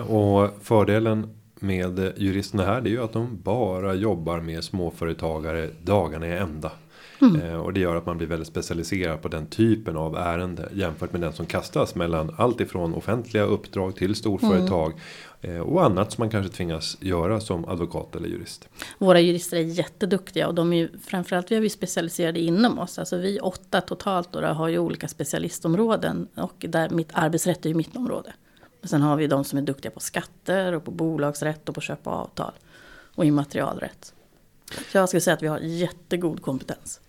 Och 0.09 0.51
fördelen 0.63 1.29
med 1.61 2.13
juristerna 2.17 2.65
här 2.65 2.81
det 2.81 2.89
är 2.89 2.93
ju 2.93 3.03
att 3.03 3.13
de 3.13 3.41
bara 3.43 3.95
jobbar 3.95 4.41
med 4.41 4.65
småföretagare 4.65 5.71
dagarna 5.83 6.27
i 6.27 6.37
ända. 6.37 6.73
Mm. 7.21 7.41
Eh, 7.41 7.57
och 7.57 7.73
det 7.73 7.81
gör 7.81 7.97
att 7.97 8.07
man 8.07 8.19
blir 8.19 8.27
väldigt 8.27 8.49
specialiserad 8.49 9.23
på 9.23 9.29
den 9.29 9.47
typen 9.47 9.97
av 9.97 10.17
ärende 10.17 10.69
jämfört 10.75 11.13
med 11.13 11.21
den 11.21 11.33
som 11.33 11.47
kastas 11.47 11.95
mellan 11.95 12.35
allt 12.37 12.61
ifrån 12.61 12.95
offentliga 12.95 13.45
uppdrag 13.45 13.97
till 13.97 14.15
storföretag 14.15 14.93
mm. 15.43 15.63
och 15.63 15.85
annat 15.85 16.13
som 16.13 16.23
man 16.23 16.31
kanske 16.31 16.53
tvingas 16.53 16.97
göra 17.01 17.41
som 17.41 17.65
advokat 17.65 18.17
eller 18.17 18.29
jurist. 18.29 18.69
Våra 18.99 19.21
jurister 19.21 19.57
är 19.57 19.61
jätteduktiga 19.61 20.49
och 20.49 20.55
de 20.55 20.73
är 20.73 20.77
ju 20.77 20.89
framförallt 21.07 21.51
vi 21.51 21.55
har 21.55 21.63
vi 21.63 21.71
specialiserade 21.71 22.41
inom 22.41 22.79
oss. 22.79 22.99
Alltså 22.99 23.17
vi 23.17 23.41
åtta 23.41 23.81
totalt 23.81 24.33
då, 24.33 24.41
har 24.41 24.69
ju 24.69 24.79
olika 24.79 25.09
specialistområden 25.09 26.29
och 26.35 26.65
där 26.69 26.91
mitt 26.91 27.11
arbetsrätt 27.13 27.65
är 27.65 27.69
ju 27.69 27.75
mitt 27.75 27.97
område. 27.97 28.33
Sen 28.87 29.03
har 29.03 29.17
vi 29.17 29.27
de 29.27 29.45
som 29.45 29.59
är 29.59 29.63
duktiga 29.63 29.93
på 29.93 30.01
skatter 30.01 30.73
och 30.73 30.85
på 30.85 30.91
bolagsrätt 30.91 31.69
och 31.69 31.75
på 31.75 31.81
köp 31.81 32.07
och 32.07 32.13
avtal. 32.13 32.53
Och 33.15 33.25
immaterialrätt. 33.25 34.15
Så 34.93 34.99
jag 34.99 35.09
skulle 35.09 35.21
säga 35.21 35.35
att 35.35 35.43
vi 35.43 35.47
har 35.47 35.59
jättegod 35.59 36.43
kompetens. 36.43 37.01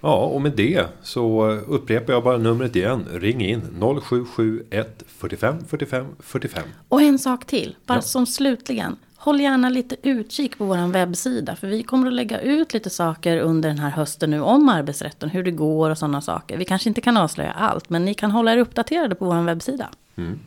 Ja, 0.00 0.16
och 0.16 0.42
med 0.42 0.52
det 0.52 0.86
så 1.02 1.46
upprepar 1.50 2.12
jag 2.12 2.24
bara 2.24 2.38
numret 2.38 2.76
igen. 2.76 3.04
Ring 3.12 3.44
in 3.44 3.60
0771 4.02 5.04
45 5.06 5.64
45 5.68 6.06
45. 6.18 6.62
Och 6.88 7.02
en 7.02 7.18
sak 7.18 7.44
till, 7.44 7.76
bara 7.86 7.98
ja. 7.98 8.02
som 8.02 8.26
slutligen. 8.26 8.96
Håll 9.16 9.40
gärna 9.40 9.68
lite 9.68 9.96
utkik 10.02 10.58
på 10.58 10.64
vår 10.64 10.92
webbsida. 10.92 11.56
För 11.56 11.66
vi 11.66 11.82
kommer 11.82 12.06
att 12.06 12.12
lägga 12.12 12.40
ut 12.40 12.74
lite 12.74 12.90
saker 12.90 13.38
under 13.38 13.68
den 13.68 13.78
här 13.78 13.90
hösten 13.90 14.30
nu 14.30 14.40
om 14.40 14.68
arbetsrätten. 14.68 15.30
Hur 15.30 15.44
det 15.44 15.50
går 15.50 15.90
och 15.90 15.98
sådana 15.98 16.20
saker. 16.20 16.56
Vi 16.56 16.64
kanske 16.64 16.88
inte 16.88 17.00
kan 17.00 17.16
avslöja 17.16 17.52
allt. 17.52 17.90
Men 17.90 18.04
ni 18.04 18.14
kan 18.14 18.30
hålla 18.30 18.52
er 18.52 18.58
uppdaterade 18.58 19.14
på 19.14 19.24
vår 19.24 19.42
webbsida. 19.42 19.88
Mm. 20.16 20.38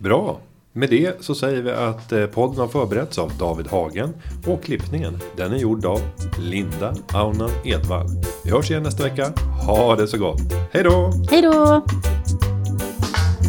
Bra. 0.00 0.38
Med 0.72 0.90
det 0.90 1.24
så 1.24 1.34
säger 1.34 1.62
vi 1.62 1.70
att 1.70 2.12
eh, 2.12 2.26
podden 2.26 2.58
har 2.58 2.68
förberetts 2.68 3.18
av 3.18 3.32
David 3.38 3.66
Hagen 3.66 4.14
och 4.46 4.62
klippningen 4.62 5.18
den 5.36 5.52
är 5.52 5.56
gjord 5.56 5.84
av 5.84 6.00
Linda 6.38 6.94
Aunan 7.12 7.50
Edvall. 7.64 8.06
Vi 8.44 8.50
hörs 8.50 8.70
igen 8.70 8.82
nästa 8.82 9.02
vecka. 9.02 9.32
Ha 9.66 9.96
det 9.96 10.08
så 10.08 10.18
gott. 10.18 10.40
Hej 10.72 10.82
då! 10.82 11.12
Hej 11.30 11.42
då! 11.42 11.84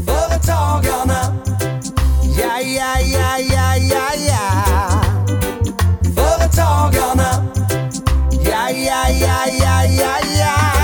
Företagarna 0.05 1.35
Ja, 2.39 2.59
ja, 2.59 2.99
ja, 2.99 3.37
ja, 3.39 3.75
ja, 3.75 4.09
ja 4.27 5.01
Företagarna 6.15 7.45
Ja, 8.31 8.69
ja, 8.69 9.09
ja, 9.09 9.45
ja, 9.59 9.85
ja, 9.85 10.17
ja 10.39 10.80